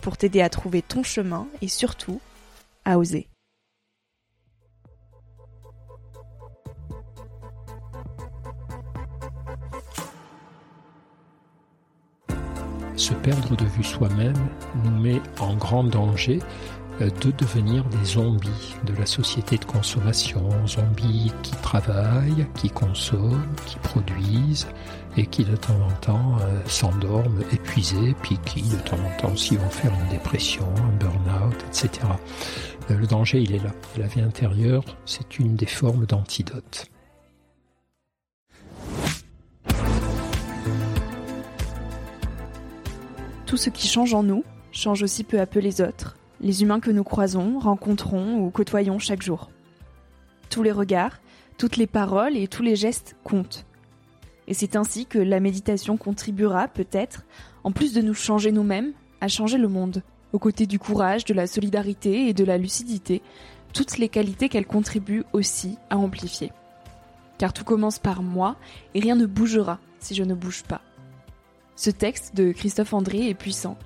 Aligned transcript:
pour 0.00 0.16
t'aider 0.16 0.40
à 0.40 0.48
trouver 0.48 0.82
ton 0.82 1.02
chemin 1.02 1.46
et 1.62 1.68
surtout 1.68 2.20
à 2.84 2.98
oser. 2.98 3.28
Se 12.96 13.14
perdre 13.14 13.56
de 13.56 13.64
vue 13.64 13.84
soi-même 13.84 14.48
nous 14.84 14.90
met 14.90 15.20
en 15.38 15.54
grand 15.54 15.84
danger 15.84 16.40
euh, 17.00 17.10
de 17.22 17.30
devenir 17.30 17.84
des 17.84 18.04
zombies 18.04 18.74
de 18.84 18.92
la 18.94 19.06
société 19.06 19.56
de 19.56 19.64
consommation, 19.64 20.66
zombies 20.66 21.32
qui 21.42 21.52
travaillent, 21.52 22.46
qui 22.56 22.70
consomment, 22.70 23.54
qui 23.66 23.78
produisent 23.78 24.66
et 25.18 25.26
qui 25.26 25.44
de 25.44 25.56
temps 25.56 25.78
en 25.86 25.92
temps 26.00 26.36
euh, 26.40 26.60
s'endorment 26.66 27.42
épuisés, 27.52 28.14
puis 28.22 28.38
qui 28.46 28.62
de 28.62 28.76
temps 28.76 28.96
en 28.96 29.20
temps 29.20 29.32
aussi 29.32 29.56
vont 29.56 29.68
faire 29.68 29.92
une 29.92 30.08
dépression, 30.10 30.64
un 30.76 30.96
burn-out, 30.96 31.56
etc. 31.66 31.90
Euh, 32.90 32.96
le 32.96 33.06
danger, 33.06 33.40
il 33.40 33.54
est 33.54 33.62
là. 33.62 33.72
La 33.98 34.06
vie 34.06 34.20
intérieure, 34.20 34.84
c'est 35.04 35.38
une 35.38 35.56
des 35.56 35.66
formes 35.66 36.06
d'antidote. 36.06 36.86
Tout 43.44 43.56
ce 43.56 43.70
qui 43.70 43.88
change 43.88 44.14
en 44.14 44.22
nous 44.22 44.44
change 44.72 45.02
aussi 45.02 45.24
peu 45.24 45.40
à 45.40 45.46
peu 45.46 45.58
les 45.58 45.80
autres 45.80 46.14
les 46.40 46.62
humains 46.62 46.80
que 46.80 46.90
nous 46.90 47.04
croisons, 47.04 47.58
rencontrons 47.58 48.38
ou 48.38 48.50
côtoyons 48.50 48.98
chaque 48.98 49.22
jour. 49.22 49.50
Tous 50.50 50.62
les 50.62 50.72
regards, 50.72 51.18
toutes 51.56 51.76
les 51.76 51.86
paroles 51.86 52.36
et 52.36 52.48
tous 52.48 52.62
les 52.62 52.76
gestes 52.76 53.16
comptent. 53.24 53.66
Et 54.48 54.54
c'est 54.54 54.74
ainsi 54.74 55.06
que 55.06 55.18
la 55.18 55.38
méditation 55.38 55.96
contribuera 55.96 56.66
peut-être, 56.66 57.24
en 57.62 57.70
plus 57.70 57.92
de 57.92 58.02
nous 58.02 58.14
changer 58.14 58.50
nous-mêmes, 58.50 58.92
à 59.20 59.28
changer 59.28 59.58
le 59.58 59.68
monde, 59.68 60.02
aux 60.32 60.40
côtés 60.40 60.66
du 60.66 60.80
courage, 60.80 61.24
de 61.24 61.34
la 61.34 61.46
solidarité 61.46 62.28
et 62.28 62.34
de 62.34 62.44
la 62.44 62.58
lucidité, 62.58 63.22
toutes 63.72 63.98
les 63.98 64.08
qualités 64.08 64.48
qu'elle 64.48 64.66
contribue 64.66 65.22
aussi 65.32 65.78
à 65.90 65.98
amplifier. 65.98 66.50
Car 67.38 67.52
tout 67.52 67.64
commence 67.64 68.00
par 68.00 68.22
moi 68.22 68.56
et 68.94 69.00
rien 69.00 69.14
ne 69.14 69.26
bougera 69.26 69.78
si 70.00 70.16
je 70.16 70.24
ne 70.24 70.34
bouge 70.34 70.64
pas. 70.64 70.80
Ce 71.76 71.90
texte 71.90 72.34
de 72.34 72.50
Christophe 72.50 72.94
André 72.94 73.28
est 73.28 73.34
puissant 73.34 73.78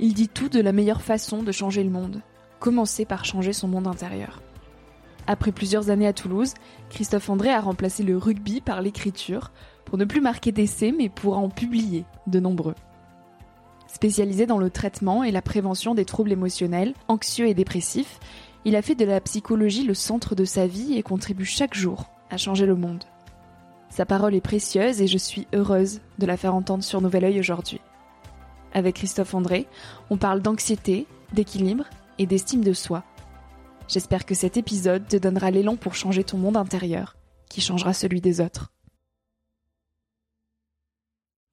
il 0.00 0.14
dit 0.14 0.28
tout 0.28 0.48
de 0.48 0.60
la 0.60 0.72
meilleure 0.72 1.02
façon 1.02 1.42
de 1.42 1.52
changer 1.52 1.82
le 1.82 1.90
monde. 1.90 2.22
Commencer 2.60 3.04
par 3.04 3.24
changer 3.24 3.52
son 3.52 3.68
monde 3.68 3.86
intérieur. 3.86 4.40
Après 5.26 5.52
plusieurs 5.52 5.90
années 5.90 6.06
à 6.06 6.12
Toulouse, 6.12 6.54
Christophe 6.88 7.28
André 7.28 7.50
a 7.50 7.60
remplacé 7.60 8.02
le 8.02 8.16
rugby 8.16 8.60
par 8.60 8.80
l'écriture, 8.80 9.50
pour 9.88 9.96
ne 9.96 10.04
plus 10.04 10.20
marquer 10.20 10.52
d'essais 10.52 10.92
mais 10.96 11.08
pour 11.08 11.38
en 11.38 11.48
publier 11.48 12.04
de 12.26 12.40
nombreux. 12.40 12.74
Spécialisé 13.86 14.44
dans 14.44 14.58
le 14.58 14.68
traitement 14.68 15.24
et 15.24 15.30
la 15.30 15.40
prévention 15.40 15.94
des 15.94 16.04
troubles 16.04 16.32
émotionnels, 16.32 16.92
anxieux 17.08 17.48
et 17.48 17.54
dépressifs, 17.54 18.20
il 18.66 18.76
a 18.76 18.82
fait 18.82 18.94
de 18.94 19.06
la 19.06 19.20
psychologie 19.22 19.84
le 19.84 19.94
centre 19.94 20.34
de 20.34 20.44
sa 20.44 20.66
vie 20.66 20.94
et 20.98 21.02
contribue 21.02 21.46
chaque 21.46 21.74
jour 21.74 22.04
à 22.28 22.36
changer 22.36 22.66
le 22.66 22.76
monde. 22.76 23.04
Sa 23.88 24.04
parole 24.04 24.34
est 24.34 24.42
précieuse 24.42 25.00
et 25.00 25.06
je 25.06 25.16
suis 25.16 25.46
heureuse 25.54 26.00
de 26.18 26.26
la 26.26 26.36
faire 26.36 26.54
entendre 26.54 26.84
sur 26.84 27.00
Nouvel 27.00 27.24
Oeil 27.24 27.40
aujourd'hui. 27.40 27.80
Avec 28.74 28.96
Christophe 28.96 29.32
André, 29.32 29.66
on 30.10 30.18
parle 30.18 30.42
d'anxiété, 30.42 31.06
d'équilibre 31.32 31.84
et 32.18 32.26
d'estime 32.26 32.62
de 32.62 32.74
soi. 32.74 33.04
J'espère 33.88 34.26
que 34.26 34.34
cet 34.34 34.58
épisode 34.58 35.08
te 35.08 35.16
donnera 35.16 35.50
l'élan 35.50 35.76
pour 35.76 35.94
changer 35.94 36.24
ton 36.24 36.36
monde 36.36 36.58
intérieur, 36.58 37.16
qui 37.48 37.62
changera 37.62 37.94
celui 37.94 38.20
des 38.20 38.42
autres. 38.42 38.70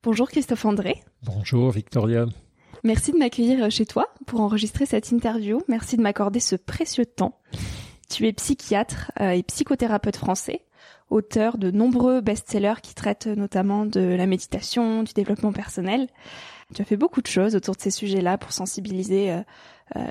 Bonjour 0.05 0.29
Christophe 0.29 0.65
André. 0.65 1.01
Bonjour 1.23 1.71
Victoria. 1.71 2.27
Merci 2.83 3.11
de 3.11 3.17
m'accueillir 3.17 3.71
chez 3.71 3.87
toi 3.87 4.13
pour 4.27 4.41
enregistrer 4.41 4.85
cette 4.85 5.09
interview. 5.09 5.63
Merci 5.67 5.97
de 5.97 6.03
m'accorder 6.03 6.39
ce 6.39 6.55
précieux 6.55 7.07
temps. 7.07 7.39
Tu 8.07 8.27
es 8.27 8.33
psychiatre 8.33 9.11
euh, 9.19 9.31
et 9.31 9.41
psychothérapeute 9.41 10.17
français, 10.17 10.61
auteur 11.09 11.57
de 11.57 11.71
nombreux 11.71 12.21
best-sellers 12.21 12.81
qui 12.83 12.93
traitent 12.93 13.25
notamment 13.25 13.87
de 13.87 13.99
la 13.99 14.27
méditation, 14.27 15.01
du 15.01 15.13
développement 15.13 15.51
personnel. 15.51 16.07
Tu 16.75 16.83
as 16.83 16.85
fait 16.85 16.97
beaucoup 16.97 17.23
de 17.23 17.27
choses 17.27 17.55
autour 17.55 17.75
de 17.75 17.81
ces 17.81 17.89
sujets-là 17.89 18.37
pour 18.37 18.51
sensibiliser 18.51 19.31
euh, 19.31 19.37
euh, 19.37 19.41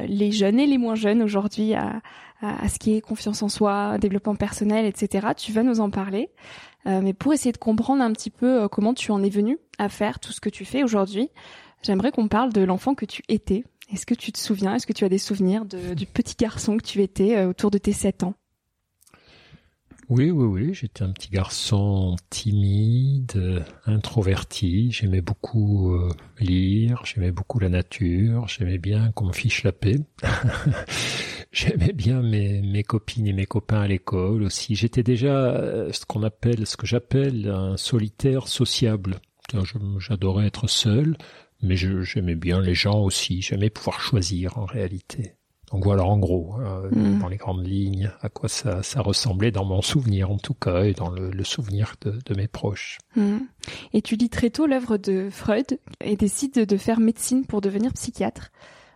les 0.06 0.32
jeunes 0.32 0.60
et 0.60 0.66
les 0.66 0.78
moins 0.78 0.94
jeunes 0.94 1.22
aujourd'hui 1.22 1.74
à, 1.74 2.00
à, 2.40 2.68
ce 2.68 2.78
qui 2.78 2.96
est 2.96 3.00
confiance 3.00 3.42
en 3.42 3.48
soi, 3.48 3.98
développement 3.98 4.34
personnel, 4.34 4.86
etc. 4.86 5.28
Tu 5.36 5.52
vas 5.52 5.62
nous 5.62 5.80
en 5.80 5.90
parler. 5.90 6.30
Euh, 6.86 7.00
mais 7.02 7.14
pour 7.14 7.32
essayer 7.32 7.52
de 7.52 7.58
comprendre 7.58 8.02
un 8.02 8.12
petit 8.12 8.30
peu 8.30 8.68
comment 8.68 8.94
tu 8.94 9.10
en 9.10 9.22
es 9.22 9.30
venu 9.30 9.58
à 9.78 9.88
faire 9.88 10.20
tout 10.20 10.32
ce 10.32 10.40
que 10.40 10.50
tu 10.50 10.64
fais 10.64 10.82
aujourd'hui, 10.82 11.30
j'aimerais 11.82 12.12
qu'on 12.12 12.28
parle 12.28 12.52
de 12.52 12.62
l'enfant 12.62 12.94
que 12.94 13.06
tu 13.06 13.22
étais. 13.28 13.64
Est-ce 13.92 14.06
que 14.06 14.14
tu 14.14 14.32
te 14.32 14.38
souviens, 14.38 14.74
est-ce 14.74 14.86
que 14.86 14.92
tu 14.92 15.04
as 15.04 15.08
des 15.08 15.18
souvenirs 15.18 15.64
de, 15.64 15.94
du 15.94 16.06
petit 16.06 16.36
garçon 16.38 16.76
que 16.76 16.84
tu 16.84 17.02
étais 17.02 17.44
autour 17.44 17.70
de 17.70 17.78
tes 17.78 17.92
7 17.92 18.24
ans? 18.24 18.34
Oui, 20.08 20.30
oui, 20.30 20.44
oui. 20.44 20.74
J'étais 20.74 21.02
un 21.02 21.12
petit 21.12 21.30
garçon 21.30 22.16
timide, 22.30 23.64
introverti. 23.86 24.90
J'aimais 24.92 25.20
beaucoup 25.20 25.94
euh, 25.94 26.10
lire, 26.38 27.02
j'aimais 27.04 27.32
beaucoup 27.32 27.58
la 27.58 27.68
nature, 27.68 28.48
j'aimais 28.48 28.78
bien 28.78 29.12
qu'on 29.12 29.26
me 29.26 29.32
fiche 29.32 29.62
la 29.62 29.72
paix. 29.72 30.00
j'aimais 31.52 31.92
bien 31.92 32.22
mes, 32.22 32.82
copines 32.82 33.26
et 33.26 33.32
mes 33.32 33.46
copains 33.46 33.82
à 33.82 33.88
l'école 33.88 34.42
aussi. 34.42 34.74
J'étais 34.74 35.02
déjà 35.02 35.54
euh, 35.54 35.92
ce 35.92 36.04
qu'on 36.04 36.22
appelle, 36.22 36.66
ce 36.66 36.76
que 36.76 36.86
j'appelle 36.86 37.48
un 37.48 37.76
solitaire 37.76 38.48
sociable. 38.48 39.20
J'adorais 39.98 40.46
être 40.46 40.68
seul, 40.68 41.16
mais 41.62 41.76
j'aimais 41.76 42.34
bien 42.34 42.60
les 42.60 42.74
gens 42.74 43.00
aussi. 43.00 43.42
J'aimais 43.42 43.70
pouvoir 43.70 44.00
choisir 44.00 44.58
en 44.58 44.64
réalité. 44.64 45.34
Donc 45.72 45.84
voilà 45.84 46.04
en 46.04 46.18
gros, 46.18 46.56
euh, 46.60 46.88
hmm. 46.90 47.18
dans 47.20 47.28
les 47.28 47.36
grandes 47.36 47.66
lignes, 47.66 48.10
à 48.20 48.28
quoi 48.28 48.48
ça, 48.48 48.82
ça, 48.82 49.00
ressemblait 49.00 49.50
dans 49.50 49.64
mon 49.64 49.82
souvenir 49.82 50.30
en 50.30 50.36
tout 50.36 50.54
cas 50.54 50.84
et 50.84 50.92
dans 50.92 51.10
le, 51.10 51.44
souvenir 51.44 51.94
de, 52.02 52.18
de, 52.24 52.34
mes 52.34 52.48
proches. 52.48 52.98
Hmm. 53.16 53.38
Et 53.92 54.02
tu 54.02 54.16
lis 54.16 54.28
très 54.28 54.50
tôt 54.50 54.66
l'œuvre 54.66 54.98
de 54.98 55.28
Freud 55.30 55.78
et 56.00 56.16
décides 56.16 56.66
de 56.66 56.76
faire 56.76 57.00
médecine 57.00 57.44
pour 57.46 57.60
devenir 57.60 57.92
psychiatre. 57.92 58.50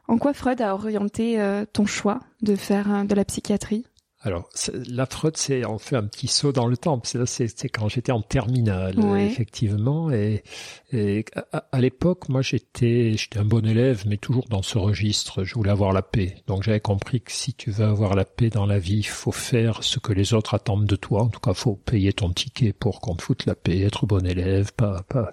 En 0.08 0.16
quoi 0.16 0.32
Freud 0.32 0.60
a 0.62 0.74
orienté 0.74 1.38
euh, 1.38 1.66
ton 1.70 1.84
choix 1.84 2.20
de 2.40 2.56
faire 2.56 2.92
euh, 2.92 3.04
de 3.04 3.14
la 3.14 3.26
psychiatrie? 3.26 3.84
Alors, 4.22 4.48
la 4.88 5.06
Freud, 5.06 5.36
c'est 5.36 5.64
on 5.64 5.78
fait 5.78 5.94
un 5.94 6.02
petit 6.02 6.26
saut 6.26 6.50
dans 6.50 6.66
le 6.66 6.76
temps. 6.76 7.00
C'est 7.04 7.68
quand 7.68 7.88
j'étais 7.88 8.10
en 8.10 8.20
terminale, 8.20 8.98
effectivement. 9.16 10.10
Et, 10.10 10.42
et 10.92 11.24
à, 11.52 11.80
l'époque, 11.80 12.28
moi, 12.28 12.42
j'étais 12.42 13.12
j'étais 13.16 13.38
un 13.38 13.44
bon 13.44 13.64
élève, 13.64 14.04
mais 14.08 14.16
toujours 14.16 14.48
dans 14.48 14.62
ce 14.62 14.76
registre. 14.76 15.44
Je 15.44 15.54
voulais 15.54 15.70
avoir 15.70 15.92
la 15.92 16.02
paix. 16.02 16.34
Donc, 16.48 16.64
j'avais 16.64 16.80
compris 16.80 17.20
que 17.20 17.30
si 17.30 17.54
tu 17.54 17.70
veux 17.70 17.84
avoir 17.84 18.16
la 18.16 18.24
paix 18.24 18.50
dans 18.50 18.66
la 18.66 18.80
vie, 18.80 18.98
il 18.98 19.06
faut 19.06 19.30
faire 19.30 19.84
ce 19.84 20.00
que 20.00 20.12
les 20.12 20.34
autres 20.34 20.54
attendent 20.54 20.86
de 20.86 20.96
toi. 20.96 21.22
En 21.22 21.28
tout 21.28 21.40
cas, 21.40 21.54
faut 21.54 21.76
payer 21.76 22.12
ton 22.12 22.30
ticket 22.30 22.72
pour 22.72 23.00
qu'on 23.00 23.14
te 23.14 23.22
foute 23.22 23.46
la 23.46 23.54
paix, 23.54 23.82
être 23.82 24.04
bon 24.04 24.26
élève, 24.26 24.72
pas 24.72 25.04
pas 25.08 25.30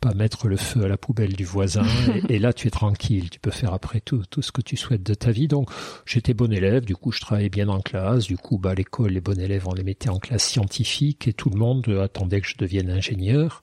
pas 0.00 0.14
mettre 0.14 0.48
le 0.48 0.56
feu 0.56 0.84
à 0.84 0.88
la 0.88 0.96
poubelle 0.96 1.34
du 1.34 1.44
voisin. 1.44 1.84
et, 2.28 2.38
là, 2.38 2.52
tu 2.52 2.68
es 2.68 2.70
tranquille. 2.70 3.30
Tu 3.30 3.40
peux 3.40 3.50
faire 3.50 3.72
après 3.72 4.00
tout, 4.00 4.22
tout 4.30 4.42
ce 4.42 4.52
que 4.52 4.60
tu 4.60 4.76
souhaites 4.76 5.02
de 5.02 5.14
ta 5.14 5.30
vie. 5.30 5.48
Donc, 5.48 5.70
j'étais 6.04 6.34
bon 6.34 6.52
élève. 6.52 6.84
Du 6.84 6.96
coup, 6.96 7.12
je 7.12 7.20
travaillais 7.20 7.48
bien 7.48 7.68
en 7.68 7.80
classe. 7.80 8.26
Du 8.26 8.36
coup, 8.36 8.58
bah, 8.58 8.70
à 8.70 8.74
l'école, 8.74 9.10
les 9.10 9.20
bons 9.20 9.38
élèves, 9.38 9.66
on 9.66 9.74
les 9.74 9.82
mettait 9.82 10.08
en 10.08 10.18
classe 10.18 10.44
scientifique 10.44 11.28
et 11.28 11.32
tout 11.32 11.50
le 11.50 11.58
monde 11.58 11.88
attendait 12.02 12.40
que 12.40 12.48
je 12.48 12.56
devienne 12.56 12.90
ingénieur. 12.90 13.62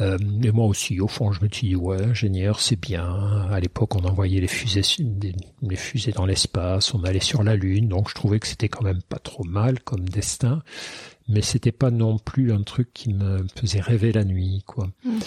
Euh, 0.00 0.18
et 0.42 0.50
moi 0.50 0.66
aussi, 0.66 1.00
au 1.00 1.08
fond, 1.08 1.32
je 1.32 1.42
me 1.42 1.48
suis 1.50 1.68
dit, 1.68 1.76
ouais, 1.76 2.02
ingénieur, 2.02 2.60
c'est 2.60 2.80
bien. 2.80 3.46
À 3.50 3.60
l'époque, 3.60 3.94
on 3.94 4.04
envoyait 4.04 4.40
les 4.40 4.48
fusées, 4.48 4.82
les 5.62 5.76
fusées 5.76 6.12
dans 6.12 6.26
l'espace, 6.26 6.94
on 6.94 7.04
allait 7.04 7.20
sur 7.20 7.42
la 7.42 7.56
Lune. 7.56 7.88
Donc, 7.88 8.08
je 8.08 8.14
trouvais 8.14 8.40
que 8.40 8.46
c'était 8.46 8.68
quand 8.68 8.84
même 8.84 9.02
pas 9.02 9.18
trop 9.18 9.44
mal 9.44 9.80
comme 9.80 10.08
destin 10.08 10.62
mais 11.28 11.42
c'était 11.42 11.72
pas 11.72 11.90
non 11.90 12.18
plus 12.18 12.52
un 12.52 12.62
truc 12.62 12.92
qui 12.92 13.12
me 13.12 13.46
faisait 13.56 13.80
rêver 13.80 14.12
la 14.12 14.24
nuit, 14.24 14.62
quoi. 14.66 14.88
Mm. 15.04 15.18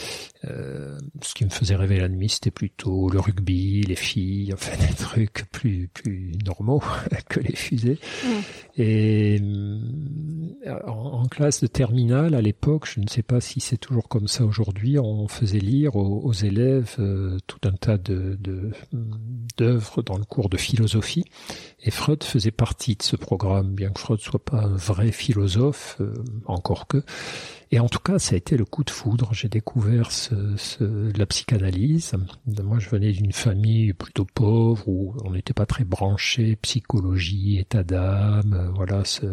Euh, 0.47 0.97
ce 1.21 1.33
qui 1.33 1.45
me 1.45 1.49
faisait 1.49 1.75
rêver 1.75 1.99
la 1.99 2.09
nuit, 2.09 2.29
c'était 2.29 2.51
plutôt 2.51 3.09
le 3.09 3.19
rugby, 3.19 3.81
les 3.83 3.95
filles, 3.95 4.53
enfin 4.53 4.77
des 4.77 4.93
trucs 4.93 5.45
plus 5.51 5.87
plus 5.87 6.33
normaux 6.45 6.83
que 7.29 7.39
les 7.39 7.55
fusées. 7.55 7.99
Mm. 8.23 8.29
Et 8.77 9.41
euh, 10.67 10.79
en, 10.87 11.25
classe 11.25 11.61
de 11.61 11.67
terminale, 11.67 12.35
à 12.35 12.41
l'époque, 12.41 12.87
je 12.93 12.99
ne 12.99 13.07
sais 13.07 13.23
pas 13.23 13.39
si 13.39 13.59
c'est 13.59 13.77
toujours 13.77 14.07
comme 14.07 14.27
ça 14.27 14.45
aujourd'hui, 14.45 14.99
on 14.99 15.27
faisait 15.27 15.59
lire 15.59 15.95
aux, 15.95 16.33
élèves 16.33 16.95
euh, 16.99 17.37
tout 17.47 17.59
un 17.63 17.71
tas 17.71 17.97
de 17.97 18.37
d'œuvres 19.57 20.01
dans 20.01 20.17
le 20.17 20.25
cours 20.25 20.49
de 20.49 20.57
philosophie. 20.57 21.25
Et 21.83 21.91
Freud 21.91 22.23
faisait 22.23 22.51
partie 22.51 22.95
de 22.95 23.03
ce 23.03 23.15
programme, 23.15 23.73
bien 23.73 23.89
que 23.91 23.99
Freud 23.99 24.19
soit 24.19 24.43
pas 24.43 24.61
un 24.63 24.75
vrai 24.75 25.11
philosophe, 25.11 25.97
euh, 26.01 26.13
encore 26.45 26.87
que. 26.87 27.03
Et 27.71 27.79
en 27.79 27.89
tout 27.89 27.99
cas, 27.99 28.19
ça 28.19 28.35
a 28.35 28.37
été 28.37 28.57
le 28.57 28.65
coup 28.65 28.83
de 28.83 28.89
foudre. 28.89 29.33
J'ai 29.33 29.49
découvert 29.49 30.11
ce, 30.11 30.55
ce, 30.57 31.11
la 31.17 31.25
psychanalyse. 31.25 32.13
Moi, 32.63 32.79
je 32.79 32.89
venais 32.89 33.11
d'une 33.11 33.31
famille 33.31 33.93
plutôt 33.93 34.25
pauvre 34.25 34.87
où 34.87 35.13
on 35.23 35.31
n'était 35.31 35.53
pas 35.53 35.65
très 35.65 35.83
branché 35.83 36.55
psychologie, 36.57 37.57
état 37.59 37.83
d'âme, 37.83 38.53
euh, 38.53 38.69
voilà, 38.75 39.03
se, 39.03 39.25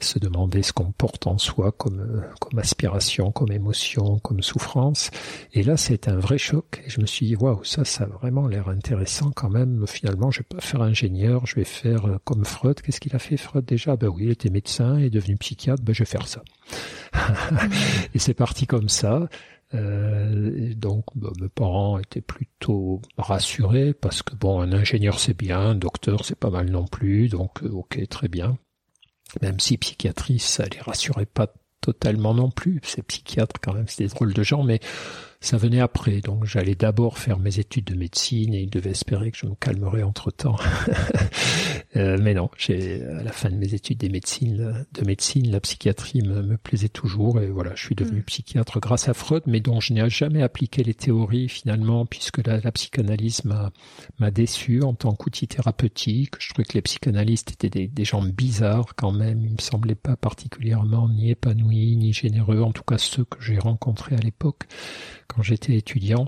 se 0.00 0.18
demander 0.18 0.62
ce 0.62 0.72
qu'on 0.72 0.92
porte 0.92 1.26
en 1.26 1.38
soi 1.38 1.72
comme, 1.72 2.22
comme 2.40 2.58
aspiration, 2.58 3.32
comme 3.32 3.52
émotion, 3.52 4.18
comme 4.18 4.42
souffrance. 4.42 5.10
Et 5.52 5.62
là, 5.62 5.76
c'est 5.76 6.08
un 6.08 6.16
vrai 6.16 6.38
choc. 6.38 6.82
Et 6.86 6.90
je 6.90 7.00
me 7.00 7.06
suis 7.06 7.26
dit, 7.26 7.36
waouh, 7.36 7.64
ça, 7.64 7.84
ça 7.84 8.04
a 8.04 8.06
vraiment 8.06 8.46
l'air 8.46 8.68
intéressant 8.68 9.30
quand 9.34 9.50
même. 9.50 9.86
Finalement, 9.86 10.30
je 10.30 10.40
vais 10.40 10.46
pas 10.48 10.60
faire 10.60 10.82
ingénieur, 10.82 11.46
je 11.46 11.56
vais 11.56 11.64
faire 11.64 12.06
euh, 12.06 12.18
comme 12.24 12.44
Freud. 12.44 12.80
Qu'est-ce 12.82 13.00
qu'il 13.00 13.16
a 13.16 13.18
fait, 13.18 13.36
Freud, 13.36 13.64
déjà? 13.64 13.96
Ben 13.96 14.08
oui, 14.08 14.24
il 14.24 14.30
était 14.30 14.50
médecin, 14.50 14.98
est 14.98 15.10
devenu 15.10 15.36
psychiatre, 15.36 15.82
ben 15.82 15.94
je 15.94 16.00
vais 16.00 16.08
faire 16.08 16.28
ça. 16.28 16.42
et 18.14 18.18
c'est 18.18 18.34
parti 18.34 18.66
comme 18.66 18.88
ça. 18.88 19.28
Euh, 19.74 20.74
donc 20.74 21.04
bah, 21.16 21.30
mes 21.40 21.48
parents 21.48 21.98
étaient 21.98 22.20
plutôt 22.20 23.00
rassurés 23.18 23.92
parce 23.92 24.22
que 24.22 24.34
bon 24.36 24.60
un 24.60 24.72
ingénieur 24.72 25.18
c'est 25.18 25.36
bien, 25.36 25.58
un 25.58 25.74
docteur 25.74 26.24
c'est 26.24 26.38
pas 26.38 26.50
mal 26.50 26.70
non 26.70 26.86
plus, 26.86 27.28
donc 27.28 27.62
euh, 27.62 27.70
ok 27.70 28.06
très 28.08 28.28
bien. 28.28 28.56
Même 29.42 29.58
si 29.58 29.76
psychiatrie 29.78 30.38
ça 30.38 30.64
les 30.66 30.80
rassurait 30.80 31.26
pas 31.26 31.48
totalement 31.80 32.34
non 32.34 32.50
plus, 32.50 32.80
c'est 32.84 33.02
psychiatre 33.02 33.60
quand 33.60 33.74
même, 33.74 33.88
c'est 33.88 34.04
des 34.04 34.10
drôles 34.10 34.32
de 34.32 34.42
gens, 34.42 34.62
mais 34.62 34.80
ça 35.44 35.58
venait 35.58 35.80
après, 35.80 36.20
donc 36.20 36.46
j'allais 36.46 36.74
d'abord 36.74 37.18
faire 37.18 37.38
mes 37.38 37.58
études 37.58 37.84
de 37.84 37.94
médecine 37.94 38.54
et 38.54 38.62
il 38.62 38.70
devait 38.70 38.90
espérer 38.90 39.30
que 39.30 39.36
je 39.36 39.46
me 39.46 39.54
calmerais 39.54 40.02
entre 40.02 40.30
temps. 40.30 40.56
euh, 41.96 42.16
mais 42.18 42.32
non, 42.32 42.48
j'ai 42.56 43.02
à 43.02 43.22
la 43.22 43.30
fin 43.30 43.50
de 43.50 43.56
mes 43.56 43.74
études 43.74 43.98
de 43.98 44.08
médecine, 44.08 44.86
de 44.92 45.04
médecine, 45.04 45.50
la 45.50 45.60
psychiatrie 45.60 46.22
me, 46.22 46.42
me 46.42 46.56
plaisait 46.56 46.88
toujours 46.88 47.40
et 47.40 47.48
voilà, 47.48 47.74
je 47.74 47.84
suis 47.84 47.94
devenu 47.94 48.20
mm. 48.20 48.24
psychiatre 48.24 48.80
grâce 48.80 49.08
à 49.10 49.12
Freud, 49.12 49.42
mais 49.46 49.60
dont 49.60 49.80
je 49.80 49.92
n'ai 49.92 50.08
jamais 50.08 50.42
appliqué 50.42 50.82
les 50.82 50.94
théories 50.94 51.50
finalement, 51.50 52.06
puisque 52.06 52.46
la, 52.46 52.58
la 52.60 52.72
psychanalyse 52.72 53.44
m'a 53.44 53.70
m'a 54.20 54.30
déçu 54.30 54.82
en 54.82 54.94
tant 54.94 55.12
qu'outil 55.14 55.46
thérapeutique. 55.46 56.34
Je 56.38 56.50
trouvais 56.50 56.64
que 56.64 56.74
les 56.74 56.82
psychanalystes 56.82 57.52
étaient 57.52 57.68
des, 57.68 57.86
des 57.86 58.04
gens 58.04 58.22
bizarres 58.22 58.94
quand 58.96 59.12
même. 59.12 59.42
Ils 59.42 59.52
me 59.52 59.60
semblaient 59.60 59.94
pas 59.94 60.16
particulièrement 60.16 61.08
ni 61.08 61.30
épanouis 61.30 61.96
ni 61.96 62.14
généreux, 62.14 62.62
en 62.62 62.72
tout 62.72 62.82
cas 62.82 62.96
ceux 62.98 63.24
que 63.24 63.42
j'ai 63.42 63.58
rencontrés 63.58 64.14
à 64.16 64.20
l'époque 64.20 64.64
quand 65.34 65.42
j'étais 65.42 65.74
étudiant. 65.74 66.26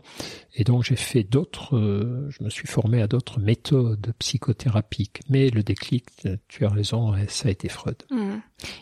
Et 0.54 0.64
donc 0.64 0.84
j'ai 0.84 0.96
fait 0.96 1.22
d'autres, 1.22 1.76
euh, 1.76 2.28
je 2.30 2.42
me 2.42 2.50
suis 2.50 2.66
formé 2.66 3.02
à 3.02 3.06
d'autres 3.06 3.40
méthodes 3.40 4.12
psychothérapiques. 4.18 5.20
Mais 5.28 5.50
le 5.50 5.62
déclic, 5.62 6.06
tu 6.48 6.64
as 6.64 6.68
raison, 6.68 7.14
ça 7.28 7.48
a 7.48 7.50
été 7.50 7.68
Freud. 7.68 7.96
Mmh. 8.10 8.36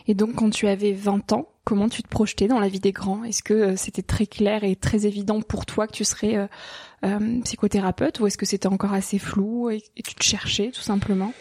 Et 0.07 0.13
donc 0.13 0.35
quand 0.35 0.49
tu 0.49 0.67
avais 0.67 0.93
20 0.93 1.33
ans, 1.33 1.49
comment 1.65 1.89
tu 1.89 2.03
te 2.03 2.07
projetais 2.07 2.47
dans 2.47 2.59
la 2.59 2.69
vie 2.69 2.79
des 2.79 2.91
grands? 2.91 3.23
Est-ce 3.23 3.43
que 3.43 3.53
euh, 3.53 3.75
c'était 3.75 4.03
très 4.03 4.27
clair 4.27 4.63
et 4.63 4.75
très 4.75 5.05
évident 5.05 5.41
pour 5.41 5.65
toi 5.65 5.87
que 5.87 5.93
tu 5.93 6.05
serais 6.05 6.47
euh, 7.03 7.41
psychothérapeute? 7.43 8.19
Ou 8.19 8.27
est-ce 8.27 8.37
que 8.37 8.45
c'était 8.45 8.67
encore 8.67 8.93
assez 8.93 9.19
flou 9.19 9.69
et 9.69 9.81
tu 10.03 10.15
te 10.15 10.23
cherchais 10.23 10.71
tout 10.71 10.81
simplement? 10.81 11.33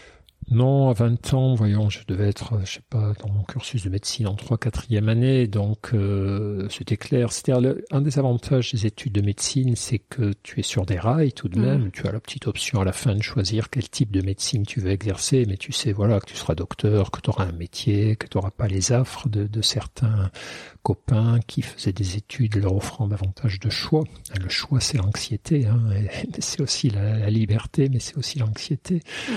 Non, 0.51 0.91
à 0.91 0.93
20 0.93 1.35
ans, 1.35 1.55
voyons, 1.55 1.89
je 1.89 2.01
devais 2.07 2.29
être, 2.29 2.61
je 2.65 2.75
sais 2.75 2.83
pas, 2.91 3.13
dans 3.21 3.33
mon 3.33 3.43
cursus 3.43 3.83
de 3.85 3.89
médecine 3.89 4.27
en 4.27 4.35
3 4.35 4.59
4 4.59 4.85
année, 5.09 5.47
donc 5.47 5.91
euh, 5.95 6.69
c'était 6.69 6.97
clair. 6.97 7.33
C'est-à-dire, 7.33 7.77
un 7.91 8.03
des 8.03 8.19
avantages 8.19 8.73
des 8.73 8.87
études 8.87 9.13
de 9.13 9.23
médecine, 9.23 9.75
c'est 9.77 9.99
que 9.99 10.33
tu 10.43 10.61
es 10.61 10.63
sur 10.63 10.85
des 10.85 10.99
rails 10.99 11.33
tout 11.33 11.49
de 11.49 11.59
même. 11.59 11.87
Mm. 11.87 11.91
Tu 11.93 12.07
as 12.07 12.13
la 12.13 12.21
petite 12.21 12.47
option 12.47 12.81
à 12.81 12.85
la 12.85 12.93
fin 12.93 13.15
de 13.15 13.23
choisir 13.23 13.71
quel 13.71 13.89
type 13.89 14.11
de 14.11 14.21
médecine 14.21 14.67
tu 14.67 14.81
veux 14.81 14.91
exercer, 14.91 15.47
mais 15.49 15.57
tu 15.57 15.73
sais, 15.73 15.93
voilà, 15.93 16.21
que 16.21 16.27
tu 16.27 16.37
seras 16.37 16.55
docteur, 16.55 17.11
que 17.11 17.21
tu 17.21 17.31
auras 17.31 17.45
un 17.45 17.53
métier, 17.53 18.17
que 18.17 18.27
tu 18.27 18.37
n'auras 18.37 18.51
pas 18.51 18.67
les 18.67 18.93
affres 18.93 19.29
de, 19.29 19.47
de 19.47 19.63
certains 19.63 20.31
copains 20.83 21.41
qui 21.47 21.63
faisaient 21.63 21.93
des 21.93 22.17
études 22.17 22.57
leur 22.57 22.77
offrant 22.77 23.09
davantage 23.09 23.59
de 23.59 23.71
choix. 23.71 24.05
Le 24.39 24.49
choix, 24.51 24.81
c'est 24.81 24.99
l'anxiété, 24.99 25.67
hein, 25.67 25.81
c'est 26.39 26.61
aussi 26.61 26.91
la, 26.91 27.31
liberté, 27.31 27.89
mais 27.89 27.99
c'est 27.99 28.17
aussi 28.17 28.39
l'anxiété. 28.39 28.97
Mm. 28.97 29.33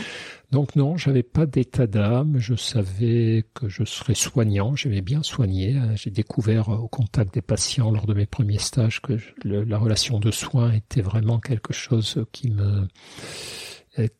Donc 0.52 0.78
non, 0.78 0.96
j'avais 0.96 1.24
pas 1.24 1.46
d'état 1.46 1.88
d'âme, 1.88 2.38
je 2.38 2.56
savais 2.56 3.46
que 3.54 3.68
je 3.68 3.84
serais 3.84 4.16
soignant, 4.16 4.78
j'aimais 4.78 5.02
bien 5.02 5.22
soigner. 5.22 5.76
Hein. 5.76 5.96
J'ai 5.96 6.10
découvert 6.10 6.70
au 6.70 6.88
contact 6.88 7.34
des 7.34 7.42
patients 7.42 7.92
lors 7.92 8.06
de 8.06 8.14
mes 8.14 8.26
premiers 8.26 8.60
stages 8.60 9.02
que 9.02 9.18
la 9.44 9.78
relation 9.78 10.20
de 10.20 10.32
soins 10.32 10.72
était 10.72 11.02
vraiment 11.02 11.40
quelque 11.40 11.74
chose 11.74 12.26
qui 12.32 12.50
me 12.50 12.88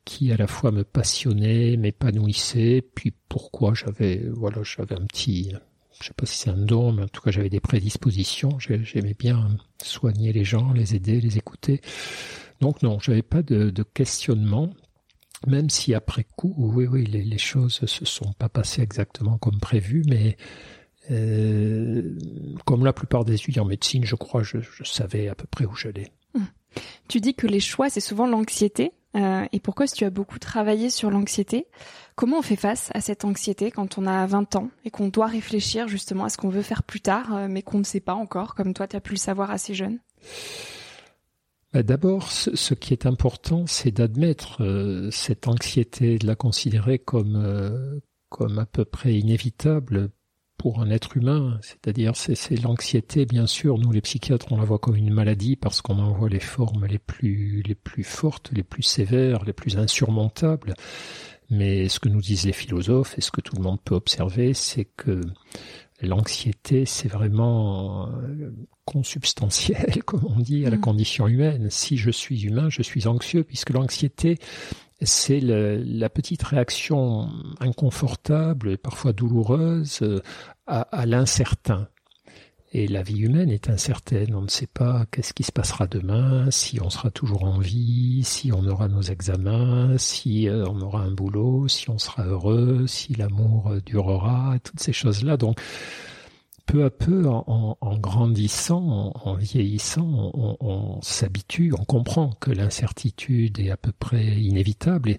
qui 0.06 0.32
à 0.32 0.38
la 0.38 0.48
fois 0.48 0.72
me 0.72 0.84
passionnait, 0.84 1.78
m'épanouissait, 1.78 2.84
puis 2.96 3.14
pourquoi 3.30 3.76
j'avais 3.76 4.28
voilà, 4.34 4.64
j'avais 4.64 4.96
un 4.96 5.06
petit 5.06 5.54
je 6.02 6.08
sais 6.08 6.14
pas 6.14 6.26
si 6.26 6.38
c'est 6.40 6.50
un 6.50 6.58
don, 6.58 6.92
mais 6.92 7.04
en 7.04 7.08
tout 7.08 7.22
cas 7.22 7.32
j'avais 7.32 7.50
des 7.50 7.60
prédispositions, 7.60 8.60
j'aimais 8.60 9.16
bien 9.18 9.48
soigner 9.82 10.34
les 10.34 10.44
gens, 10.44 10.74
les 10.74 10.94
aider, 10.94 11.22
les 11.22 11.38
écouter. 11.38 11.80
Donc 12.60 12.84
non, 12.84 13.00
j'avais 13.00 13.22
pas 13.22 13.44
de 13.44 13.84
questionnement, 13.94 14.74
même 15.46 15.70
si 15.70 15.94
après 15.94 16.26
coup, 16.36 16.54
oui, 16.58 16.88
oui, 16.88 17.06
les, 17.06 17.24
les 17.24 17.38
choses 17.38 17.86
se 17.86 18.06
sont 18.06 18.34
pas 18.34 18.50
passées 18.50 18.82
exactement 18.82 19.38
comme 19.38 19.60
prévu, 19.60 20.04
mais 20.08 20.38
euh, 21.12 22.18
comme 22.66 22.84
la 22.84 22.94
plupart 22.94 23.24
des 23.24 23.36
étudiants 23.36 23.64
en 23.64 23.68
médecine, 23.68 24.04
je 24.04 24.16
crois, 24.16 24.44
je, 24.44 24.58
je 24.60 24.84
savais 24.84 25.28
à 25.28 25.36
peu 25.36 25.46
près 25.46 25.66
où 25.66 25.76
j'allais. 25.76 26.12
Hum. 26.34 26.46
Tu 27.08 27.20
dis 27.20 27.34
que 27.34 27.48
les 27.48 27.60
choix, 27.60 27.90
c'est 27.90 28.00
souvent 28.00 28.28
l'anxiété. 28.28 28.92
Euh, 29.16 29.46
et 29.52 29.60
pourquoi, 29.60 29.88
si 29.88 29.96
tu 29.96 30.04
as 30.04 30.10
beaucoup 30.10 30.38
travaillé 30.38 30.90
sur 30.90 31.10
l'anxiété, 31.10 31.66
comment 32.16 32.40
on 32.40 32.42
fait 32.42 32.58
face 32.58 32.90
à 32.94 33.02
cette 33.02 33.26
anxiété 33.26 33.72
quand 33.72 33.98
on 33.98 34.06
a 34.06 34.26
20 34.26 34.56
ans 34.58 34.70
et 34.86 34.92
qu'on 34.92 35.08
doit 35.08 35.28
réfléchir 35.28 35.88
justement 35.88 36.26
à 36.26 36.30
ce 36.30 36.38
qu'on 36.38 36.50
veut 36.50 36.62
faire 36.62 36.84
plus 36.84 37.02
tard, 37.02 37.36
euh, 37.36 37.48
mais 37.50 37.62
qu'on 37.62 37.80
ne 37.80 37.84
sait 37.84 38.00
pas 38.00 38.14
encore, 38.14 38.54
comme 38.54 38.74
toi, 38.74 38.88
tu 38.88 38.96
as 38.96 39.02
pu 39.02 39.14
le 39.14 39.18
savoir 39.18 39.50
assez 39.50 39.74
jeune? 39.74 40.00
D'abord, 41.84 42.32
ce 42.32 42.74
qui 42.74 42.94
est 42.94 43.06
important, 43.06 43.66
c'est 43.68 43.92
d'admettre 43.92 44.64
euh, 44.64 45.10
cette 45.12 45.48
anxiété, 45.48 46.18
de 46.18 46.28
la 46.28 46.36
considérer 46.36 47.00
comme, 47.00 47.36
euh, 47.36 48.00
comme 48.30 48.60
à 48.60 48.66
peu 48.66 48.86
près 48.86 49.16
inévitable 49.16 50.10
pour 50.58 50.82
un 50.82 50.90
être 50.90 51.18
humain. 51.18 51.60
C'est-à-dire, 51.62 52.16
c'est 52.16 52.56
l'anxiété, 52.62 53.26
bien 53.26 53.48
sûr. 53.48 53.78
Nous, 53.78 53.92
les 53.92 54.02
psychiatres, 54.02 54.52
on 54.52 54.58
la 54.58 54.66
voit 54.66 54.80
comme 54.80 54.96
une 54.96 55.14
maladie 55.14 55.56
parce 55.56 55.82
qu'on 55.82 56.00
en 56.00 56.14
voit 56.14 56.30
les 56.30 56.40
formes 56.40 56.86
les 56.86 57.00
plus, 57.00 57.62
les 57.66 57.76
plus 57.76 58.04
fortes, 58.04 58.52
les 58.54 58.64
plus 58.64 58.84
sévères, 58.84 59.44
les 59.46 59.54
plus 59.54 59.78
insurmontables. 59.78 60.74
Mais 61.50 61.90
ce 61.90 62.00
que 62.00 62.10
nous 62.10 62.22
disent 62.22 62.46
les 62.46 62.54
philosophes 62.54 63.18
et 63.18 63.22
ce 63.22 63.32
que 63.32 63.42
tout 63.42 63.56
le 63.56 63.64
monde 63.64 63.80
peut 63.84 63.96
observer, 63.96 64.54
c'est 64.54 64.86
que 64.86 65.22
l'anxiété, 66.02 66.86
c'est 66.86 67.08
vraiment 67.08 68.10
euh, 68.88 68.92
consubstantiel, 68.92 70.04
comme 70.06 70.26
on 70.26 70.40
dit, 70.40 70.66
à 70.66 70.70
la 70.70 70.78
mm. 70.78 70.82
condition 70.82 71.28
humaine. 71.28 71.68
Si 71.70 71.98
je 71.98 72.12
suis 72.12 72.46
humain, 72.46 72.70
je 72.70 72.82
suis 72.82 73.08
anxieux, 73.08 73.44
puisque 73.44 73.72
l'anxiété, 73.72 74.40
c'est 75.02 75.40
la 75.40 76.10
petite 76.10 76.44
réaction 76.44 77.30
inconfortable 77.60 78.72
et 78.72 78.78
parfois 78.78 79.14
douloureuse 79.14 80.00
euh, 80.02 80.22
à, 80.66 81.06
l'incertain. 81.06 81.88
Et 82.74 82.88
la 82.88 83.02
vie 83.02 83.20
humaine 83.20 83.50
est 83.50 83.70
incertaine. 83.70 84.36
On 84.36 84.42
ne 84.42 84.50
sait 84.50 84.68
pas 84.68 85.06
qu'est-ce 85.12 85.34
qui 85.34 85.44
se 85.44 85.52
passera 85.52 85.88
demain, 85.88 86.52
si 86.52 86.82
on 86.82 86.90
sera 86.90 87.12
toujours 87.12 87.46
en 87.46 87.60
vie, 87.60 88.24
si 88.24 88.52
on 88.52 88.66
aura 88.66 88.88
nos 88.88 89.04
examens, 89.04 89.98
si 89.98 90.50
euh, 90.50 90.66
on 90.68 90.82
aura 90.82 91.02
un 91.02 91.12
boulot, 91.12 91.68
si 91.68 91.90
on 91.90 91.98
sera 91.98 92.26
heureux, 92.26 92.86
si 92.88 93.14
l'amour 93.14 93.72
durera, 93.86 94.58
toutes 94.64 94.80
ces 94.80 94.94
choses-là. 94.94 95.38
Donc, 95.38 95.60
peu 96.68 96.84
à 96.84 96.90
peu, 96.90 97.28
en, 97.28 97.98
grandissant, 97.98 99.14
en, 99.16 99.34
vieillissant, 99.34 100.06
on, 100.34 101.02
s'habitue, 101.02 101.74
on 101.78 101.86
comprend 101.86 102.32
que 102.40 102.52
l'incertitude 102.52 103.60
est 103.60 103.72
à 103.72 103.78
peu 103.78 103.94
près 103.98 104.24
inévitable 104.24 105.12
et, 105.12 105.18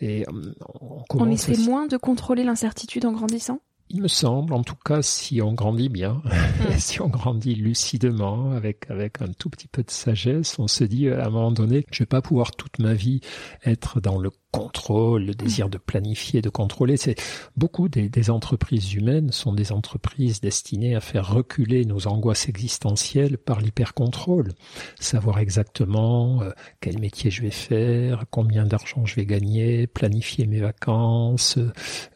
et 0.00 0.26
euh, 0.26 0.54
on, 0.80 1.04
on 1.10 1.30
essaie 1.30 1.58
moins 1.58 1.86
de 1.86 1.98
contrôler 1.98 2.42
l'incertitude 2.42 3.04
en 3.04 3.12
grandissant? 3.12 3.60
Il 3.92 4.02
me 4.02 4.08
semble, 4.08 4.54
en 4.54 4.62
tout 4.62 4.76
cas, 4.76 5.02
si 5.02 5.42
on 5.42 5.52
grandit 5.52 5.88
bien, 5.88 6.22
hmm. 6.24 6.72
si 6.78 7.02
on 7.02 7.08
grandit 7.08 7.56
lucidement, 7.56 8.52
avec 8.52 8.88
avec 8.88 9.20
un 9.20 9.32
tout 9.36 9.50
petit 9.50 9.68
peu 9.68 9.82
de 9.82 9.90
sagesse, 9.90 10.58
on 10.58 10.68
se 10.68 10.84
dit 10.84 11.08
à 11.08 11.26
un 11.26 11.30
moment 11.30 11.52
donné, 11.52 11.84
je 11.90 12.04
vais 12.04 12.06
pas 12.06 12.22
pouvoir 12.22 12.52
toute 12.52 12.78
ma 12.78 12.94
vie 12.94 13.20
être 13.64 14.00
dans 14.00 14.18
le 14.18 14.30
contrôle, 14.50 15.24
le 15.24 15.34
désir 15.34 15.68
de 15.68 15.78
planifier, 15.78 16.42
de 16.42 16.48
contrôler. 16.48 16.96
C'est 16.96 17.16
beaucoup 17.56 17.88
des, 17.88 18.30
entreprises 18.30 18.94
humaines 18.94 19.32
sont 19.32 19.52
des 19.52 19.72
entreprises 19.72 20.40
destinées 20.40 20.94
à 20.94 21.00
faire 21.00 21.32
reculer 21.32 21.84
nos 21.84 22.06
angoisses 22.06 22.48
existentielles 22.48 23.38
par 23.38 23.60
l'hypercontrôle. 23.60 24.52
Savoir 24.98 25.38
exactement 25.38 26.42
euh, 26.42 26.50
quel 26.80 26.98
métier 26.98 27.30
je 27.30 27.42
vais 27.42 27.50
faire, 27.50 28.24
combien 28.30 28.66
d'argent 28.66 29.06
je 29.06 29.16
vais 29.16 29.26
gagner, 29.26 29.86
planifier 29.86 30.46
mes 30.46 30.60
vacances, 30.60 31.58
euh, 31.58 31.70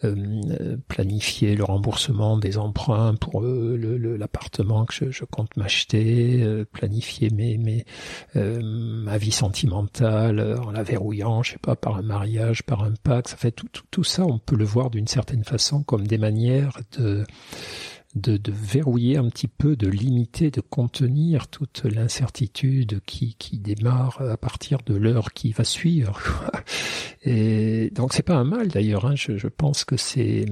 euh, 0.05 0.77
planifier 0.89 1.57
le 1.57 1.65
remboursement 1.65 2.37
des 2.37 2.59
emprunts 2.59 3.15
pour 3.15 3.43
l'appartement 3.43 4.85
que 4.85 5.11
je, 5.11 5.25
compte 5.25 5.57
m'acheter, 5.57 6.65
planifier 6.73 7.31
mes, 7.31 7.57
mes 7.57 7.85
ma 8.35 9.19
vie 9.19 9.33
sentimentale 9.33 10.59
en 10.65 10.71
la 10.71 10.83
verrouillant, 10.83 11.43
je 11.43 11.53
sais 11.53 11.59
pas, 11.59 11.77
par 11.77 11.97
un 11.97 12.03
mari 12.03 12.24
par 12.67 12.83
un 12.83 12.93
pacte, 13.03 13.29
ça 13.29 13.37
fait 13.37 13.51
tout, 13.51 13.69
tout 13.91 14.05
ça, 14.05 14.25
on 14.25 14.39
peut 14.39 14.57
le 14.57 14.65
voir 14.65 14.91
d'une 14.91 15.07
certaine 15.07 15.45
façon 15.45 15.83
comme 15.83 16.07
des 16.07 16.19
manières 16.19 16.79
de 16.99 17.25
de, 18.15 18.37
de, 18.37 18.53
verrouiller 18.53 19.17
un 19.17 19.29
petit 19.29 19.49
peu, 19.49 19.77
de 19.77 19.89
limiter, 19.89 20.51
de 20.51 20.61
contenir 20.61 21.49
toute 21.49 21.85
l'incertitude 21.85 23.01
qui, 23.07 23.35
qui 23.35 23.59
démarre 23.59 24.21
à 24.21 24.37
partir 24.37 24.79
de 24.87 24.95
l'heure 24.95 25.33
qui 25.33 25.53
va 25.53 25.65
suivre. 25.65 26.21
Et 27.27 27.91
donc 27.95 28.13
c'est 28.13 28.23
pas 28.23 28.37
un 28.37 28.45
mal 28.45 28.69
d'ailleurs. 28.69 29.07
Hein. 29.07 29.15
Je, 29.17 29.37
je, 29.39 29.49
pense 29.49 29.85
que 29.85 29.97
c'est, 29.97 30.45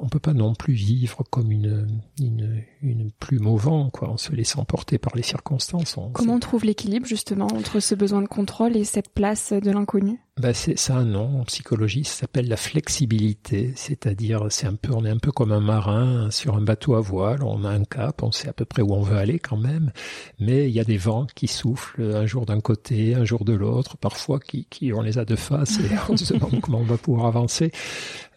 on 0.00 0.08
peut 0.08 0.20
pas 0.20 0.34
non 0.34 0.54
plus 0.54 0.74
vivre 0.74 1.24
comme 1.30 1.50
une, 1.50 2.00
une, 2.20 2.62
une 2.80 3.10
plume 3.10 3.46
au 3.46 3.56
vent, 3.56 3.90
quoi, 3.90 4.10
en 4.10 4.16
se 4.16 4.32
laissant 4.32 4.64
porter 4.64 4.98
par 4.98 5.16
les 5.16 5.22
circonstances. 5.22 5.96
Comment 6.12 6.34
on 6.34 6.40
trouve 6.40 6.64
l'équilibre 6.64 7.06
justement 7.06 7.46
entre 7.46 7.80
ce 7.80 7.94
besoin 7.94 8.22
de 8.22 8.28
contrôle 8.28 8.76
et 8.76 8.84
cette 8.84 9.12
place 9.12 9.52
de 9.52 9.70
l'inconnu? 9.70 10.20
Ben 10.40 10.54
c'est 10.54 10.78
ça 10.78 10.96
un 10.96 11.04
nom 11.04 11.40
en 11.40 11.44
psychologie, 11.44 12.04
ça 12.04 12.20
s'appelle 12.20 12.48
la 12.48 12.56
flexibilité, 12.56 13.74
c'est-à-dire 13.76 14.46
c'est 14.48 14.66
un 14.66 14.76
peu 14.76 14.90
on 14.94 15.04
est 15.04 15.10
un 15.10 15.18
peu 15.18 15.30
comme 15.30 15.52
un 15.52 15.60
marin 15.60 16.30
sur 16.30 16.56
un 16.56 16.62
bateau 16.62 16.94
à 16.94 17.01
voile, 17.02 17.42
on 17.42 17.64
a 17.64 17.70
un 17.70 17.84
cap, 17.84 18.22
on 18.22 18.32
sait 18.32 18.48
à 18.48 18.52
peu 18.52 18.64
près 18.64 18.82
où 18.82 18.94
on 18.94 19.02
veut 19.02 19.18
aller 19.18 19.38
quand 19.38 19.56
même, 19.56 19.92
mais 20.40 20.68
il 20.68 20.74
y 20.74 20.80
a 20.80 20.84
des 20.84 20.96
vents 20.96 21.26
qui 21.34 21.48
soufflent 21.48 22.02
un 22.02 22.26
jour 22.26 22.46
d'un 22.46 22.60
côté, 22.60 23.14
un 23.14 23.24
jour 23.24 23.44
de 23.44 23.52
l'autre, 23.52 23.96
parfois 23.96 24.40
qui, 24.40 24.66
qui 24.70 24.92
on 24.92 25.02
les 25.02 25.18
a 25.18 25.24
de 25.24 25.36
face 25.36 25.78
et 25.78 25.90
on 26.08 26.16
se 26.16 26.32
demande 26.32 26.60
comment 26.60 26.78
on 26.78 26.84
va 26.84 26.96
pouvoir 26.96 27.26
avancer. 27.26 27.72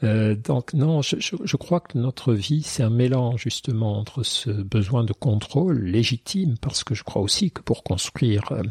Euh, 0.04 0.36
donc 0.36 0.74
non, 0.74 1.02
je, 1.02 1.16
je, 1.20 1.58
crois 1.58 1.80
que 1.80 1.98
notre 1.98 2.34
vie, 2.34 2.62
c'est 2.64 2.84
un 2.84 2.90
mélange 2.90 3.44
justement 3.44 3.98
entre 3.98 4.24
ce 4.24 4.50
besoin 4.50 5.04
de 5.04 5.14
contrôle 5.14 5.84
légitime, 5.84 6.56
parce 6.60 6.84
que 6.84 6.94
je 6.94 7.04
crois 7.04 7.22
aussi 7.22 7.50
que 7.50 7.62
pour 7.62 7.84
construire 7.84 8.52
euh, 8.52 8.62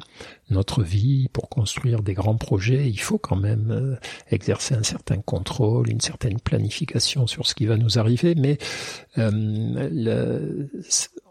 notre 0.50 0.82
vie, 0.82 1.28
pour 1.32 1.48
construire 1.48 2.02
des 2.02 2.14
grands 2.14 2.36
projets, 2.36 2.88
il 2.90 3.00
faut 3.00 3.18
quand 3.18 3.36
même 3.36 3.70
euh, 3.70 3.96
exercer 4.30 4.74
un 4.74 4.82
certain 4.82 5.16
contrôle, 5.16 5.90
une 5.90 6.00
certaine 6.00 6.38
planification 6.38 7.26
sur 7.26 7.46
ce 7.46 7.54
qui 7.54 7.66
va 7.66 7.78
nous 7.78 7.98
arriver, 7.98 8.34
mais 8.34 8.58
le, 9.93 10.71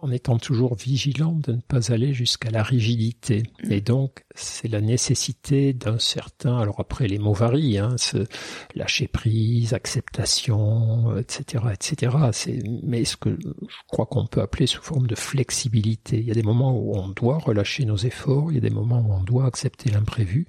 en 0.02 0.12
étant 0.12 0.38
toujours 0.38 0.76
vigilant 0.76 1.32
de 1.32 1.54
ne 1.54 1.62
pas 1.62 1.92
aller 1.94 2.14
jusqu'à 2.14 2.52
la 2.52 2.64
rigidité. 2.64 3.44
Mm. 3.64 3.72
Et 3.72 3.82
donc, 3.82 4.26
c'est 4.36 4.68
la 4.68 4.82
nécessité 4.82 5.74
d'un 5.74 6.00
certain, 6.00 6.58
alors 6.58 6.80
après 6.80 7.08
les 7.08 7.20
mots 7.20 7.34
varient, 7.34 7.78
hein, 7.78 7.96
ce 7.98 8.26
lâcher 8.76 9.08
prise, 9.08 9.74
acceptation, 9.74 11.18
etc., 11.18 11.64
etc. 11.74 12.18
C'est, 12.32 12.60
mais 12.84 13.06
ce 13.06 13.16
que 13.16 13.30
je 13.32 13.50
crois 13.88 14.06
qu'on 14.06 14.26
peut 14.26 14.42
appeler 14.42 14.68
sous 14.68 14.82
forme 14.82 15.08
de 15.08 15.16
flexibilité. 15.16 16.18
Il 16.18 16.26
y 16.26 16.32
a 16.32 16.36
des 16.36 16.44
moments 16.44 16.78
où 16.78 16.96
on 16.96 17.10
doit 17.10 17.38
relâcher 17.38 17.86
nos 17.86 17.98
efforts, 17.98 18.52
il 18.52 18.56
y 18.56 18.58
a 18.58 18.62
des 18.62 18.70
moments 18.70 19.00
où 19.02 19.14
on 19.14 19.24
doit 19.24 19.46
accepter 19.46 19.90
l'imprévu. 19.90 20.48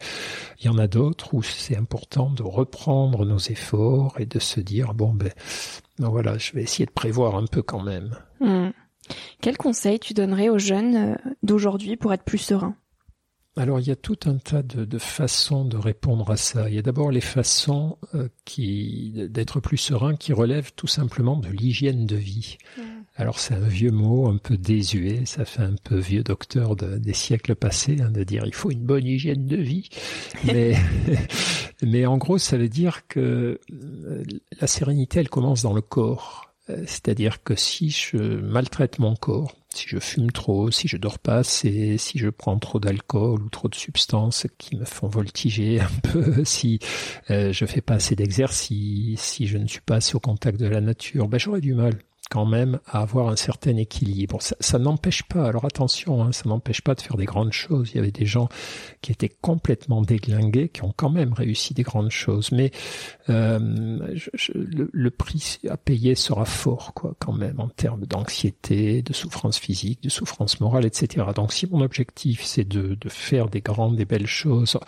Il 0.61 0.67
y 0.67 0.69
en 0.69 0.79
a 0.79 0.87
d'autres 0.89 1.35
où 1.35 1.43
c'est 1.43 1.77
important 1.77 2.31
de 2.31 2.43
reprendre 2.43 3.25
nos 3.25 3.39
efforts 3.39 4.15
et 4.19 4.27
de 4.27 4.39
se 4.39 4.61
dire 4.61 4.95
bon 4.95 5.13
ben, 5.13 5.31
ben 5.99 6.09
voilà, 6.09 6.39
je 6.39 6.53
vais 6.53 6.63
essayer 6.63 6.87
de 6.87 6.91
prévoir 6.91 7.37
un 7.37 7.47
peu 7.47 7.63
quand 7.63 7.83
même. 7.83 8.17
Mm. 8.41 8.71
Quel 9.41 9.57
conseil 9.57 9.99
tu 9.99 10.15
donnerais 10.15 10.49
aux 10.49 10.59
jeunes 10.59 10.97
euh, 10.97 11.15
d'aujourd'hui 11.43 11.97
pour 11.97 12.13
être 12.13 12.25
plus 12.25 12.39
sereins? 12.39 12.77
Alors 13.57 13.79
il 13.79 13.87
y 13.87 13.93
a 13.93 13.97
tout 13.97 14.19
un 14.27 14.39
tas 14.39 14.63
de, 14.63 14.99
façons 14.99 15.65
de 15.65 15.77
répondre 15.77 16.29
à 16.31 16.37
ça. 16.37 16.69
Il 16.69 16.75
y 16.75 16.79
a 16.79 16.83
d'abord 16.83 17.13
les 17.13 17.21
façons 17.21 17.99
euh, 18.15 18.29
qui 18.45 19.13
d'être 19.31 19.61
plus 19.61 19.77
serein 19.77 20.17
qui 20.17 20.33
relèvent 20.33 20.73
tout 20.75 20.89
simplement 20.89 21.37
de 21.37 21.49
l'hygiène 21.49 22.05
de 22.05 22.17
vie. 22.17 22.59
Mmh. 22.77 22.83
Alors 23.17 23.39
c'est 23.39 23.55
un 23.55 23.69
vieux 23.69 23.93
mot 23.93 24.29
un 24.29 24.39
peu 24.39 24.57
désuet, 24.57 25.25
ça 25.25 25.45
fait 25.45 25.63
un 25.63 25.77
peu 25.85 25.97
vieux 25.97 26.25
docteur 26.25 26.75
des 26.75 27.13
siècles 27.13 27.55
passés 27.55 27.99
hein, 28.01 28.11
de 28.11 28.25
dire 28.25 28.45
il 28.45 28.55
faut 28.55 28.73
une 28.73 28.85
bonne 28.85 29.07
hygiène 29.07 29.47
de 29.47 29.57
vie. 29.57 29.89
Mais 30.45 30.75
mais 31.83 32.07
en 32.07 32.19
gros 32.19 32.39
ça 32.39 32.57
veut 32.57 32.69
dire 32.69 33.07
que 33.07 33.61
euh, 33.71 34.25
la 34.61 34.67
sérénité 34.67 35.21
elle 35.21 35.29
commence 35.29 35.63
dans 35.63 35.75
le 35.75 35.81
corps. 35.81 36.51
Euh, 36.71 36.83
c'est-à-dire 36.87 37.43
que 37.43 37.55
si 37.55 37.91
je 37.91 38.17
maltraite 38.17 38.99
mon 38.99 39.15
corps, 39.15 39.55
si 39.69 39.85
je 39.87 39.99
fume 39.99 40.33
trop, 40.33 40.71
si 40.71 40.89
je 40.89 40.97
dors 40.97 41.19
pas 41.19 41.37
assez, 41.37 41.99
si 41.99 42.19
je 42.19 42.31
prends 42.31 42.59
trop 42.59 42.81
d'alcool 42.81 43.43
ou 43.43 43.49
trop 43.51 43.69
de 43.69 43.75
substances 43.75 44.47
qui 44.59 44.77
me 44.77 44.87
font 44.87 45.09
voltiger 45.09 45.81
un 45.81 46.11
peu, 46.11 46.45
si 46.45 46.81
euh, 47.31 47.53
je 47.53 47.67
fais 47.67 47.83
pas 47.83 47.95
assez 47.95 48.17
d'exercice, 48.17 49.21
si 49.21 49.47
je 49.47 49.59
ne 49.59 49.69
suis 49.69 49.83
pas 49.83 49.97
assez 49.97 50.17
au 50.17 50.21
contact 50.21 50.59
de 50.59 50.67
la 50.67 50.81
nature, 50.81 51.29
ben 51.29 51.39
j'aurais 51.39 51.61
du 51.61 51.75
mal 51.75 51.95
quand 52.31 52.47
même 52.47 52.81
à 52.87 53.01
avoir 53.01 53.29
un 53.29 53.37
certain 53.37 53.77
équilibre. 53.77 54.41
Ça, 54.41 54.57
ça 54.61 54.79
n'empêche 54.79 55.23
pas, 55.25 55.47
alors 55.47 55.65
attention, 55.65 56.23
hein, 56.23 56.33
ça 56.33 56.49
n'empêche 56.49 56.81
pas 56.81 56.95
de 56.95 57.01
faire 57.01 57.17
des 57.17 57.27
grandes 57.27 57.53
choses. 57.53 57.91
Il 57.93 57.97
y 57.97 58.01
avait 58.01 58.11
des 58.11 58.27
gens 58.27 58.49
qui 59.03 59.13
étaient 59.13 59.33
complètement 59.41 60.03
déglingués, 60.03 60.69
qui 60.69 60.83
ont 60.85 60.93
quand 60.97 61.11
même 61.11 61.33
réussi 61.33 61.75
des 61.75 61.83
grandes 61.83 62.11
choses. 62.11 62.51
Mais 62.53 62.71
euh, 63.29 64.15
je, 64.15 64.53
le, 64.55 64.91
le, 64.93 65.11
prix 65.11 65.61
à 65.69 65.77
payer 65.77 66.15
sera 66.15 66.45
fort, 66.45 66.93
quoi, 66.95 67.15
quand 67.19 67.33
même, 67.33 67.61
en 67.61 67.69
termes 67.69 68.07
d'anxiété, 68.07 69.03
de 69.03 69.13
souffrance 69.13 69.59
physique, 69.59 70.03
de 70.03 70.09
souffrance 70.09 70.61
morale, 70.61 70.87
etc. 70.87 71.27
Donc 71.35 71.53
si 71.53 71.67
mon 71.67 71.81
objectif 71.81 72.43
c'est 72.45 72.65
de, 72.67 72.95
de 72.95 73.09
faire 73.09 73.49
des 73.49 73.61
grandes, 73.61 73.97
des 73.97 74.05
belles 74.05 74.27
choses, 74.27 74.79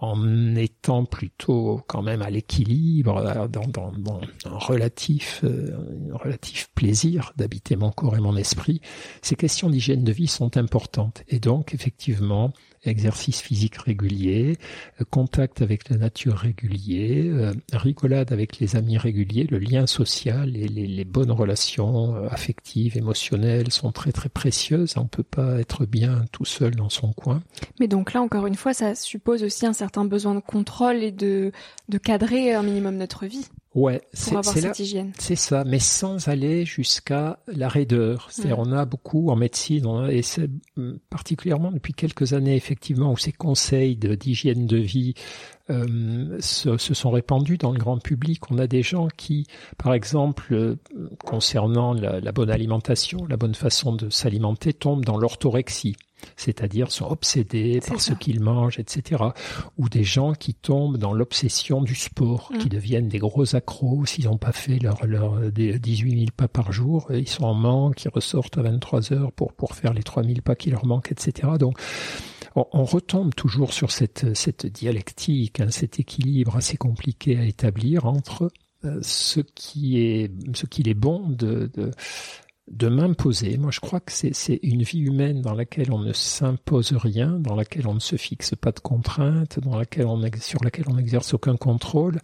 en 0.00 0.54
étant 0.54 1.04
plutôt 1.04 1.82
quand 1.88 2.02
même 2.02 2.22
à 2.22 2.30
l'équilibre, 2.30 3.16
euh, 3.16 3.48
dans, 3.48 3.66
dans, 3.66 4.20
un 4.44 4.58
relatif, 4.58 5.40
euh, 5.44 5.76
un 6.12 6.16
relatif 6.16 6.70
plaisir 6.74 7.32
d'habiter 7.36 7.74
mon 7.74 7.90
corps 7.90 8.16
et 8.16 8.20
mon 8.20 8.36
esprit, 8.36 8.80
ces 9.22 9.34
questions 9.34 9.68
d'hygiène 9.68 10.04
de 10.04 10.12
vie 10.12 10.28
sont 10.28 10.56
importantes. 10.56 11.24
Et 11.28 11.40
donc, 11.40 11.74
effectivement, 11.74 12.52
exercice 12.84 13.40
physique 13.40 13.76
régulier, 13.76 14.56
euh, 15.00 15.04
contact 15.10 15.62
avec 15.62 15.88
la 15.88 15.96
nature 15.96 16.36
régulier, 16.36 17.28
euh, 17.28 17.52
rigolade 17.72 18.32
avec 18.32 18.58
les 18.58 18.76
amis 18.76 18.98
réguliers, 18.98 19.46
le 19.50 19.58
lien 19.58 19.86
social 19.86 20.56
et 20.56 20.68
les, 20.68 21.04
bonnes 21.04 21.30
relations 21.30 22.16
euh, 22.16 22.28
affectives, 22.28 22.96
émotionnelles 22.96 23.72
sont 23.72 23.92
très 23.92 24.12
très 24.12 24.28
précieuses. 24.28 24.94
On 24.96 25.06
peut 25.06 25.22
pas 25.22 25.58
être 25.58 25.86
bien 25.86 26.24
tout 26.32 26.44
seul 26.44 26.74
dans 26.74 26.90
son 26.90 27.12
coin. 27.12 27.42
Mais 27.80 27.88
donc 27.88 28.12
là, 28.12 28.20
encore 28.20 28.46
une 28.46 28.54
fois, 28.54 28.74
ça 28.74 28.94
suppose 28.94 29.42
aussi 29.42 29.66
un 29.66 29.72
certain 29.72 30.04
besoin 30.04 30.34
de 30.34 30.40
contrôle 30.40 31.02
et 31.02 31.12
de, 31.12 31.52
de 31.88 31.98
cadrer 31.98 32.52
un 32.54 32.62
minimum 32.62 32.96
notre 32.96 33.26
vie. 33.26 33.46
Ouais, 33.78 34.00
c'est 34.12 34.34
avoir 34.34 34.44
cette 34.44 34.78
hygiène. 34.80 35.12
C'est 35.18 35.36
ça, 35.36 35.62
mais 35.64 35.78
sans 35.78 36.26
aller 36.26 36.64
jusqu'à 36.64 37.38
la 37.46 37.68
raideur. 37.68 38.26
C'est-à-dire, 38.30 38.58
on 38.58 38.72
a 38.72 38.84
beaucoup 38.84 39.30
en 39.30 39.36
médecine, 39.36 39.86
on 39.86 40.04
a, 40.04 40.12
et 40.12 40.22
c'est 40.22 40.50
hum, 40.76 40.98
particulièrement 41.10 41.70
depuis 41.70 41.92
quelques 41.92 42.32
années 42.32 42.56
effectivement 42.56 43.12
où 43.12 43.16
ces 43.16 43.30
conseils 43.30 43.96
d'hygiène 43.96 44.66
de, 44.66 44.78
vie 44.78 45.14
euh, 45.70 46.36
se, 46.40 46.76
se, 46.76 46.94
sont 46.94 47.10
répandus 47.10 47.56
dans 47.56 47.70
le 47.70 47.78
grand 47.78 47.98
public. 47.98 48.50
On 48.50 48.58
a 48.58 48.66
des 48.66 48.82
gens 48.82 49.06
qui, 49.16 49.46
par 49.76 49.94
exemple, 49.94 50.52
euh, 50.54 50.76
concernant 51.24 51.92
la, 51.92 52.20
la 52.20 52.32
bonne 52.32 52.50
alimentation, 52.50 53.26
la 53.28 53.36
bonne 53.36 53.54
façon 53.54 53.94
de 53.94 54.10
s'alimenter, 54.10 54.72
tombent 54.72 55.04
dans 55.04 55.18
l'orthorexie 55.18 55.96
c'est-à-dire 56.36 56.90
sont 56.90 57.06
obsédés 57.06 57.80
par 57.86 58.00
ce 58.00 58.12
qu'ils 58.12 58.40
mangent, 58.40 58.78
etc. 58.78 59.22
Ou 59.76 59.88
des 59.88 60.04
gens 60.04 60.32
qui 60.32 60.54
tombent 60.54 60.96
dans 60.96 61.12
l'obsession 61.12 61.82
du 61.82 61.94
sport, 61.94 62.50
qui 62.58 62.66
mm. 62.66 62.70
deviennent 62.70 63.08
des 63.08 63.18
gros 63.18 63.54
accros 63.54 64.06
s'ils 64.06 64.26
n'ont 64.26 64.38
pas 64.38 64.52
fait 64.52 64.78
leur, 64.78 65.06
leur 65.06 65.40
18 65.50 66.10
000 66.10 66.24
pas 66.36 66.48
par 66.48 66.72
jour, 66.72 67.08
ils 67.12 67.28
sont 67.28 67.44
en 67.44 67.54
manque, 67.54 68.04
ils 68.04 68.10
ressortent 68.10 68.58
à 68.58 68.62
23 68.62 69.12
heures 69.12 69.32
pour, 69.32 69.52
pour 69.52 69.74
faire 69.74 69.92
les 69.92 70.02
3 70.02 70.22
000 70.22 70.36
pas 70.44 70.54
qui 70.54 70.70
leur 70.70 70.86
manquent, 70.86 71.12
etc. 71.12 71.48
Donc, 71.58 71.78
on, 72.54 72.84
retombe 72.84 73.34
toujours 73.34 73.72
sur 73.72 73.90
cette, 73.90 74.34
cette 74.34 74.66
dialectique, 74.66 75.60
hein, 75.60 75.70
cet 75.70 76.00
équilibre 76.00 76.56
assez 76.56 76.76
compliqué 76.76 77.38
à 77.38 77.44
établir 77.44 78.06
entre 78.06 78.50
euh, 78.84 78.98
ce 79.02 79.40
qui 79.40 80.00
est 80.00 80.30
ce 80.54 80.66
qu'il 80.66 80.88
est 80.88 80.94
bon 80.94 81.28
de, 81.28 81.70
de 81.74 81.90
de 82.70 82.88
m'imposer. 82.88 83.56
Moi, 83.56 83.70
je 83.70 83.80
crois 83.80 84.00
que 84.00 84.12
c'est 84.12 84.60
une 84.62 84.82
vie 84.82 85.00
humaine 85.00 85.40
dans 85.40 85.54
laquelle 85.54 85.92
on 85.92 85.98
ne 85.98 86.12
s'impose 86.12 86.92
rien, 86.92 87.38
dans 87.38 87.54
laquelle 87.54 87.86
on 87.86 87.94
ne 87.94 88.00
se 88.00 88.16
fixe 88.16 88.54
pas 88.54 88.72
de 88.72 88.80
contraintes, 88.80 89.60
dans 89.60 89.76
laquelle 89.76 90.06
on, 90.06 90.20
sur 90.40 90.62
laquelle 90.62 90.86
on 90.88 90.94
n'exerce 90.94 91.34
aucun 91.34 91.56
contrôle. 91.56 92.20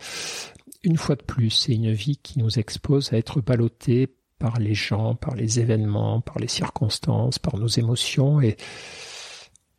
Une 0.83 0.97
fois 0.97 1.17
de 1.17 1.23
plus, 1.23 1.51
c'est 1.51 1.75
une 1.75 1.93
vie 1.93 2.19
qui 2.19 2.39
nous 2.39 2.59
expose 2.59 3.13
à 3.13 3.17
être 3.17 3.41
ballottés 3.41 4.15
par 4.39 4.59
les 4.59 4.75
gens, 4.75 5.15
par 5.15 5.35
les 5.35 5.61
événements, 5.61 6.21
par 6.21 6.39
les 6.39 6.49
circonstances, 6.49 7.39
par 7.39 7.57
nos 7.57 7.69
émotions 7.69 8.41
et 8.41 8.57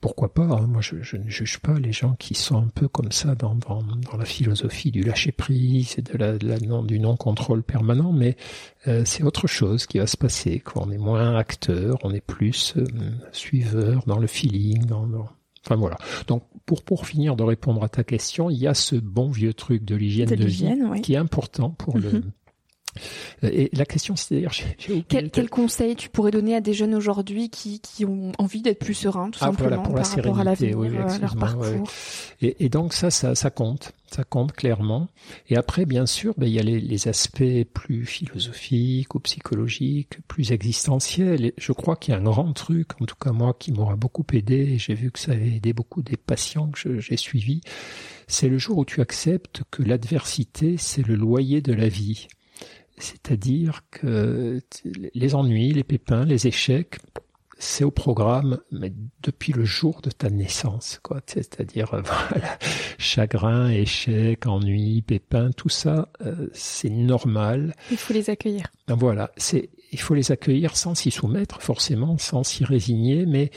pourquoi 0.05 0.31
pas 0.31 0.43
hein. 0.43 0.67
Moi, 0.67 0.81
je, 0.81 1.17
ne 1.17 1.27
juge 1.27 1.57
pas 1.57 1.79
les 1.79 1.91
gens 1.91 2.13
qui 2.19 2.35
sont 2.35 2.57
un 2.57 2.67
peu 2.67 2.87
comme 2.87 3.11
ça 3.11 3.33
dans, 3.33 3.55
dans, 3.55 3.81
la 4.15 4.25
philosophie 4.25 4.91
du 4.91 5.01
lâcher 5.01 5.31
prise 5.31 5.95
et 5.97 6.03
de 6.03 6.15
la, 6.15 6.37
du 6.37 6.99
non 6.99 7.17
contrôle 7.17 7.63
permanent, 7.63 8.11
mais 8.11 8.37
euh, 8.87 9.01
c'est 9.03 9.23
autre 9.23 9.47
chose 9.47 9.87
qui 9.87 9.97
va 9.97 10.05
se 10.05 10.15
passer. 10.15 10.59
Quoi. 10.59 10.83
On 10.85 10.91
est 10.91 10.99
moins 10.99 11.35
acteur, 11.35 11.97
on 12.03 12.13
est 12.13 12.21
plus 12.21 12.75
euh, 12.77 12.85
suiveur 13.31 14.03
dans 14.05 14.19
le 14.19 14.27
feeling, 14.27 14.85
dans, 14.85 15.07
Enfin 15.65 15.75
voilà. 15.75 15.97
Donc 16.27 16.43
pour 16.67 16.83
pour 16.83 17.07
finir 17.07 17.35
de 17.35 17.41
répondre 17.41 17.83
à 17.83 17.89
ta 17.89 18.03
question, 18.03 18.51
il 18.51 18.57
y 18.57 18.67
a 18.67 18.75
ce 18.75 18.95
bon 18.95 19.31
vieux 19.31 19.55
truc 19.55 19.83
de 19.85 19.95
l'hygiène 19.95 20.29
de, 20.29 20.45
vie 20.45 20.71
qui 21.01 21.15
est 21.15 21.17
important 21.17 21.71
pour 21.71 21.97
le 21.97 22.11
mhm. 22.11 22.17
Euh, 22.17 22.44
et 23.43 23.69
la 23.73 23.85
question, 23.85 24.15
c'est 24.15 24.35
d'ailleurs, 24.35 24.53
quel, 25.07 25.29
quel 25.29 25.49
conseil 25.49 25.95
tu 25.95 26.09
pourrais 26.09 26.31
donner 26.31 26.55
à 26.55 26.61
des 26.61 26.73
jeunes 26.73 26.95
aujourd'hui 26.95 27.49
qui, 27.49 27.79
qui 27.79 28.05
ont 28.05 28.31
envie 28.37 28.61
d'être 28.61 28.79
plus 28.79 28.93
sereins, 28.93 29.29
tout 29.29 29.39
ah, 29.41 29.47
simplement, 29.47 29.81
pour 29.83 29.95
par 29.95 30.05
rapport 30.05 30.39
à 30.39 30.43
la 30.43 30.53
vie, 30.53 30.73
oui, 30.73 30.87
euh, 30.87 31.17
leur 31.19 31.35
parcours? 31.35 31.89
Et, 32.41 32.65
et, 32.65 32.69
donc 32.69 32.93
ça, 32.93 33.11
ça, 33.11 33.35
ça 33.35 33.49
compte, 33.49 33.93
ça 34.11 34.23
compte 34.23 34.53
clairement. 34.53 35.09
Et 35.49 35.57
après, 35.57 35.85
bien 35.85 36.05
sûr, 36.05 36.33
ben, 36.37 36.47
il 36.47 36.53
y 36.53 36.59
a 36.59 36.63
les, 36.63 36.79
les, 36.79 37.07
aspects 37.07 37.63
plus 37.73 38.05
philosophiques 38.05 39.15
ou 39.15 39.19
psychologiques, 39.19 40.19
plus 40.27 40.51
existentiels. 40.51 41.45
Et 41.45 41.53
je 41.57 41.71
crois 41.71 41.95
qu'il 41.95 42.13
y 42.13 42.17
a 42.17 42.19
un 42.19 42.23
grand 42.23 42.51
truc, 42.53 43.01
en 43.01 43.05
tout 43.05 43.15
cas 43.15 43.31
moi, 43.31 43.55
qui 43.57 43.71
m'aura 43.71 43.95
beaucoup 43.95 44.25
aidé. 44.33 44.77
J'ai 44.77 44.93
vu 44.93 45.11
que 45.11 45.19
ça 45.19 45.33
avait 45.33 45.55
aidé 45.55 45.73
beaucoup 45.73 46.01
des 46.01 46.17
patients 46.17 46.69
que 46.69 46.99
j'ai 46.99 47.17
suivis. 47.17 47.61
C'est 48.27 48.49
le 48.49 48.57
jour 48.57 48.79
où 48.79 48.85
tu 48.85 49.01
acceptes 49.01 49.63
que 49.71 49.83
l'adversité, 49.83 50.77
c'est 50.77 51.05
le 51.05 51.15
loyer 51.15 51.61
de 51.61 51.73
la 51.73 51.87
vie. 51.87 52.27
C'est-à-dire 52.97 53.81
que 53.91 54.61
les 55.13 55.35
ennuis, 55.35 55.73
les 55.73 55.83
pépins, 55.83 56.25
les 56.25 56.47
échecs, 56.47 56.97
c'est 57.57 57.83
au 57.83 57.91
programme, 57.91 58.59
mais 58.71 58.93
depuis 59.23 59.53
le 59.53 59.63
jour 59.63 60.01
de 60.01 60.09
ta 60.09 60.29
naissance, 60.29 60.99
quoi. 61.01 61.21
C'est-à-dire, 61.25 61.87
voilà, 62.29 62.57
chagrin, 62.97 63.69
échec, 63.69 64.45
ennui, 64.45 65.01
pépins, 65.01 65.51
tout 65.51 65.69
ça, 65.69 66.09
euh, 66.21 66.47
c'est 66.53 66.89
normal. 66.89 67.73
Il 67.91 67.97
faut 67.97 68.13
les 68.13 68.29
accueillir. 68.29 68.67
Ben 68.87 68.95
voilà, 68.95 69.31
c'est, 69.37 69.69
il 69.91 69.99
faut 69.99 70.15
les 70.15 70.31
accueillir 70.31 70.75
sans 70.75 70.95
s'y 70.95 71.11
soumettre, 71.11 71.61
forcément, 71.61 72.17
sans 72.17 72.43
s'y 72.43 72.65
résigner, 72.65 73.25
mais 73.25 73.51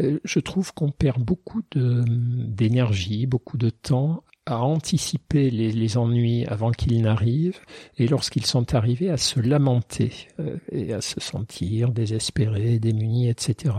euh, 0.00 0.20
je 0.24 0.40
trouve 0.40 0.72
qu'on 0.72 0.90
perd 0.90 1.22
beaucoup 1.22 1.62
de, 1.72 2.04
d'énergie, 2.06 3.26
beaucoup 3.26 3.58
de 3.58 3.70
temps 3.70 4.24
à 4.46 4.60
anticiper 4.62 5.50
les, 5.50 5.96
ennuis 5.96 6.44
avant 6.46 6.72
qu'ils 6.72 7.00
n'arrivent 7.02 7.60
et 7.96 8.08
lorsqu'ils 8.08 8.46
sont 8.46 8.74
arrivés 8.74 9.10
à 9.10 9.16
se 9.16 9.38
lamenter 9.40 10.28
euh, 10.40 10.56
et 10.70 10.92
à 10.92 11.00
se 11.00 11.20
sentir 11.20 11.92
désespéré, 11.92 12.78
démuni, 12.78 13.28
etc. 13.28 13.74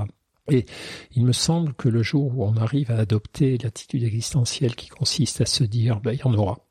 Et 0.50 0.66
il 1.16 1.26
me 1.26 1.32
semble 1.32 1.74
que 1.74 1.90
le 1.90 2.04
jour 2.04 2.38
où 2.38 2.46
on 2.46 2.58
arrive 2.58 2.92
à 2.92 2.98
adopter 2.98 3.58
l'attitude 3.58 4.04
existentielle 4.04 4.76
qui 4.76 4.90
consiste 4.90 5.42
à 5.42 5.46
se 5.46 5.64
dire 5.64 6.00
ben, 6.02 6.14
il 6.14 6.20
y 6.20 6.24
en 6.24 6.34
aura, 6.34 6.63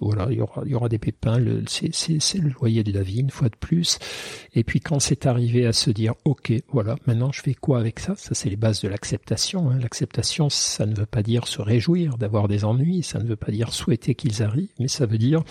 voilà, 0.00 0.28
il 0.30 0.38
y 0.38 0.40
aura, 0.40 0.62
il 0.64 0.70
y 0.70 0.74
aura 0.74 0.88
des 0.88 0.98
pépins. 0.98 1.38
C'est 1.66 2.38
le 2.38 2.50
loyer 2.50 2.84
de 2.84 2.92
la 2.92 3.02
vie, 3.02 3.20
une 3.20 3.30
fois 3.30 3.48
de 3.48 3.56
plus. 3.56 3.98
Et 4.54 4.64
puis 4.64 4.80
quand 4.80 5.00
c'est 5.00 5.26
arrivé 5.26 5.66
à 5.66 5.72
se 5.72 5.90
dire, 5.90 6.14
ok, 6.24 6.52
voilà, 6.68 6.96
maintenant 7.06 7.32
je 7.32 7.42
fais 7.42 7.54
quoi 7.54 7.78
avec 7.78 7.98
ça? 7.98 8.14
Ça, 8.16 8.34
c'est 8.34 8.48
les 8.48 8.56
bases 8.56 8.80
de 8.80 8.88
l'acceptation. 8.88 9.70
Hein. 9.70 9.78
L'acceptation, 9.80 10.48
ça 10.48 10.86
ne 10.86 10.94
veut 10.94 11.06
pas 11.06 11.22
dire 11.22 11.46
se 11.46 11.60
réjouir 11.60 12.18
d'avoir 12.18 12.48
des 12.48 12.64
ennuis, 12.64 13.02
ça 13.02 13.18
ne 13.18 13.28
veut 13.28 13.36
pas 13.36 13.52
dire 13.52 13.72
souhaiter 13.72 14.14
qu'ils 14.14 14.42
arrivent, 14.42 14.72
mais 14.78 14.88
ça 14.88 15.06
veut 15.06 15.18
dire, 15.18 15.42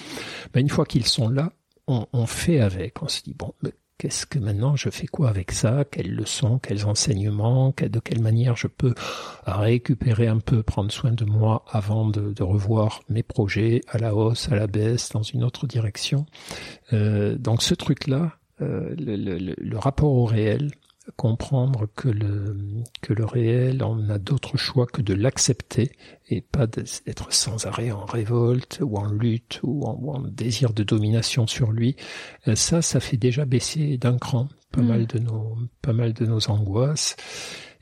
ben, 0.54 0.62
une 0.62 0.70
fois 0.70 0.86
qu'ils 0.86 1.06
sont 1.06 1.30
là, 1.30 1.52
on, 1.88 2.06
on, 2.14 2.26
fait 2.26 2.60
avec. 2.60 3.02
On 3.02 3.08
se 3.08 3.22
dit, 3.22 3.34
bon, 3.34 3.54
ben, 3.62 3.72
Qu'est-ce 4.00 4.28
que 4.28 4.38
maintenant 4.38 4.76
je 4.76 4.92
fais 4.92 5.08
quoi 5.08 5.28
avec 5.28 5.52
ça? 5.52 5.84
Quelles 5.90 6.14
leçons, 6.14 6.60
quels 6.60 6.86
enseignements, 6.86 7.74
de 7.76 8.00
quelle 8.00 8.22
manière 8.22 8.56
je 8.56 8.68
peux 8.68 8.94
récupérer 9.48 10.28
un 10.28 10.38
peu, 10.38 10.62
prendre 10.62 10.92
soin 10.92 11.12
de 11.12 11.26
moi 11.26 11.66
avant 11.72 12.08
de, 12.08 12.44
revoir 12.44 13.02
mes 13.10 13.24
projets 13.24 13.82
à 13.88 13.98
la 13.98 14.14
hausse, 14.14 14.52
à 14.52 14.56
la 14.56 14.68
baisse, 14.68 15.10
dans 15.10 15.24
une 15.24 15.44
autre 15.44 15.66
direction? 15.66 16.28
Euh, 16.94 17.40
donc 17.40 17.64
ce 17.64 17.74
truc-là, 17.74 18.38
euh, 18.62 18.94
le, 19.00 19.78
rapport 19.78 20.14
au 20.14 20.26
réel, 20.26 20.70
comprendre 21.16 21.88
que 21.96 22.10
le, 22.10 22.58
que 23.02 23.14
le 23.14 23.26
réel, 23.26 23.84
on 23.84 24.10
a 24.10 24.18
d'autres 24.18 24.58
choix 24.58 24.86
que 24.86 25.02
de 25.02 25.14
l'accepter 25.14 25.92
et 26.30 26.42
pas 26.42 26.68
d'être 26.68 27.32
sans 27.32 27.66
arrêt 27.66 27.92
en 27.92 28.06
révolte 28.06 28.80
ou 28.82 28.98
en 28.98 29.12
lutte 29.12 29.60
ou 29.64 29.86
en, 29.86 30.22
désir 30.22 30.74
de 30.74 30.84
domination 30.84 31.48
sur 31.48 31.72
lui. 31.72 31.96
Euh, 32.48 32.56
ça, 32.56 32.82
ça 32.82 33.00
fait 33.00 33.18
déjà 33.18 33.46
baisser 33.46 33.98
d'un 33.98 34.18
cran 34.18 34.50
pas 34.72 34.82
mm. 34.82 34.88
mal 34.88 35.08
de 35.08 35.20
nos, 35.20 35.58
pas 35.82 35.94
mal 35.94 36.14
de 36.14 36.26
nos 36.26 36.50
angoisses. 36.50 37.16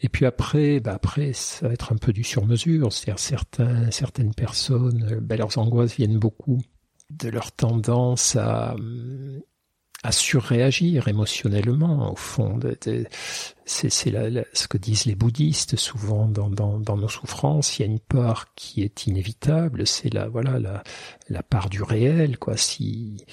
Et 0.01 0.09
puis 0.09 0.25
après, 0.25 0.79
bah 0.79 0.93
après, 0.93 1.33
ça 1.33 1.67
va 1.67 1.73
être 1.73 1.93
un 1.93 1.97
peu 1.97 2.13
du 2.13 2.23
sur-mesure. 2.23 2.93
C'est-à-dire 2.93 3.19
certains, 3.19 3.89
certaines 3.91 4.33
personnes, 4.33 5.19
bah 5.21 5.37
leurs 5.37 5.57
angoisses 5.57 5.95
viennent 5.95 6.19
beaucoup 6.19 6.61
de 7.09 7.29
leur 7.29 7.51
tendance 7.51 8.35
à, 8.35 8.75
à 10.05 10.11
surréagir 10.11 11.07
émotionnellement 11.07 12.11
au 12.11 12.15
fond. 12.15 12.59
C'est 13.65 13.89
ce 13.89 14.67
que 14.67 14.77
disent 14.77 15.05
les 15.05 15.15
bouddhistes 15.15 15.77
souvent 15.77 16.27
dans, 16.27 16.49
dans, 16.49 16.79
dans, 16.79 16.95
nos 16.95 17.07
souffrances. 17.07 17.79
Il 17.79 17.81
y 17.81 17.85
a 17.85 17.91
une 17.91 17.99
part 17.99 18.53
qui 18.53 18.83
est 18.83 19.07
inévitable, 19.07 19.87
c'est 19.87 20.13
la 20.13 20.27
voilà 20.27 20.59
la, 20.59 20.83
la 21.29 21.41
part 21.41 21.69
du 21.69 21.81
réel. 21.81 22.37
Quoi. 22.37 22.55
Si 22.55 23.25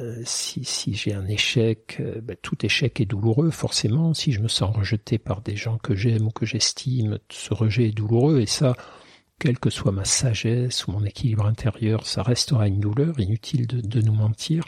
euh, 0.00 0.20
si, 0.24 0.64
si 0.64 0.94
j'ai 0.94 1.14
un 1.14 1.26
échec, 1.28 1.98
euh, 2.00 2.20
ben, 2.20 2.36
tout 2.42 2.66
échec 2.66 3.00
est 3.00 3.06
douloureux 3.06 3.50
forcément. 3.50 4.12
Si 4.12 4.32
je 4.32 4.40
me 4.40 4.48
sens 4.48 4.74
rejeté 4.76 5.18
par 5.18 5.40
des 5.40 5.54
gens 5.54 5.78
que 5.78 5.94
j'aime 5.94 6.26
ou 6.26 6.30
que 6.30 6.46
j'estime, 6.46 7.20
ce 7.30 7.54
rejet 7.54 7.86
est 7.86 7.96
douloureux 7.96 8.40
et 8.40 8.46
ça 8.46 8.74
quelle 9.42 9.58
que 9.58 9.70
soit 9.70 9.90
ma 9.90 10.04
sagesse 10.04 10.86
ou 10.86 10.92
mon 10.92 11.04
équilibre 11.04 11.46
intérieur, 11.46 12.06
ça 12.06 12.22
restera 12.22 12.68
une 12.68 12.78
douleur, 12.78 13.18
inutile 13.18 13.66
de, 13.66 14.00
nous 14.00 14.12
mentir. 14.12 14.62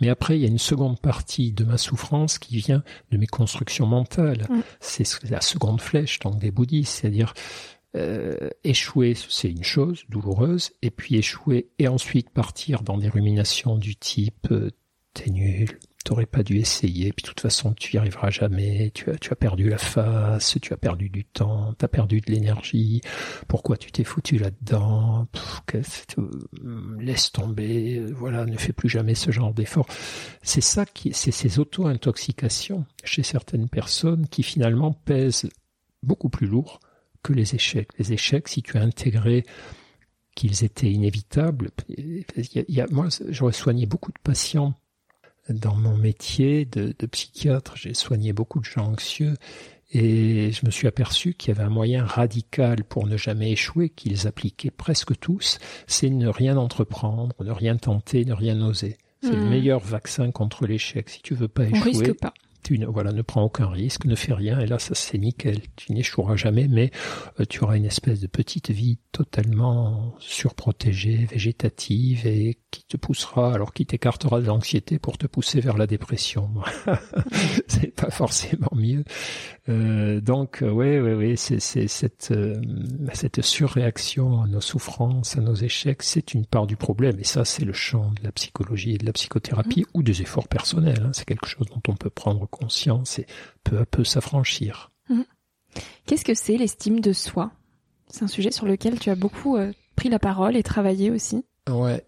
Mais 0.00 0.08
après, 0.08 0.36
il 0.36 0.42
y 0.42 0.44
a 0.44 0.48
une 0.48 0.58
seconde 0.58 0.98
partie 0.98 1.52
de 1.52 1.62
ma 1.62 1.78
souffrance 1.78 2.40
qui 2.40 2.56
vient 2.56 2.82
de 3.12 3.16
mes 3.16 3.28
constructions 3.28 3.86
mentales. 3.86 4.44
Mm. 4.50 4.60
C'est 4.80 5.30
la 5.30 5.40
seconde 5.40 5.80
flèche, 5.80 6.18
donc 6.18 6.40
des 6.40 6.50
bouddhistes, 6.50 7.00
c'est-à-dire 7.00 7.32
euh, 7.94 8.50
échouer, 8.64 9.14
c'est 9.14 9.52
une 9.52 9.62
chose 9.62 10.02
douloureuse, 10.08 10.72
et 10.82 10.90
puis 10.90 11.14
échouer 11.14 11.68
et 11.78 11.86
ensuite 11.86 12.30
partir 12.30 12.82
dans 12.82 12.98
des 12.98 13.08
ruminations 13.08 13.76
du 13.76 13.94
type 13.94 14.48
euh, 14.50 14.72
t'es 15.14 15.30
nul, 15.30 15.78
t'aurais 16.08 16.24
pas 16.24 16.42
dû 16.42 16.56
essayer, 16.56 17.12
puis 17.12 17.22
de 17.22 17.28
toute 17.28 17.40
façon 17.40 17.74
tu 17.74 17.94
y 17.94 17.98
arriveras 17.98 18.30
jamais, 18.30 18.90
tu 18.94 19.10
as, 19.10 19.18
tu 19.18 19.30
as 19.30 19.36
perdu 19.36 19.68
la 19.68 19.76
face, 19.76 20.56
tu 20.62 20.72
as 20.72 20.78
perdu 20.78 21.10
du 21.10 21.26
temps, 21.26 21.74
tu 21.78 21.84
as 21.84 21.88
perdu 21.88 22.22
de 22.22 22.32
l'énergie, 22.32 23.02
pourquoi 23.46 23.76
tu 23.76 23.92
t'es 23.92 24.04
foutu 24.04 24.38
là-dedans, 24.38 25.28
laisse 26.98 27.30
tomber, 27.30 28.00
voilà, 28.10 28.46
ne 28.46 28.56
fais 28.56 28.72
plus 28.72 28.88
jamais 28.88 29.14
ce 29.14 29.30
genre 29.30 29.52
d'effort. 29.52 29.86
C'est 30.40 30.62
ça 30.62 30.86
qui, 30.86 31.12
c'est 31.12 31.30
ces 31.30 31.58
auto-intoxications 31.58 32.86
chez 33.04 33.22
certaines 33.22 33.68
personnes 33.68 34.28
qui 34.28 34.42
finalement 34.42 34.94
pèsent 34.94 35.50
beaucoup 36.02 36.30
plus 36.30 36.46
lourd 36.46 36.80
que 37.22 37.34
les 37.34 37.54
échecs. 37.54 37.90
Les 37.98 38.14
échecs, 38.14 38.48
si 38.48 38.62
tu 38.62 38.78
as 38.78 38.80
intégré 38.80 39.44
qu'ils 40.34 40.64
étaient 40.64 40.90
inévitables. 40.90 41.70
Moi, 42.90 43.08
j'aurais 43.28 43.52
soigné 43.52 43.84
beaucoup 43.84 44.12
de 44.12 44.20
patients 44.22 44.74
dans 45.48 45.74
mon 45.74 45.96
métier 45.96 46.64
de, 46.64 46.94
de 46.98 47.06
psychiatre. 47.06 47.76
J'ai 47.76 47.94
soigné 47.94 48.32
beaucoup 48.32 48.60
de 48.60 48.64
gens 48.64 48.86
anxieux 48.86 49.34
et 49.90 50.52
je 50.52 50.66
me 50.66 50.70
suis 50.70 50.86
aperçu 50.86 51.32
qu'il 51.34 51.48
y 51.48 51.56
avait 51.56 51.66
un 51.66 51.70
moyen 51.70 52.04
radical 52.04 52.84
pour 52.84 53.06
ne 53.06 53.16
jamais 53.16 53.52
échouer, 53.52 53.88
qu'ils 53.88 54.26
appliquaient 54.26 54.70
presque 54.70 55.18
tous, 55.18 55.58
c'est 55.86 56.10
ne 56.10 56.28
rien 56.28 56.58
entreprendre, 56.58 57.34
ne 57.40 57.50
rien 57.50 57.76
tenter, 57.76 58.24
ne 58.24 58.34
rien 58.34 58.60
oser. 58.60 58.98
C'est 59.22 59.32
le 59.32 59.44
hmm. 59.44 59.48
meilleur 59.48 59.80
vaccin 59.80 60.30
contre 60.30 60.66
l'échec. 60.66 61.08
Si 61.08 61.22
tu 61.22 61.34
veux 61.34 61.48
pas 61.48 61.64
échouer, 61.64 61.80
risque 61.80 62.12
pas 62.20 62.34
tu 62.62 62.78
ne, 62.78 62.86
voilà, 62.86 63.12
ne 63.12 63.22
prends 63.22 63.42
aucun 63.42 63.68
risque, 63.68 64.04
ne 64.04 64.14
fais 64.14 64.34
rien, 64.34 64.60
et 64.60 64.66
là, 64.66 64.78
ça 64.78 64.94
c'est 64.94 65.18
nickel. 65.18 65.60
Tu 65.76 65.92
n'échoueras 65.92 66.36
jamais, 66.36 66.68
mais 66.68 66.90
euh, 67.40 67.44
tu 67.48 67.62
auras 67.62 67.76
une 67.76 67.84
espèce 67.84 68.20
de 68.20 68.26
petite 68.26 68.70
vie 68.70 68.98
totalement 69.12 70.14
surprotégée, 70.18 71.26
végétative, 71.30 72.26
et 72.26 72.58
qui 72.70 72.84
te 72.84 72.96
poussera, 72.96 73.52
alors 73.52 73.72
qui 73.72 73.86
t'écartera 73.86 74.40
de 74.40 74.46
l'anxiété 74.46 74.98
pour 74.98 75.18
te 75.18 75.26
pousser 75.26 75.60
vers 75.60 75.76
la 75.76 75.86
dépression. 75.86 76.50
c'est 77.66 77.94
pas 77.94 78.10
forcément 78.10 78.70
mieux. 78.74 79.04
Euh, 79.68 80.20
donc, 80.20 80.58
oui, 80.62 80.98
oui, 80.98 81.12
oui, 81.12 81.36
c'est 81.36 81.60
cette, 81.60 82.30
euh, 82.30 82.60
cette 83.12 83.42
surréaction 83.42 84.42
à 84.42 84.46
nos 84.46 84.60
souffrances, 84.60 85.36
à 85.36 85.40
nos 85.40 85.54
échecs, 85.54 86.02
c'est 86.02 86.34
une 86.34 86.46
part 86.46 86.66
du 86.66 86.76
problème, 86.76 87.18
et 87.18 87.24
ça, 87.24 87.44
c'est 87.44 87.64
le 87.64 87.72
champ 87.72 88.10
de 88.12 88.24
la 88.24 88.32
psychologie 88.32 88.94
et 88.94 88.98
de 88.98 89.06
la 89.06 89.12
psychothérapie, 89.12 89.82
mmh. 89.82 89.90
ou 89.94 90.02
des 90.02 90.22
efforts 90.22 90.48
personnels. 90.48 91.02
Hein. 91.04 91.10
C'est 91.12 91.26
quelque 91.26 91.46
chose 91.46 91.66
dont 91.68 91.82
on 91.88 91.96
peut 91.96 92.10
prendre 92.10 92.47
conscience 92.50 93.18
et 93.18 93.26
peu 93.64 93.78
à 93.78 93.86
peu 93.86 94.04
s'affranchir. 94.04 94.90
Mhm. 95.08 95.24
Qu'est-ce 96.06 96.24
que 96.24 96.34
c'est 96.34 96.56
l'estime 96.56 97.00
de 97.00 97.12
soi? 97.12 97.50
C'est 98.08 98.24
un 98.24 98.28
sujet 98.28 98.50
sur 98.50 98.66
lequel 98.66 98.98
tu 98.98 99.10
as 99.10 99.14
beaucoup 99.14 99.56
euh, 99.56 99.72
pris 99.96 100.08
la 100.08 100.18
parole 100.18 100.56
et 100.56 100.62
travaillé 100.62 101.10
aussi. 101.10 101.44
Ouais, 101.68 102.04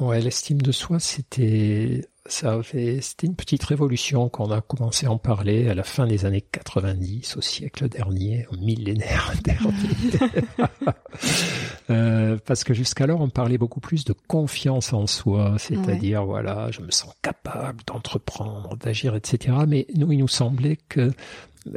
ouais, 0.00 0.20
l'estime 0.20 0.60
de 0.60 0.72
soi, 0.72 1.00
c'était 1.00 2.06
ça 2.26 2.58
c'était 3.00 3.26
une 3.26 3.36
petite 3.36 3.62
révolution 3.64 4.28
qu'on 4.28 4.50
a 4.50 4.60
commencé 4.62 5.06
à 5.06 5.10
en 5.10 5.18
parler 5.18 5.68
à 5.68 5.74
la 5.74 5.82
fin 5.82 6.06
des 6.06 6.24
années 6.24 6.40
90, 6.40 7.36
au 7.36 7.40
siècle 7.40 7.88
dernier, 7.88 8.46
au 8.50 8.56
millénaire 8.56 9.32
dernier. 9.44 10.32
euh, 11.90 12.38
parce 12.46 12.64
que 12.64 12.72
jusqu'alors, 12.72 13.20
on 13.20 13.28
parlait 13.28 13.58
beaucoup 13.58 13.80
plus 13.80 14.04
de 14.04 14.14
confiance 14.26 14.92
en 14.92 15.06
soi, 15.06 15.56
c'est-à-dire, 15.58 16.24
voilà, 16.24 16.70
je 16.70 16.80
me 16.80 16.90
sens 16.90 17.14
capable 17.20 17.80
d'entreprendre, 17.86 18.76
d'agir, 18.76 19.14
etc. 19.14 19.58
Mais 19.68 19.86
nous, 19.94 20.10
il 20.12 20.18
nous 20.18 20.28
semblait 20.28 20.78
que 20.88 21.12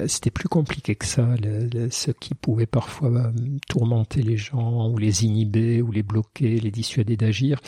c'était 0.08 0.32
plus 0.32 0.50
compliqué 0.50 0.95
que 0.95 1.06
ça. 1.06 1.28
ce 1.91 2.12
qui 2.12 2.34
pouvait 2.36 2.65
parfois 2.65 3.10
euh, 3.10 3.32
tourmenter 3.67 4.21
les 4.21 4.38
gens, 4.38 4.89
ou 4.89 4.97
les 4.97 5.26
inhiber, 5.26 5.82
ou 5.82 5.91
les 5.91 6.04
bloquer, 6.04 6.60
les 6.60 6.71
dissuader 6.71 7.17
d'agir. 7.17 7.60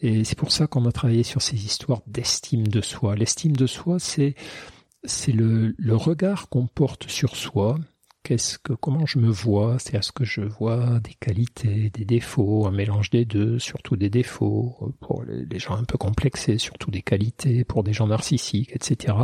Et 0.00 0.24
c'est 0.24 0.38
pour 0.38 0.52
ça 0.52 0.66
qu'on 0.66 0.86
a 0.86 0.92
travaillé 0.92 1.22
sur 1.22 1.42
ces 1.42 1.64
histoires 1.64 2.02
d'estime 2.06 2.68
de 2.68 2.80
soi. 2.80 3.16
L'estime 3.16 3.56
de 3.56 3.66
soi, 3.66 3.98
c'est 3.98 4.34
le, 5.32 5.74
regard 5.96 6.48
qu'on 6.48 6.66
porte 6.66 7.08
sur 7.08 7.36
soi, 7.36 7.78
qu'est-ce 8.22 8.58
que 8.58 8.72
comment 8.72 9.06
je 9.06 9.18
me 9.18 9.28
vois, 9.28 9.78
c'est 9.78 9.96
à 9.96 10.02
ce 10.02 10.12
que 10.12 10.24
je 10.24 10.42
vois 10.42 11.00
des 11.00 11.14
qualités, 11.14 11.90
des 11.90 12.04
défauts, 12.04 12.66
un 12.66 12.72
mélange 12.72 13.10
des 13.10 13.24
deux, 13.24 13.58
surtout 13.58 13.96
des 13.96 14.10
défauts 14.10 14.94
pour 15.00 15.24
les 15.24 15.58
gens 15.58 15.76
un 15.76 15.84
peu 15.84 15.98
complexés, 15.98 16.58
surtout 16.58 16.90
des 16.90 17.02
qualités 17.02 17.64
pour 17.64 17.82
des 17.82 17.92
gens 17.92 18.08
narcissiques, 18.08 18.72
etc 18.72 19.14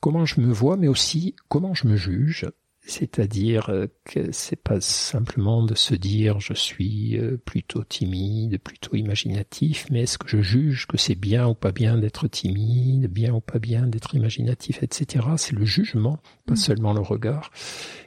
comment 0.00 0.26
je 0.26 0.40
me 0.40 0.52
vois, 0.52 0.76
mais 0.76 0.88
aussi 0.88 1.36
comment 1.48 1.74
je 1.74 1.86
me 1.86 1.96
juge. 1.96 2.46
C'est-à-dire 2.90 3.70
euh, 3.70 3.86
que 4.04 4.32
c'est 4.32 4.60
pas 4.60 4.80
simplement 4.80 5.62
de 5.62 5.76
se 5.76 5.94
dire 5.94 6.40
je 6.40 6.54
suis 6.54 7.16
euh, 7.16 7.36
plutôt 7.36 7.84
timide, 7.84 8.58
plutôt 8.58 8.96
imaginatif, 8.96 9.86
mais 9.92 10.02
est-ce 10.02 10.18
que 10.18 10.26
je 10.26 10.42
juge 10.42 10.88
que 10.88 10.96
c'est 10.96 11.14
bien 11.14 11.46
ou 11.46 11.54
pas 11.54 11.70
bien 11.70 11.98
d'être 11.98 12.26
timide, 12.26 13.06
bien 13.06 13.32
ou 13.32 13.40
pas 13.40 13.60
bien 13.60 13.86
d'être 13.86 14.16
imaginatif, 14.16 14.82
etc. 14.82 15.24
C'est 15.36 15.54
le 15.54 15.64
jugement, 15.64 16.18
pas 16.46 16.54
mm. 16.54 16.56
seulement 16.56 16.92
le 16.92 17.00
regard. 17.00 17.52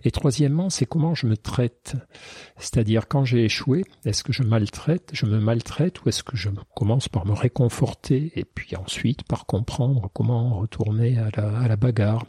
Et 0.03 0.11
troisièmement, 0.11 0.69
c'est 0.69 0.85
comment 0.85 1.15
je 1.15 1.27
me 1.27 1.37
traite. 1.37 1.95
C'est-à-dire 2.57 3.07
quand 3.07 3.23
j'ai 3.23 3.45
échoué, 3.45 3.85
est-ce 4.03 4.21
que 4.21 4.33
je 4.33 4.43
maltraite, 4.43 5.11
je 5.13 5.25
me 5.25 5.39
maltraite 5.39 6.03
ou 6.03 6.09
est-ce 6.09 6.23
que 6.23 6.35
je 6.35 6.49
commence 6.75 7.07
par 7.07 7.25
me 7.25 7.31
réconforter 7.31 8.33
et 8.35 8.43
puis 8.43 8.75
ensuite 8.75 9.23
par 9.23 9.45
comprendre 9.45 10.09
comment 10.13 10.59
retourner 10.59 11.17
à 11.17 11.29
la, 11.37 11.57
à 11.59 11.67
la 11.69 11.77
bagarre. 11.77 12.25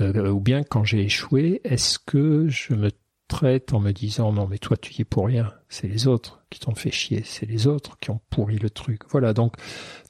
Euh, 0.00 0.30
ou 0.30 0.40
bien 0.40 0.64
quand 0.64 0.82
j'ai 0.82 1.02
échoué, 1.02 1.60
est-ce 1.76 1.98
que 1.98 2.48
je 2.48 2.72
me 2.72 2.90
traite 3.28 3.74
en 3.74 3.80
me 3.80 3.92
disant 3.92 4.32
non 4.32 4.46
mais 4.46 4.56
toi 4.56 4.78
tu 4.78 4.94
y 4.94 5.02
es 5.02 5.04
pour 5.04 5.26
rien, 5.26 5.52
c'est 5.68 5.88
les 5.88 6.06
autres 6.06 6.42
qui 6.48 6.58
t'ont 6.58 6.74
fait 6.74 6.90
chier, 6.90 7.22
c'est 7.22 7.44
les 7.44 7.66
autres 7.66 7.98
qui 7.98 8.10
ont 8.10 8.20
pourri 8.30 8.56
le 8.56 8.70
truc. 8.70 9.02
Voilà 9.10 9.34
donc 9.34 9.56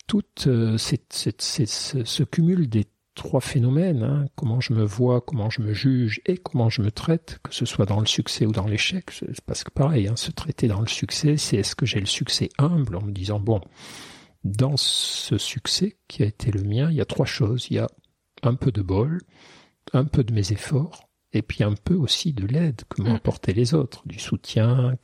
tout 0.07 0.23
euh, 0.47 0.79
cette, 0.79 1.13
ce, 1.13 2.23
cumul 2.23 2.69
des 2.69 2.85
trois 3.17 3.41
phénomènes, 3.41 4.05
hein, 4.05 4.27
comment 4.37 4.61
je 4.61 4.75
me 4.75 4.85
vois, 4.85 5.21
comment 5.21 5.51
je 5.51 5.61
me 5.61 5.73
juge 5.73 6.21
et 6.25 6.37
comment 6.37 6.71
je 6.71 6.83
me 6.83 6.93
traite, 6.93 7.41
que 7.43 7.53
ce 7.53 7.65
soit 7.65 7.85
dans 7.85 7.99
le 7.99 8.07
succès 8.07 8.47
ou 8.47 8.53
dans 8.53 8.69
l'échec, 8.69 9.11
parce 9.45 9.65
que 9.65 9.73
pareil, 9.73 10.07
hein, 10.07 10.15
se 10.15 10.31
traiter 10.31 10.69
dans 10.69 10.81
le 10.81 10.87
succès, 10.87 11.37
c'est 11.37 11.57
est-ce 11.57 11.75
que 11.75 11.85
j'ai 11.85 11.99
le 11.99 12.07
succès 12.07 12.49
humble 12.59 12.95
en 12.95 13.03
me 13.03 13.11
disant 13.11 13.41
bon, 13.41 13.61
dans 14.45 14.77
ce 14.77 15.37
succès 15.37 15.97
qui 16.07 16.23
a 16.23 16.27
été 16.27 16.53
le 16.53 16.63
mien, 16.63 16.93
il 16.93 16.97
y 16.97 17.01
a 17.01 17.07
trois 17.07 17.27
choses, 17.27 17.67
il 17.71 17.75
y 17.75 17.81
a 17.81 17.89
un 18.45 18.55
peu 18.55 18.71
de 18.71 18.83
bol, 18.83 19.21
un 19.93 20.05
peu 20.05 20.23
de 20.23 20.33
mes 20.33 20.53
efforts, 20.53 21.06
et 21.33 21.43
puis 21.43 21.65
un 21.65 21.75
peu 21.75 21.95
aussi 21.95 22.33
de 22.33 22.47
l'aide 22.47 22.83
que 22.89 23.03
m'ont 23.03 23.13
mm. 23.13 23.17
apporté 23.17 23.53
les 23.53 23.75
autres, 23.75 24.03
du 24.07 24.19
soutien 24.19 24.97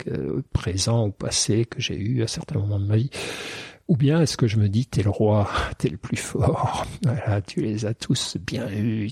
présent 0.52 1.08
ou 1.08 1.10
passé 1.10 1.64
que 1.64 1.80
j'ai 1.80 1.96
eu 1.96 2.22
à 2.22 2.26
certains 2.26 2.58
moments 2.58 2.80
de 2.80 2.86
ma 2.86 2.96
vie. 2.96 3.10
Ou 3.88 3.96
bien 3.96 4.22
est-ce 4.22 4.36
que 4.36 4.46
je 4.46 4.58
me 4.58 4.68
dis, 4.68 4.86
t'es 4.86 5.02
le 5.02 5.10
roi, 5.10 5.50
t'es 5.78 5.88
le 5.88 5.96
plus 5.96 6.16
fort, 6.16 6.86
voilà, 7.02 7.42
tu 7.42 7.60
les 7.60 7.84
as 7.84 7.94
tous 7.94 8.36
bien 8.38 8.70
eus. 8.70 9.10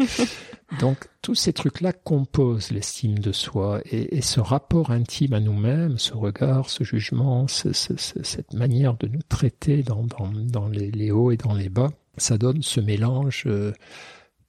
Donc 0.80 1.08
tous 1.20 1.34
ces 1.34 1.52
trucs-là 1.52 1.92
composent 1.92 2.70
l'estime 2.70 3.18
de 3.18 3.32
soi 3.32 3.80
et, 3.84 4.16
et, 4.16 4.22
ce 4.22 4.38
rapport 4.38 4.90
intime 4.92 5.32
à 5.32 5.40
nous-mêmes, 5.40 5.98
ce 5.98 6.14
regard, 6.14 6.70
ce 6.70 6.84
jugement, 6.84 7.48
ce, 7.48 7.72
ce, 7.72 7.94
cette 7.96 8.54
manière 8.54 8.94
de 8.94 9.08
nous 9.08 9.22
traiter 9.28 9.82
dans, 9.82 10.04
dans, 10.04 10.30
dans 10.32 10.68
les, 10.68 10.92
les, 10.92 11.10
hauts 11.10 11.32
et 11.32 11.36
dans 11.36 11.54
les 11.54 11.68
bas, 11.68 11.90
ça 12.16 12.38
donne 12.38 12.62
ce 12.62 12.80
mélange. 12.80 13.44
Euh, 13.46 13.72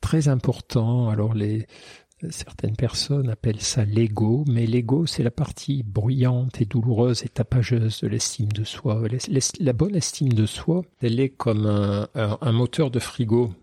très 0.01 0.27
important. 0.27 1.09
Alors 1.09 1.33
les 1.33 1.67
certaines 2.29 2.75
personnes 2.75 3.29
appellent 3.29 3.61
ça 3.61 3.83
l'ego, 3.83 4.43
mais 4.47 4.67
l'ego 4.67 5.05
c'est 5.05 5.23
la 5.23 5.31
partie 5.31 5.83
bruyante 5.83 6.61
et 6.61 6.65
douloureuse 6.65 7.23
et 7.23 7.29
tapageuse 7.29 8.01
de 8.01 8.07
l'estime 8.07 8.51
de 8.51 8.63
soi. 8.63 9.01
La 9.59 9.73
bonne 9.73 9.95
estime 9.95 10.33
de 10.33 10.45
soi, 10.45 10.83
elle 11.01 11.19
est 11.19 11.29
comme 11.29 11.65
un, 11.65 12.51
moteur 12.51 12.91
de 12.91 12.99
frigo, 12.99 13.53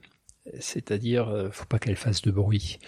c'est-à-dire 0.59 1.29
euh, 1.29 1.51
faut 1.53 1.67
pas 1.67 1.79
qu'elle 1.79 1.97
fasse 1.97 2.23
de 2.23 2.31
bruit. 2.31 2.79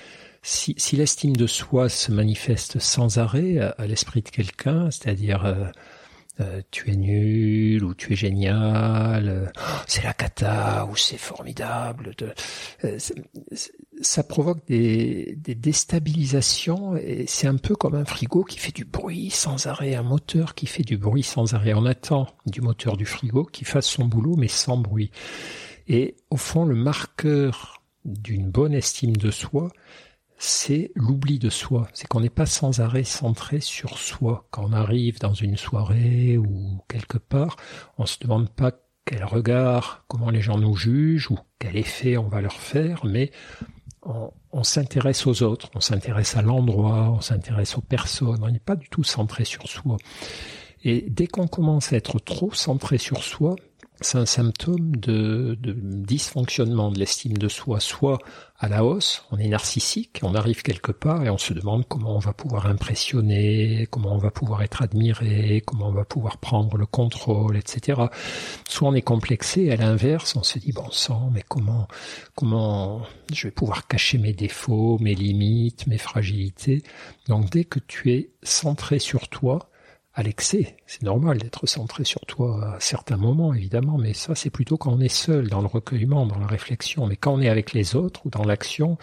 Si, 0.42 0.74
l'estime 0.96 1.36
de 1.36 1.46
soi 1.46 1.90
se 1.90 2.10
manifeste 2.10 2.78
sans 2.78 3.18
arrêt 3.18 3.58
à, 3.58 3.86
l'esprit 3.86 4.22
de 4.22 4.30
quelqu'un, 4.30 4.90
c'est-à-dire 4.90 5.44
euh, 6.40 6.62
tu 6.70 6.90
es 6.90 6.96
nul 6.96 7.84
ou 7.84 7.94
tu 7.94 8.12
es 8.12 8.16
génial, 8.16 9.28
euh, 9.28 9.46
c'est 9.86 10.02
la 10.02 10.14
cata 10.14 10.86
ou 10.90 10.96
c'est 10.96 11.18
formidable. 11.18 12.12
Euh, 12.84 12.98
ça 14.00 14.22
provoque 14.22 14.66
des, 14.66 15.36
des 15.36 15.54
déstabilisations 15.54 16.96
et 16.96 17.24
c'est 17.26 17.46
un 17.46 17.56
peu 17.56 17.76
comme 17.76 17.94
un 17.94 18.04
frigo 18.04 18.44
qui 18.44 18.58
fait 18.58 18.74
du 18.74 18.84
bruit 18.84 19.30
sans 19.30 19.66
arrêt, 19.66 19.94
un 19.94 20.02
moteur 20.02 20.54
qui 20.54 20.66
fait 20.66 20.82
du 20.82 20.96
bruit 20.96 21.22
sans 21.22 21.54
arrêt. 21.54 21.74
On 21.74 21.84
attend 21.84 22.26
du 22.46 22.60
moteur 22.60 22.96
du 22.96 23.04
frigo 23.04 23.44
qui 23.44 23.64
fasse 23.64 23.86
son 23.86 24.06
boulot 24.06 24.36
mais 24.36 24.48
sans 24.48 24.78
bruit. 24.78 25.10
Et 25.88 26.16
au 26.30 26.36
fond, 26.36 26.64
le 26.64 26.76
marqueur 26.76 27.82
d'une 28.04 28.50
bonne 28.50 28.74
estime 28.74 29.16
de 29.16 29.30
soi, 29.30 29.70
c'est 30.42 30.90
l'oubli 30.94 31.38
de 31.38 31.50
soi. 31.50 31.86
C'est 31.92 32.08
qu'on 32.08 32.20
n'est 32.20 32.30
pas 32.30 32.46
sans 32.46 32.80
arrêt 32.80 33.04
centré 33.04 33.60
sur 33.60 33.98
soi. 33.98 34.46
Quand 34.50 34.64
on 34.64 34.72
arrive 34.72 35.18
dans 35.18 35.34
une 35.34 35.58
soirée 35.58 36.38
ou 36.38 36.80
quelque 36.88 37.18
part, 37.18 37.56
on 37.98 38.06
se 38.06 38.18
demande 38.18 38.48
pas 38.48 38.72
quel 39.04 39.22
regard, 39.24 40.04
comment 40.08 40.30
les 40.30 40.40
gens 40.40 40.56
nous 40.56 40.74
jugent 40.74 41.30
ou 41.30 41.38
quel 41.58 41.76
effet 41.76 42.16
on 42.16 42.28
va 42.28 42.40
leur 42.40 42.54
faire, 42.54 43.04
mais 43.04 43.32
on 44.02 44.62
s'intéresse 44.62 45.26
aux 45.26 45.42
autres, 45.42 45.68
on 45.74 45.80
s'intéresse 45.80 46.34
à 46.38 46.42
l'endroit, 46.42 47.10
on 47.10 47.20
s'intéresse 47.20 47.76
aux 47.76 47.82
personnes, 47.82 48.42
on 48.42 48.50
n'est 48.50 48.58
pas 48.58 48.76
du 48.76 48.88
tout 48.88 49.04
centré 49.04 49.44
sur 49.44 49.68
soi. 49.68 49.98
Et 50.82 51.04
dès 51.10 51.26
qu'on 51.26 51.48
commence 51.48 51.92
à 51.92 51.96
être 51.96 52.18
trop 52.18 52.54
centré 52.54 52.96
sur 52.96 53.22
soi, 53.22 53.56
c'est 54.00 54.18
un 54.18 54.26
symptôme 54.26 54.96
de, 54.96 55.58
dysfonctionnement 55.60 56.90
de 56.90 56.98
l'estime 56.98 57.36
de 57.36 57.48
soi, 57.48 57.80
soit 57.80 58.18
à 58.58 58.68
la 58.68 58.84
hausse, 58.84 59.24
on 59.30 59.38
est 59.38 59.48
narcissique, 59.48 60.20
on 60.22 60.34
arrive 60.34 60.62
quelque 60.62 60.92
part 60.92 61.24
et 61.24 61.30
on 61.30 61.38
se 61.38 61.54
demande 61.54 61.86
comment 61.88 62.16
on 62.16 62.18
va 62.18 62.34
pouvoir 62.34 62.66
impressionner, 62.66 63.86
comment 63.90 64.12
on 64.14 64.18
va 64.18 64.30
pouvoir 64.30 64.62
être 64.62 64.82
admiré, 64.82 65.62
comment 65.66 65.88
on 65.88 65.92
va 65.92 66.04
pouvoir 66.04 66.38
prendre 66.38 66.76
le 66.76 66.84
contrôle, 66.84 67.56
etc. 67.56 68.02
Soit 68.68 68.88
on 68.88 68.94
est 68.94 69.02
complexé, 69.02 69.70
à 69.70 69.76
l'inverse, 69.76 70.36
on 70.36 70.42
se 70.42 70.58
dit 70.58 70.72
bon 70.72 70.90
sang, 70.90 71.30
mais 71.32 71.42
comment, 71.48 71.88
comment 72.34 73.02
je 73.32 73.48
vais 73.48 73.52
pouvoir 73.52 73.86
cacher 73.86 74.18
mes 74.18 74.34
défauts, 74.34 74.98
mes 75.00 75.14
limites, 75.14 75.86
mes 75.86 75.98
fragilités? 75.98 76.82
Donc 77.28 77.50
dès 77.50 77.64
que 77.64 77.78
tu 77.78 78.12
es 78.12 78.30
centré 78.42 78.98
sur 78.98 79.28
toi, 79.28 79.69
à 80.14 80.22
l'excès. 80.22 80.76
C'est 80.86 81.02
normal 81.02 81.38
d'être 81.38 81.66
centré 81.66 82.04
sur 82.04 82.20
toi 82.22 82.74
à 82.74 82.80
certains 82.80 83.16
moments, 83.16 83.54
évidemment, 83.54 83.96
mais 83.96 84.12
ça, 84.12 84.34
c'est 84.34 84.50
plutôt 84.50 84.76
quand 84.76 84.92
on 84.92 85.00
est 85.00 85.08
seul, 85.08 85.48
dans 85.48 85.60
le 85.60 85.66
recueillement, 85.66 86.26
dans 86.26 86.38
la 86.38 86.46
réflexion. 86.46 87.06
Mais 87.06 87.16
quand 87.16 87.34
on 87.34 87.40
est 87.40 87.48
avec 87.48 87.72
les 87.72 87.94
autres 87.94 88.26
ou 88.26 88.30
dans 88.30 88.44
l'action, 88.44 88.98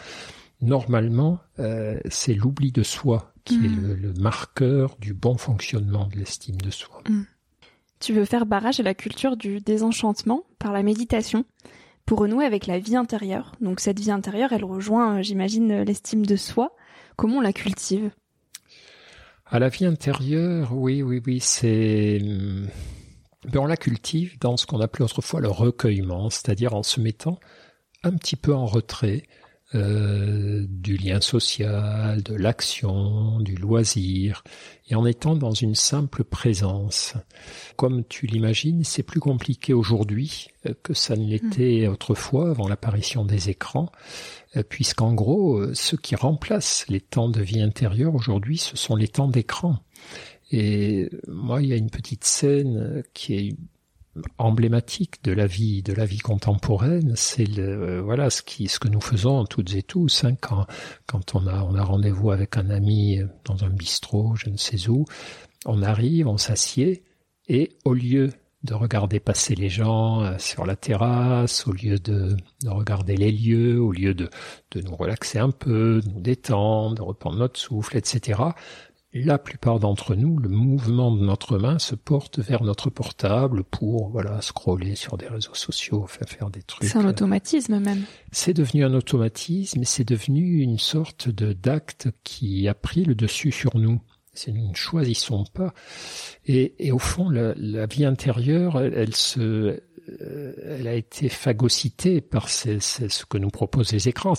normalement, 0.62 1.39
euh, 1.60 2.00
c'est 2.10 2.34
l'oubli 2.34 2.72
de 2.72 2.84
soi 2.84 3.34
qui 3.46 3.56
est 3.56 3.70
mm. 3.70 3.93
le, 4.02 4.13
marqueur 4.13 4.98
du 5.00 5.13
bon 5.13 5.38
fonctionnement 5.38 6.08
de 6.08 6.17
l'estime 6.17 6.58
de 6.58 6.70
soi. 6.70 7.02
Mm. 7.08 7.24
Tu 8.00 8.13
veux 8.13 8.26
faire 8.26 8.46
barrage 8.46 8.80
à 8.80 8.84
la 8.84 8.93
culture 8.93 9.38
du 9.38 9.60
désenchantement 9.60 10.43
par 10.60 10.72
la 10.72 10.84
méditation? 10.84 11.46
Pour 12.06 12.20
renouer 12.20 12.46
avec 12.46 12.67
la 12.67 12.80
vie 12.80 12.96
intérieure. 12.96 13.54
Donc 13.60 13.82
cette 13.82 14.00
vie 14.00 14.12
intérieure, 14.12 14.54
elle 14.54 14.63
rejoint, 14.63 15.17
euh, 15.17 15.22
j'imagine, 15.22 15.84
l'estime 15.84 16.26
de 16.26 16.36
soi. 16.36 16.74
Comment 17.17 17.38
on 17.38 17.41
la 17.41 17.54
cultive? 17.54 18.12
À 19.50 19.60
la 19.60 19.70
vie 19.70 19.86
intérieure, 19.86 20.74
oui, 20.74 21.02
oui, 21.02 21.22
oui, 21.26 21.40
c'est... 21.40 22.20
Ben, 23.46 23.60
on 23.60 23.66
la 23.66 23.78
cultive 23.78 24.38
dans 24.40 24.58
ce 24.58 24.66
qu'on 24.66 24.82
appelait 24.82 25.06
autrefois 25.06 25.40
le 25.40 25.48
recueillement, 25.48 26.30
c'est-à-dire 26.30 26.74
en 26.74 26.84
se 26.84 27.00
mettant 27.00 27.40
un 28.04 28.12
petit 28.12 28.36
peu 28.36 28.54
en 28.54 28.66
retrait, 28.66 29.24
euh, 29.76 30.66
du 30.70 30.96
lien 30.96 31.20
social, 31.20 32.24
de 32.24 32.34
l'action, 32.34 33.42
du 33.42 33.56
loisir, 33.56 34.46
et 34.88 34.96
en 34.96 35.06
étant 35.06 35.36
dans 35.36 35.52
une 35.52 35.76
simple 35.76 36.24
présence. 36.24 37.16
Comme 37.76 38.06
tu 38.06 38.28
l'imagines, 38.28 38.86
c'est 38.86 39.04
plus 39.04 39.20
compliqué 39.20 39.74
aujourd'hui 39.74 40.48
euh, 40.66 40.74
que 40.84 40.94
ça 40.94 41.18
ne 41.18 41.26
l'était 41.26 41.86
hmm. 41.86 41.92
autrefois 41.92 42.52
avant 42.52 42.70
l'apparition 42.70 43.26
des 43.26 43.50
écrans, 43.50 43.92
euh, 44.56 44.64
puisqu'en 44.64 45.14
gros, 45.14 45.74
ce 45.74 45.98
qui 45.98 46.16
remplace 46.16 46.86
les 46.88 47.02
temps 47.02 47.28
de 47.28 47.42
vie 47.42 47.62
intérieure 47.62 48.16
aujourd'hui, 48.16 48.58
ce 48.58 48.78
sont 48.78 48.96
les 48.96 49.10
temps 49.10 49.28
d'écran. 49.28 49.80
Et 50.50 51.10
moi, 51.28 51.62
il 51.62 51.68
y 51.68 51.74
a 51.74 51.78
une 51.78 51.90
petite 51.90 52.24
scène 52.24 53.04
qui 53.14 53.34
est 53.34 53.56
emblématique 54.38 55.24
de 55.24 55.32
la 55.32 55.48
vie 55.48 55.84
de 55.84 55.94
la 55.94 56.06
vie 56.06 56.20
contemporaine 56.20 57.14
c'est 57.16 57.46
le 57.46 57.64
euh, 57.64 58.02
voilà 58.02 58.30
ce 58.30 58.42
qui 58.42 58.68
ce 58.68 58.80
que 58.80 58.88
nous 58.88 59.02
faisons 59.02 59.46
toutes 59.46 59.74
et 59.76 59.84
tous 59.84 60.24
hein, 60.24 60.36
quand 60.42 60.66
quand 61.06 61.36
on 61.36 61.48
a 61.48 61.62
on 61.64 61.76
a 61.76 61.84
rendez-vous 61.84 62.32
avec 62.32 62.58
un 62.58 62.70
ami 62.70 63.20
dans 63.46 63.64
un 63.64 63.70
bistrot 63.70 64.36
je 64.36 64.50
ne 64.50 64.58
sais 64.58 64.90
où 64.90 65.06
on 65.66 65.82
arrive 65.82 66.28
on 66.28 66.38
s'assied 66.38 67.04
et 67.48 67.78
au 67.86 67.94
lieu 67.94 68.32
de 68.64 68.74
regarder 68.74 69.20
passer 69.20 69.56
les 69.56 69.70
gens 69.70 70.22
euh, 70.24 70.38
sur 70.38 70.66
la 70.66 70.76
terrasse, 70.76 71.68
au 71.68 71.72
lieu 71.72 72.00
de, 72.00 72.36
de, 72.64 72.70
regarder 72.70 73.16
les 73.16 73.32
lieux, 73.32 73.80
au 73.80 73.92
lieu 73.92 74.14
de, 74.14 74.30
de 74.72 74.82
nous 74.82 74.96
relaxer 74.96 75.40
un 75.40 75.52
peu, 75.52 76.02
de 76.04 76.10
nous 76.10 76.20
détendre, 76.20 76.96
de 76.96 77.02
reprendre 77.02 77.38
notre 77.38 77.60
souffle, 77.60 77.98
etc 77.98 78.42
la 79.13 79.38
plupart 79.38 79.80
d'entre 79.80 80.15
nous, 80.15 80.38
le 80.38 80.50
mouvement 80.50 81.15
de 81.15 81.24
notre 81.24 81.58
main 81.58 81.80
se 81.80 81.96
porte 81.96 82.39
vers 82.39 82.63
notre 82.63 82.89
portable 82.89 83.63
pour 83.63 84.10
voilà 84.10 84.41
scroller 84.41 84.96
sur 84.96 85.17
des 85.17 85.28
réseaux 85.28 85.54
sociaux, 85.54 86.06
faire 86.08 86.28
faire 86.28 86.50
des 86.50 86.62
trucs. 86.62 86.89
C'est 86.89 86.98
un 86.98 87.08
automatisme 87.08 87.80
même. 87.80 88.04
C'est 88.32 88.54
devenu 88.54 88.84
un 88.84 88.93
automatisme 88.93 89.82
et 89.82 89.86
c'est 89.86 90.08
devenu 90.08 90.62
une 90.62 90.78
sorte 90.78 91.30
de 91.30 91.54
d'acte 91.54 92.10
qui 92.24 92.67
a 92.67 92.74
pris 92.74 93.06
le 93.06 93.15
dessus 93.15 93.52
sur 93.52 93.78
nous. 93.78 94.02
C'est 94.34 94.52
nous 94.52 94.70
ne 94.70 94.76
choisissons 94.76 95.46
pas. 95.46 95.74
Et, 96.46 96.76
et 96.86 96.91
au 96.91 97.00
fond, 97.00 97.30
la, 97.30 97.54
la, 97.56 97.88
vie 97.88 98.06
intérieure, 98.06 98.80
elle 98.80 99.15
se, 99.15 99.82
euh, 100.22 100.54
elle 100.63 100.88
a 100.88 100.93
été 100.93 101.28
phagocytée 101.28 102.22
par 102.22 102.50
ce 102.50 103.26
que 103.26 103.38
nous 103.38 103.50
proposent 103.50 103.91
les 103.91 104.08
écrans. 104.08 104.36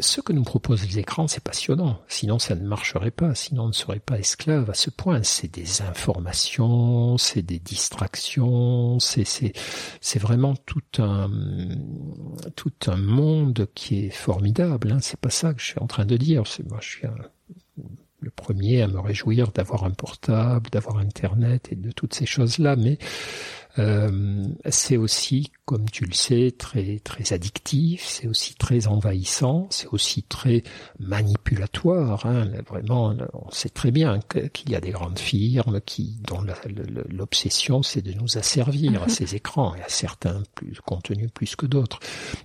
Ce 0.00 0.20
que 0.20 0.32
nous 0.32 0.42
proposent 0.42 0.86
les 0.86 0.98
écrans, 0.98 1.28
c'est 1.28 1.42
passionnant. 1.42 2.00
Sinon, 2.08 2.38
ça 2.38 2.54
ne 2.54 2.66
marcherait 2.66 3.10
pas. 3.10 3.34
Sinon, 3.34 3.64
on 3.64 3.68
ne 3.68 3.72
serait 3.72 3.98
pas 3.98 4.18
esclave 4.18 4.70
à 4.70 4.74
ce 4.74 4.88
point. 4.88 5.22
C'est 5.22 5.52
des 5.52 5.82
informations, 5.82 7.18
c'est 7.18 7.42
des 7.42 7.58
distractions, 7.58 8.98
c'est 8.98 9.24
c'est 10.00 10.18
vraiment 10.18 10.54
tout 10.54 10.82
un 10.98 11.30
tout 12.56 12.72
un 12.86 12.96
monde 12.96 13.68
qui 13.74 14.06
est 14.06 14.10
formidable. 14.10 14.92
Hein. 14.92 14.98
C'est 15.00 15.20
pas 15.20 15.30
ça 15.30 15.52
que 15.52 15.60
je 15.60 15.66
suis 15.66 15.80
en 15.80 15.86
train 15.86 16.06
de 16.06 16.16
dire. 16.16 16.42
Moi, 16.68 16.78
je 16.80 16.88
suis 16.88 17.06
le 18.22 18.30
premier 18.30 18.82
à 18.82 18.88
me 18.88 19.00
réjouir 19.00 19.50
d'avoir 19.50 19.84
un 19.84 19.90
portable, 19.90 20.70
d'avoir 20.70 20.98
Internet 20.98 21.68
et 21.72 21.76
de 21.76 21.90
toutes 21.90 22.14
ces 22.14 22.26
choses-là, 22.26 22.76
mais 22.76 22.98
euh, 23.78 24.44
c'est 24.68 24.96
aussi, 24.96 25.50
comme 25.64 25.88
tu 25.88 26.04
le 26.04 26.12
sais, 26.12 26.52
très 26.56 26.98
très 26.98 27.32
addictif, 27.32 28.04
c'est 28.06 28.26
aussi 28.26 28.54
très 28.54 28.86
envahissant, 28.86 29.66
c'est 29.70 29.86
aussi 29.88 30.22
très 30.22 30.62
manipulatoire. 30.98 32.26
Hein. 32.26 32.50
Vraiment, 32.68 33.14
on 33.32 33.50
sait 33.50 33.70
très 33.70 33.90
bien 33.90 34.20
qu'il 34.52 34.70
y 34.70 34.74
a 34.74 34.80
des 34.80 34.90
grandes 34.90 35.18
firmes 35.18 35.80
qui 35.80 36.18
dont 36.26 36.44
l'obsession 37.08 37.82
c'est 37.82 38.02
de 38.02 38.12
nous 38.12 38.36
asservir 38.36 39.02
à 39.02 39.06
mhm. 39.06 39.10
ces 39.10 39.34
écrans 39.34 39.74
et 39.74 39.82
à 39.82 39.88
certains 39.88 40.42
plus 40.54 40.80
contenus 40.84 41.30
plus 41.32 41.56
que 41.56 41.66
d'autres. 41.66 41.98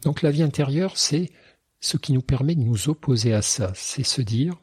Donc 0.03 0.21
la 0.21 0.31
vie 0.31 0.43
intérieure, 0.43 0.95
c'est 0.95 1.29
ce 1.81 1.97
qui 1.97 2.13
nous 2.13 2.21
permet 2.21 2.55
de 2.55 2.61
nous 2.61 2.89
opposer 2.89 3.33
à 3.33 3.41
ça, 3.41 3.71
c'est 3.75 4.03
se 4.03 4.21
dire 4.21 4.55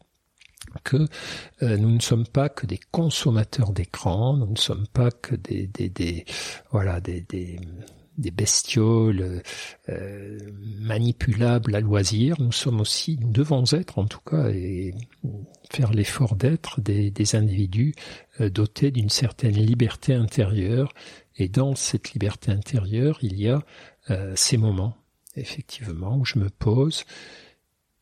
que 0.82 1.06
euh, 1.62 1.76
nous 1.76 1.90
ne 1.90 2.00
sommes 2.00 2.26
pas 2.26 2.48
que 2.48 2.66
des 2.66 2.80
consommateurs 2.90 3.72
d'écran, 3.72 4.36
nous 4.36 4.50
ne 4.50 4.56
sommes 4.56 4.86
pas 4.88 5.10
que 5.10 5.34
des, 5.36 6.24
voilà 6.70 7.00
des, 7.00 7.24
bestioles 8.16 9.42
euh, 9.88 10.38
manipulables 10.80 11.74
à 11.74 11.80
loisir. 11.80 12.36
Nous 12.40 12.52
sommes 12.52 12.80
aussi, 12.80 13.18
nous 13.20 13.30
devons 13.30 13.64
être 13.72 13.98
en 13.98 14.06
tout 14.06 14.20
cas 14.20 14.48
et 14.48 14.94
faire 15.70 15.92
l'effort 15.92 16.36
d'être 16.36 16.80
des, 16.80 17.10
des 17.10 17.36
individus 17.36 17.94
euh, 18.40 18.50
dotés 18.50 18.90
d'une 18.90 19.10
certaine 19.10 19.56
liberté 19.56 20.14
intérieure. 20.14 20.92
Et 21.36 21.48
dans 21.48 21.74
cette 21.74 22.12
liberté 22.12 22.52
intérieure, 22.52 23.18
il 23.20 23.40
y 23.40 23.48
a 23.48 23.60
ces 24.36 24.58
moments, 24.58 24.98
effectivement, 25.34 26.18
où 26.18 26.24
je 26.26 26.38
me 26.38 26.48
pose 26.50 27.04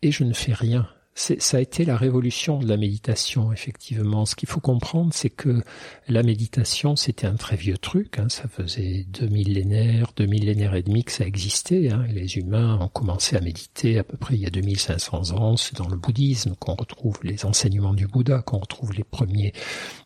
et 0.02 0.10
je 0.10 0.24
ne 0.24 0.34
fais 0.34 0.52
rien 0.52 0.86
ça 1.14 1.58
a 1.58 1.60
été 1.60 1.84
la 1.84 1.96
révolution 1.96 2.58
de 2.58 2.66
la 2.66 2.78
méditation, 2.78 3.52
effectivement. 3.52 4.24
Ce 4.24 4.34
qu'il 4.34 4.48
faut 4.48 4.60
comprendre, 4.60 5.12
c'est 5.12 5.30
que 5.30 5.62
la 6.08 6.22
méditation, 6.22 6.96
c'était 6.96 7.26
un 7.26 7.34
très 7.34 7.56
vieux 7.56 7.76
truc. 7.76 8.18
Hein. 8.18 8.28
Ça 8.30 8.48
faisait 8.48 9.04
deux 9.08 9.28
millénaires, 9.28 10.12
deux 10.16 10.24
millénaires 10.24 10.74
et 10.74 10.82
demi 10.82 11.04
que 11.04 11.12
ça 11.12 11.26
existait. 11.26 11.90
Hein. 11.90 12.06
Les 12.08 12.38
humains 12.38 12.78
ont 12.80 12.88
commencé 12.88 13.36
à 13.36 13.40
méditer 13.40 13.98
à 13.98 14.04
peu 14.04 14.16
près 14.16 14.36
il 14.36 14.40
y 14.40 14.46
a 14.46 14.50
2500 14.50 15.32
ans. 15.32 15.56
C'est 15.58 15.76
dans 15.76 15.88
le 15.88 15.96
bouddhisme 15.96 16.54
qu'on 16.58 16.74
retrouve 16.74 17.18
les 17.22 17.44
enseignements 17.44 17.94
du 17.94 18.06
Bouddha, 18.06 18.40
qu'on 18.40 18.58
retrouve 18.58 18.94
les 18.94 19.04
premiers 19.04 19.52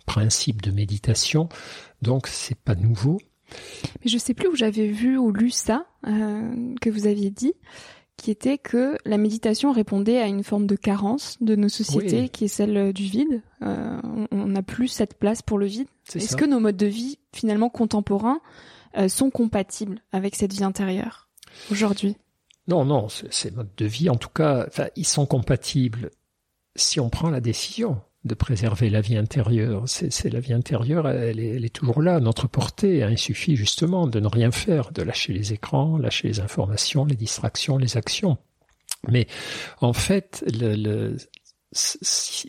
principes 0.06 0.62
de 0.62 0.72
méditation. 0.72 1.48
Donc, 2.02 2.26
c'est 2.26 2.58
pas 2.58 2.74
nouveau. 2.74 3.18
Mais 4.04 4.10
je 4.10 4.18
sais 4.18 4.34
plus 4.34 4.48
où 4.48 4.56
j'avais 4.56 4.88
vu 4.88 5.16
ou 5.18 5.30
lu 5.30 5.50
ça 5.50 5.86
euh, 6.08 6.74
que 6.80 6.90
vous 6.90 7.06
aviez 7.06 7.30
dit 7.30 7.54
qui 8.16 8.30
était 8.30 8.58
que 8.58 8.96
la 9.04 9.18
méditation 9.18 9.72
répondait 9.72 10.18
à 10.18 10.26
une 10.26 10.42
forme 10.42 10.66
de 10.66 10.76
carence 10.76 11.36
de 11.40 11.54
nos 11.54 11.68
sociétés, 11.68 12.28
qui 12.28 12.46
est 12.46 12.48
celle 12.48 12.92
du 12.92 13.04
vide. 13.04 13.42
Euh, 13.62 14.00
on 14.30 14.46
n'a 14.46 14.62
plus 14.62 14.88
cette 14.88 15.14
place 15.18 15.42
pour 15.42 15.58
le 15.58 15.66
vide. 15.66 15.88
Est-ce 16.14 16.36
que 16.36 16.44
nos 16.44 16.60
modes 16.60 16.76
de 16.76 16.86
vie, 16.86 17.18
finalement 17.32 17.68
contemporains, 17.68 18.40
euh, 18.96 19.08
sont 19.08 19.30
compatibles 19.30 20.00
avec 20.12 20.34
cette 20.34 20.52
vie 20.52 20.64
intérieure 20.64 21.28
aujourd'hui? 21.70 22.16
Non, 22.68 22.84
non, 22.84 23.08
ces 23.08 23.50
modes 23.50 23.74
de 23.76 23.86
vie, 23.86 24.08
en 24.10 24.16
tout 24.16 24.30
cas, 24.30 24.66
ils 24.96 25.06
sont 25.06 25.26
compatibles 25.26 26.10
si 26.74 27.00
on 27.00 27.10
prend 27.10 27.30
la 27.30 27.40
décision 27.40 28.00
de 28.26 28.34
préserver 28.34 28.90
la 28.90 29.00
vie 29.00 29.16
intérieure. 29.16 29.84
C'est 29.86 30.30
la 30.30 30.40
vie 30.40 30.52
intérieure, 30.52 31.08
elle 31.08 31.40
est, 31.40 31.74
toujours 31.74 32.02
là, 32.02 32.20
notre 32.20 32.48
portée. 32.48 33.02
Hein. 33.02 33.10
Il 33.10 33.18
suffit 33.18 33.56
justement 33.56 34.06
de 34.06 34.20
ne 34.20 34.26
rien 34.26 34.50
faire, 34.50 34.92
de 34.92 35.02
lâcher 35.02 35.32
les 35.32 35.52
écrans, 35.52 35.96
lâcher 35.98 36.28
les 36.28 36.40
informations, 36.40 37.04
les 37.04 37.16
distractions, 37.16 37.78
les 37.78 37.96
actions. 37.96 38.38
Mais 39.08 39.26
en 39.80 39.92
fait, 39.92 40.44
le, 40.52 40.74
le, 40.74 41.16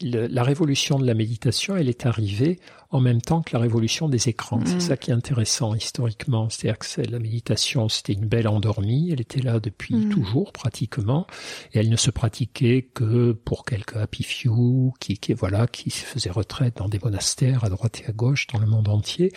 la 0.02 0.44
révolution 0.44 1.00
de 1.00 1.06
la 1.06 1.14
méditation, 1.14 1.76
elle 1.76 1.90
est 1.90 2.06
arrivée 2.06 2.60
en 2.90 3.02
même 3.02 3.22
temps 3.22 3.42
que 3.42 3.54
la 3.54 3.60
révolution 3.60 4.08
des 4.08 4.30
écrans. 4.30 4.62
C'est 4.66 4.76
mm. 4.76 4.82
ça 4.82 4.98
qui 4.98 5.12
est 5.12 5.14
intéressant 5.14 5.76
historiquement. 5.76 6.50
C'est-à-dire 6.50 6.80
que 6.80 7.12
la 7.12 7.20
méditation, 7.20 7.90
c'était 7.90 8.14
une 8.14 8.28
belle 8.28 8.48
endormie. 8.48 9.12
Elle 9.12 9.22
était 9.22 9.42
là 9.42 9.60
depuis 9.60 9.96
mm. 9.96 10.10
toujours 10.10 10.54
pratiquement, 10.54 11.28
et 11.74 11.80
elle 11.80 11.90
ne 11.90 11.98
se 11.98 12.12
pratiquait 12.12 12.84
que 12.94 13.34
pour 13.34 13.66
quelques 13.66 13.98
happy 13.98 14.24
few 14.24 14.94
qui, 15.00 15.18
qui 15.18 15.34
voilà, 15.34 15.68
qui 15.68 15.90
faisaient 15.90 16.30
retraite 16.30 16.78
dans 16.78 16.88
des 16.88 17.00
monastères 17.00 17.64
à 17.64 17.70
droite 17.70 18.02
et 18.02 18.10
à 18.10 18.14
gauche 18.14 18.48
dans 18.48 18.60
le 18.60 18.68
monde 18.68 18.88
entier. 18.88 19.34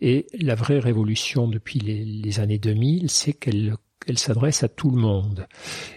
Et 0.00 0.26
la 0.38 0.54
vraie 0.54 0.78
révolution 0.78 1.48
depuis 1.48 1.80
les, 1.80 2.04
les 2.04 2.40
années 2.40 2.58
2000, 2.58 3.10
c'est 3.10 3.32
qu'elle 3.32 3.76
elle 4.06 4.18
s'adresse 4.18 4.62
à 4.62 4.68
tout 4.68 4.90
le 4.90 4.96
monde. 4.96 5.46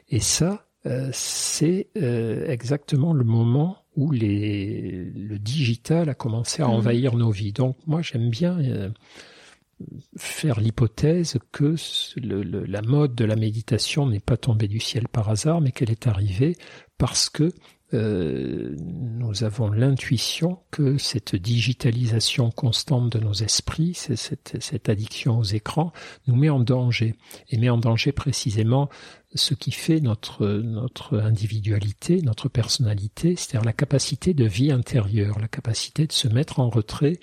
Et 0.09 0.19
ça, 0.19 0.67
euh, 0.85 1.09
c'est 1.13 1.89
euh, 1.97 2.47
exactement 2.47 3.13
le 3.13 3.23
moment 3.23 3.77
où 3.95 4.11
les, 4.11 5.05
le 5.15 5.37
digital 5.37 6.09
a 6.09 6.15
commencé 6.15 6.63
à 6.63 6.67
mmh. 6.67 6.71
envahir 6.71 7.15
nos 7.15 7.29
vies. 7.29 7.53
Donc 7.53 7.77
moi 7.85 8.01
j'aime 8.01 8.29
bien 8.29 8.59
euh, 8.59 8.89
faire 10.17 10.59
l'hypothèse 10.59 11.37
que 11.51 11.75
le, 12.15 12.41
la 12.65 12.81
mode 12.81 13.13
de 13.13 13.25
la 13.25 13.35
méditation 13.35 14.07
n'est 14.07 14.19
pas 14.19 14.37
tombée 14.37 14.67
du 14.67 14.79
ciel 14.79 15.07
par 15.07 15.29
hasard, 15.29 15.61
mais 15.61 15.71
qu'elle 15.71 15.91
est 15.91 16.07
arrivée 16.07 16.55
parce 16.97 17.29
que 17.29 17.51
euh, 17.93 18.75
nous 18.77 19.43
avons 19.43 19.69
l'intuition 19.69 20.59
que 20.71 20.97
cette 20.97 21.35
digitalisation 21.35 22.49
constante 22.49 23.11
de 23.11 23.19
nos 23.19 23.33
esprits, 23.33 23.93
cette, 23.93 24.89
addiction 24.89 25.39
aux 25.39 25.43
écrans, 25.43 25.91
nous 26.27 26.35
met 26.35 26.49
en 26.49 26.59
danger 26.59 27.15
et 27.49 27.57
met 27.57 27.69
en 27.69 27.77
danger 27.77 28.11
précisément 28.11 28.89
ce 29.35 29.53
qui 29.53 29.71
fait 29.71 29.99
notre 29.99 30.47
notre 30.47 31.19
individualité, 31.19 32.21
notre 32.21 32.49
personnalité, 32.49 33.35
c'est-à-dire 33.35 33.65
la 33.65 33.73
capacité 33.73 34.33
de 34.33 34.45
vie 34.45 34.71
intérieure, 34.71 35.39
la 35.39 35.47
capacité 35.47 36.07
de 36.07 36.13
se 36.13 36.27
mettre 36.27 36.59
en 36.59 36.69
retrait 36.69 37.19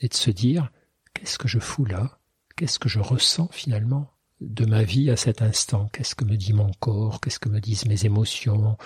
et 0.00 0.08
de 0.08 0.14
se 0.14 0.30
dire 0.30 0.70
qu'est-ce 1.14 1.38
que 1.38 1.48
je 1.48 1.58
fous 1.58 1.84
là? 1.84 2.18
Qu'est-ce 2.56 2.80
que 2.80 2.88
je 2.88 2.98
ressens 2.98 3.48
finalement 3.52 4.10
de 4.40 4.64
ma 4.64 4.82
vie 4.82 5.10
à 5.10 5.16
cet 5.16 5.42
instant? 5.42 5.88
Qu'est-ce 5.92 6.16
que 6.16 6.24
me 6.24 6.36
dit 6.36 6.52
mon 6.52 6.70
corps? 6.80 7.20
Qu'est-ce 7.20 7.38
que 7.38 7.48
me 7.48 7.60
disent 7.60 7.86
mes 7.86 8.04
émotions? 8.04 8.76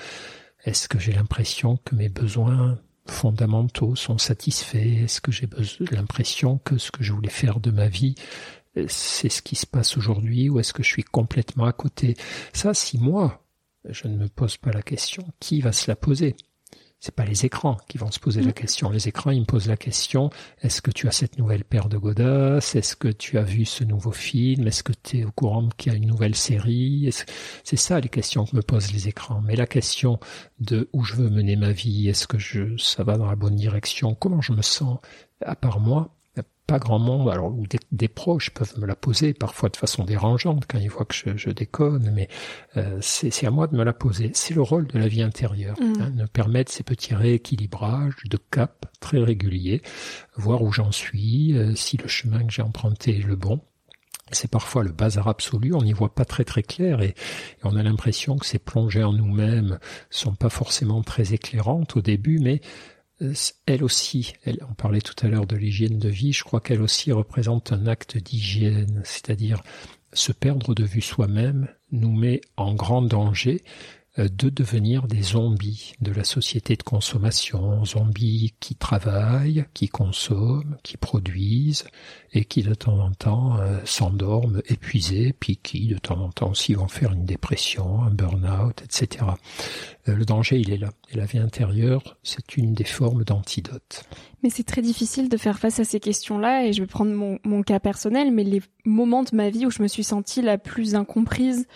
Est-ce 0.64 0.88
que 0.88 0.98
j'ai 0.98 1.12
l'impression 1.12 1.77
que 1.85 1.94
mes 1.94 2.09
besoins 2.09 2.79
fondamentaux 3.07 3.96
sont 3.96 4.18
satisfaits? 4.18 5.05
Est-ce 5.05 5.20
que 5.20 5.33
j'ai 5.33 5.48
l'impression 5.90 6.59
que 6.59 6.79
ce 6.79 6.90
que 6.90 7.03
je 7.03 7.12
voulais 7.12 7.31
faire 7.31 7.59
de 7.59 7.70
ma 7.70 7.88
vie, 7.88 8.14
euh, 8.77 8.87
c'est 8.88 9.29
ce 9.29 9.42
qui 9.42 9.57
se 9.57 9.66
passe 9.66 9.96
aujourd'hui 9.96 10.48
ou 10.48 10.61
est-ce 10.61 10.72
que 10.72 10.83
je 10.83 10.88
suis 10.88 11.03
complètement 11.03 11.64
à 11.64 11.72
côté? 11.72 12.16
Ça, 12.53 12.75
si 12.75 12.98
moi, 12.98 13.44
je 13.88 14.07
ne 14.07 14.16
me 14.16 14.29
pose 14.29 14.57
pas 14.57 14.70
la 14.70 14.83
question, 14.83 15.27
qui 15.40 15.61
va 15.61 15.72
se 15.72 15.90
la 15.90 15.96
poser? 15.96 16.37
C'est 17.03 17.15
pas 17.15 17.25
les 17.25 17.45
écrans 17.45 17.77
qui 17.88 17.99
vont 17.99 18.12
se 18.12 18.21
poser 18.21 18.43
la 18.43 18.51
mm. 18.51 18.53
question. 18.53 18.91
Les 18.91 19.09
écrans, 19.09 19.33
ils 19.33 19.41
me 19.41 19.45
posent 19.45 19.67
la 19.67 19.77
question 19.77 20.31
est-ce 20.62 20.81
que 20.81 20.93
tu 20.93 21.09
as 21.09 21.11
cette 21.11 21.37
nouvelle 21.37 21.65
paire 21.65 21.88
de 21.88 21.99
godasses? 21.99 22.77
Est-ce 22.77 22.95
que 22.95 23.09
tu 23.09 23.38
as 23.38 23.43
vu 23.43 23.65
ce 23.65 23.83
nouveau 23.83 24.12
film? 24.12 24.69
Est-ce 24.69 24.85
que 24.85 24.93
tu 25.03 25.19
es 25.19 25.25
au 25.25 25.33
courant 25.33 25.69
qu'il 25.77 25.93
y 25.93 25.95
a 25.97 25.99
une 25.99 26.07
nouvelle 26.07 26.37
série? 26.37 27.11
C'est 27.65 27.77
ça 27.77 27.99
les 27.99 28.09
questions 28.09 28.45
que 28.45 28.55
me 28.55 28.62
posent 28.62 28.93
les 28.93 29.09
écrans. 29.09 29.41
Mais 29.41 29.57
la 29.57 29.67
question 29.67 30.21
de 30.61 30.88
où 30.93 31.03
je 31.03 31.17
veux 31.17 31.29
mener 31.29 31.57
ma 31.57 31.73
vie, 31.73 32.09
est-ce 32.09 32.29
que 32.29 32.38
je, 32.38 32.77
ça 32.77 33.03
va 33.03 33.19
dans 33.19 33.27
la 33.27 33.35
bonne 33.35 33.57
direction? 33.57 34.15
Comment 34.15 34.41
je 34.41 34.53
me 34.53 34.62
sens 34.62 34.99
à 35.45 35.57
part 35.57 35.81
moi? 35.81 36.15
Pas 36.66 36.79
grand 36.79 36.98
monde, 36.98 37.29
alors 37.29 37.53
ou 37.53 37.66
des, 37.90 38.09
proches 38.09 38.51
peuvent 38.51 38.79
me 38.79 38.87
la 38.87 38.94
poser 38.94 39.35
parfois 39.35 39.68
de 39.68 39.77
façon 39.77 40.05
dérangeante 40.05 40.64
quand 40.68 40.79
ils 40.79 40.88
voient 40.88 41.05
que 41.05 41.37
je, 41.37 41.51
déconne, 41.51 42.11
mais 42.14 42.29
euh, 42.77 42.98
c'est 43.01 43.46
à 43.46 43.51
moi 43.51 43.66
de 43.66 43.77
me 43.77 43.85
la 43.85 43.92
poser. 43.92 44.31
C'est 44.35 44.55
le 44.55 44.62
rôle 44.62 44.87
de 44.87 44.98
la 44.98 45.09
vie 45.09 45.22
intérieure, 45.22 45.77
mmh. 45.81 46.01
hein, 46.01 46.11
de 46.11 46.27
permettre 46.27 46.72
ces 46.72 46.83
petits 46.83 47.14
rééquilibrages 47.14 48.14
de 48.25 48.38
cap 48.51 48.87
très 49.01 49.18
réguliers, 49.18 49.83
voir 50.37 50.62
où 50.62 50.72
j'en 50.72 50.92
suis, 50.92 51.57
euh, 51.57 51.75
si 51.75 51.96
le 51.96 52.09
chemin 52.09 52.44
que 52.44 52.53
j'ai 52.53 52.62
emprunté 52.62 53.18
est 53.18 53.27
le 53.27 53.37
bon. 53.37 53.61
C'est 54.31 54.51
parfois 54.51 54.83
le 54.83 54.92
bazar 54.92 55.29
absolu, 55.29 55.75
on 55.75 55.83
n'y 55.83 55.92
voit 55.92 56.14
pas 56.14 56.25
très 56.25 56.44
très 56.44 56.62
clair 56.62 57.03
et, 57.03 57.09
et 57.09 57.14
on 57.64 57.77
a 57.77 57.83
l'impression 57.83 58.38
que 58.38 58.46
ces 58.46 58.59
plongées 58.59 59.05
en 59.05 59.12
nous-mêmes 59.12 59.79
sont 60.09 60.35
pas 60.35 60.48
forcément 60.48 61.03
très 61.03 61.35
éclairantes 61.35 61.96
au 61.96 62.01
début, 62.01 62.38
mais 62.38 62.62
elle 63.67 63.85
aussi, 63.85 64.35
on 64.69 64.75
parlait 64.75 65.01
tout 65.01 65.15
à 65.25 65.29
l'heure 65.29 65.47
de 65.47 65.57
l'hygiène 65.57 65.99
de 65.99 66.09
vie, 66.09 66.33
je 66.33 66.45
crois 66.45 66.61
qu'elle 66.61 66.83
aussi 66.83 67.13
représente 67.13 67.73
un 67.73 67.87
acte 67.87 68.17
d'hygiène, 68.17 69.03
c'est-à-dire 69.05 69.63
se 70.13 70.33
perdre 70.33 70.75
de 70.75 70.85
vue 70.85 71.01
soi-même 71.01 71.69
nous 71.91 72.13
met 72.13 72.41
en 72.57 72.75
grand 72.75 73.03
danger. 73.03 73.63
euh, 73.63 74.02
de 74.18 74.51
devenir 74.51 75.07
des 75.07 75.22
zombies 75.22 75.94
de 76.03 76.12
la 76.12 76.25
société 76.25 76.77
de 76.77 76.83
consommation, 76.83 77.85
zombies 77.87 78.53
qui 78.61 78.75
travaillent, 78.75 79.64
qui 79.72 79.88
consomment, 79.88 80.77
qui 80.83 80.98
produisent 80.98 81.85
et 82.35 82.44
qui 82.44 82.62
de 82.62 82.75
temps 82.75 82.98
en 82.98 83.12
temps 83.12 83.59
euh, 83.59 83.79
s'endorment 83.85 84.61
épuisés, 84.68 85.35
puis 85.38 85.57
qui 85.57 85.87
de 85.88 85.96
temps 85.96 86.20
en 86.20 86.31
temps 86.31 86.51
aussi 86.51 86.75
vont 86.75 86.88
faire 86.88 87.12
une 87.12 87.25
dépression, 87.25 88.03
un 88.03 88.11
burn-out, 88.11 88.83
etc. 88.83 89.25
Euh, 90.09 90.14
le 90.14 90.25
danger, 90.27 90.59
il 90.59 90.72
est 90.72 90.79
là. 90.79 90.90
Et 91.11 91.16
la 91.16 91.25
vie 91.25 91.38
intérieure, 91.38 92.18
c'est 92.22 92.57
une 92.57 92.75
des 92.75 92.85
formes 92.85 93.25
d'antidote. 93.25 94.05
Mais 94.42 94.51
c'est 94.51 94.62
très 94.62 94.83
difficile 94.83 95.29
de 95.29 95.37
faire 95.37 95.59
face 95.59 95.81
à 95.81 95.85
ces 95.85 96.01
questions-là, 96.01 96.66
et 96.66 96.72
je 96.72 96.83
vais 96.83 96.87
prendre 96.87 97.12
mon, 97.12 97.38
mon 97.44 97.62
cas 97.62 97.81
personnel, 97.81 98.31
mais 98.31 98.44
les 98.44 98.61
moments 98.85 99.22
de 99.22 99.35
ma 99.35 99.48
vie 99.48 99.64
où 99.64 99.70
je 99.70 99.83
me 99.83 99.88
suis 99.88 100.05
sentie 100.05 100.42
la 100.42 100.59
plus 100.59 100.94
incomprise, 100.94 101.66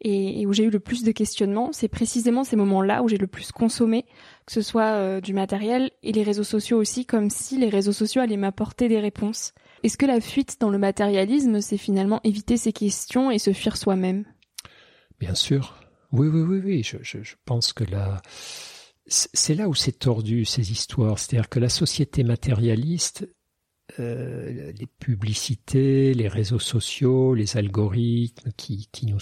et, 0.00 0.46
où 0.46 0.52
j'ai 0.52 0.64
eu 0.64 0.70
le 0.70 0.80
plus 0.80 1.02
de 1.02 1.12
questionnements, 1.12 1.70
c'est 1.72 1.88
précisément 1.88 2.44
ces 2.44 2.56
moments-là 2.56 3.02
où 3.02 3.08
j'ai 3.08 3.16
le 3.16 3.26
plus 3.26 3.52
consommé, 3.52 4.04
que 4.46 4.52
ce 4.52 4.62
soit 4.62 4.92
euh, 4.94 5.20
du 5.20 5.32
matériel 5.32 5.90
et 6.02 6.12
les 6.12 6.22
réseaux 6.22 6.44
sociaux 6.44 6.78
aussi, 6.78 7.06
comme 7.06 7.30
si 7.30 7.58
les 7.58 7.68
réseaux 7.68 7.92
sociaux 7.92 8.22
allaient 8.22 8.36
m'apporter 8.36 8.88
des 8.88 9.00
réponses. 9.00 9.52
Est-ce 9.82 9.96
que 9.96 10.06
la 10.06 10.20
fuite 10.20 10.56
dans 10.60 10.70
le 10.70 10.78
matérialisme, 10.78 11.60
c'est 11.60 11.76
finalement 11.76 12.20
éviter 12.24 12.56
ces 12.56 12.72
questions 12.72 13.30
et 13.30 13.38
se 13.38 13.52
fuir 13.52 13.76
soi-même? 13.76 14.24
Bien 15.18 15.34
sûr. 15.34 15.80
Oui, 16.12 16.28
oui, 16.28 16.42
oui, 16.42 16.60
oui. 16.64 16.82
Je, 16.82 16.98
je, 17.02 17.22
je 17.22 17.34
pense 17.44 17.72
que 17.72 17.84
là, 17.84 18.20
c'est 19.06 19.54
là 19.54 19.68
où 19.68 19.74
c'est 19.74 19.98
tordu 19.98 20.44
ces 20.44 20.72
histoires. 20.72 21.18
C'est-à-dire 21.18 21.48
que 21.48 21.60
la 21.60 21.68
société 21.68 22.24
matérialiste, 22.24 23.28
euh, 24.00 24.72
les 24.78 24.86
publicités, 24.86 26.12
les 26.12 26.26
réseaux 26.26 26.58
sociaux, 26.58 27.34
les 27.34 27.56
algorithmes 27.56 28.50
qui, 28.56 28.88
qui 28.90 29.06
nous 29.06 29.20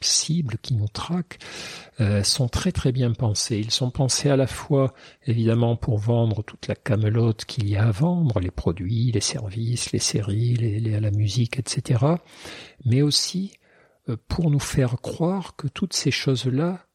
ciblent, 0.00 0.56
qui 0.62 0.74
nous 0.74 0.88
traquent, 0.88 1.38
euh, 2.00 2.22
sont 2.22 2.48
très 2.48 2.72
très 2.72 2.92
bien 2.92 3.12
pensés. 3.12 3.58
Ils 3.58 3.70
sont 3.70 3.90
pensés 3.90 4.30
à 4.30 4.36
la 4.36 4.46
fois 4.46 4.94
évidemment 5.26 5.76
pour 5.76 5.98
vendre 5.98 6.42
toute 6.42 6.66
la 6.66 6.74
camelote 6.74 7.44
qu'il 7.44 7.68
y 7.68 7.76
a 7.76 7.88
à 7.88 7.90
vendre, 7.90 8.40
les 8.40 8.50
produits, 8.50 9.12
les 9.12 9.20
services, 9.20 9.92
les 9.92 9.98
séries, 9.98 10.54
les, 10.54 10.80
la 10.98 11.10
musique, 11.10 11.58
etc. 11.58 12.04
Mais 12.86 13.02
aussi 13.02 13.52
euh, 14.08 14.16
pour 14.28 14.50
nous 14.50 14.60
faire 14.60 14.96
croire 15.02 15.56
que 15.56 15.68
toutes 15.68 15.92
ces 15.92 16.10
choses-là 16.10 16.86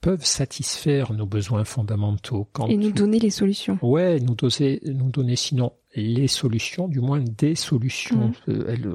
peuvent 0.00 0.24
satisfaire 0.24 1.12
nos 1.12 1.26
besoins 1.26 1.64
fondamentaux. 1.64 2.48
Quand 2.52 2.68
et 2.68 2.76
nous 2.76 2.92
donner 2.92 3.18
les 3.18 3.30
solutions. 3.30 3.78
Ouais, 3.82 4.20
nous 4.20 4.36
donner, 4.36 4.80
nous 4.84 5.10
donner 5.10 5.34
sinon 5.34 5.72
les 6.00 6.28
solutions, 6.28 6.88
du 6.88 7.00
moins 7.00 7.20
des 7.20 7.54
solutions. 7.54 8.28
Mmh. 8.46 8.50
Euh, 8.50 8.64
elle, 8.68 8.92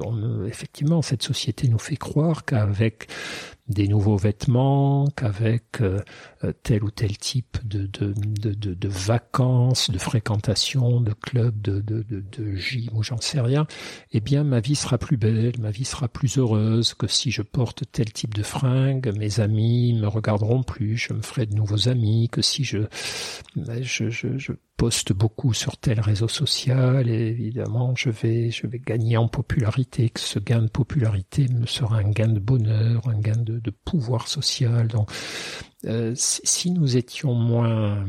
effectivement, 0.48 1.02
cette 1.02 1.22
société 1.22 1.68
nous 1.68 1.78
fait 1.78 1.96
croire 1.96 2.44
qu'avec 2.44 3.08
des 3.68 3.88
nouveaux 3.88 4.16
vêtements, 4.16 5.06
qu'avec 5.16 5.80
euh, 5.80 6.00
euh, 6.44 6.52
tel 6.62 6.84
ou 6.84 6.90
tel 6.90 7.16
type 7.16 7.56
de, 7.64 7.86
de, 7.86 8.12
de, 8.14 8.74
de, 8.74 8.88
vacances, 8.88 9.90
de 9.90 9.98
fréquentation, 9.98 11.00
de 11.00 11.14
clubs, 11.14 11.60
de, 11.62 11.80
de, 11.80 12.02
de, 12.02 12.22
de 12.36 12.54
gym 12.56 12.90
ou 12.94 13.02
j'en 13.02 13.20
sais 13.20 13.40
rien, 13.40 13.66
eh 14.12 14.20
bien 14.20 14.44
ma 14.44 14.60
vie 14.60 14.74
sera 14.74 14.98
plus 14.98 15.16
belle, 15.16 15.54
ma 15.58 15.70
vie 15.70 15.86
sera 15.86 16.08
plus 16.08 16.36
heureuse 16.36 16.92
que 16.92 17.06
si 17.06 17.30
je 17.30 17.40
porte 17.40 17.84
tel 17.90 18.12
type 18.12 18.34
de 18.34 18.42
fringues, 18.42 19.10
mes 19.16 19.40
amis 19.40 19.94
me 19.94 20.08
regarderont 20.08 20.62
plus, 20.62 20.98
je 20.98 21.14
me 21.14 21.22
ferai 21.22 21.46
de 21.46 21.54
nouveaux 21.54 21.88
amis, 21.88 22.28
que 22.28 22.42
si 22.42 22.64
je, 22.64 22.80
je, 23.56 24.10
je, 24.10 24.36
je 24.36 24.52
poste 24.76 25.12
beaucoup 25.12 25.54
sur 25.54 25.76
tel 25.76 26.00
réseau 26.00 26.28
social. 26.28 27.08
Évidemment 27.08 27.94
je 27.96 28.10
vais 28.10 28.50
je 28.50 28.66
vais 28.66 28.80
gagner 28.80 29.16
en 29.16 29.28
popularité 29.28 30.10
que 30.10 30.20
ce 30.20 30.38
gain 30.38 30.62
de 30.62 30.68
popularité 30.68 31.46
me 31.48 31.66
sera 31.66 31.98
un 31.98 32.10
gain 32.10 32.28
de 32.28 32.40
bonheur 32.40 33.06
un 33.08 33.18
gain 33.20 33.36
de, 33.36 33.53
de 33.60 33.70
pouvoir 33.70 34.28
social 34.28 34.88
euh, 34.94 34.98
si 36.14 36.70
nous 36.70 36.96
étions 36.96 37.34
moins 37.34 38.04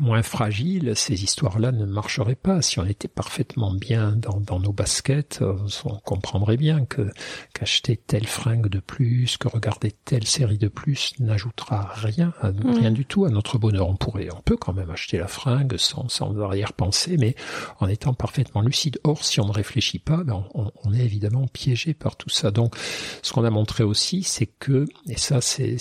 moins 0.00 0.22
fragile, 0.22 0.94
ces 0.96 1.22
histoires-là 1.22 1.70
ne 1.70 1.84
marcheraient 1.84 2.34
pas. 2.34 2.62
Si 2.62 2.78
on 2.78 2.84
était 2.84 3.08
parfaitement 3.08 3.72
bien 3.72 4.12
dans, 4.12 4.40
dans 4.40 4.58
nos 4.58 4.72
baskets, 4.72 5.40
euh, 5.42 5.56
on 5.84 5.96
comprendrait 5.98 6.56
bien 6.56 6.84
que 6.86 7.10
qu'acheter 7.52 7.96
telle 7.96 8.26
fringue 8.26 8.68
de 8.68 8.80
plus, 8.80 9.36
que 9.36 9.48
regarder 9.48 9.92
telle 10.04 10.26
série 10.26 10.58
de 10.58 10.68
plus 10.68 11.12
n'ajoutera 11.20 11.90
rien, 11.94 12.32
mm. 12.42 12.78
rien 12.78 12.90
du 12.90 13.04
tout 13.04 13.26
à 13.26 13.30
notre 13.30 13.58
bonheur. 13.58 13.88
On 13.88 13.96
pourrait, 13.96 14.28
on 14.34 14.40
peut 14.40 14.56
quand 14.56 14.72
même 14.72 14.90
acheter 14.90 15.18
la 15.18 15.28
fringue 15.28 15.76
sans, 15.76 16.08
sans 16.08 16.38
arrière-pensée, 16.40 17.16
mais 17.18 17.36
en 17.78 17.86
étant 17.86 18.14
parfaitement 18.14 18.62
lucide. 18.62 18.98
Or, 19.04 19.24
si 19.24 19.40
on 19.40 19.46
ne 19.46 19.52
réfléchit 19.52 19.98
pas, 19.98 20.24
ben 20.24 20.44
on, 20.54 20.72
on, 20.84 20.94
est 20.94 21.04
évidemment 21.04 21.46
piégé 21.46 21.92
par 21.92 22.16
tout 22.16 22.30
ça. 22.30 22.50
Donc, 22.50 22.74
ce 23.22 23.32
qu'on 23.32 23.44
a 23.44 23.50
montré 23.50 23.84
aussi, 23.84 24.22
c'est 24.22 24.46
que, 24.46 24.86
et 25.08 25.18
ça, 25.18 25.40
c'est 25.40 25.76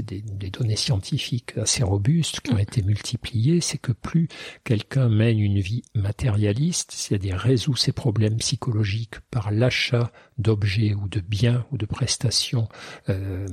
des, 0.00 0.22
des 0.22 0.50
données 0.50 0.67
scientifiques 0.76 1.56
assez 1.58 1.82
robustes 1.82 2.40
qui 2.40 2.52
ont 2.52 2.56
mm. 2.56 2.60
été 2.60 2.82
multipliées 2.82 3.60
c'est 3.60 3.78
que 3.78 3.92
plus 3.92 4.28
quelqu'un 4.64 5.08
mène 5.08 5.38
une 5.38 5.60
vie 5.60 5.82
matérialiste, 5.94 6.92
c'est-à-dire 6.92 7.36
résout 7.36 7.76
ses 7.76 7.92
problèmes 7.92 8.36
psychologiques 8.36 9.20
par 9.30 9.50
l'achat 9.50 10.10
d'objets 10.38 10.94
ou 10.94 11.08
de 11.08 11.20
biens 11.20 11.66
ou 11.72 11.78
de 11.78 11.86
prestations, 11.86 12.68
euh, 13.08 13.46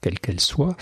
quelles 0.00 0.20
qu'elles 0.20 0.40
soient, 0.40 0.76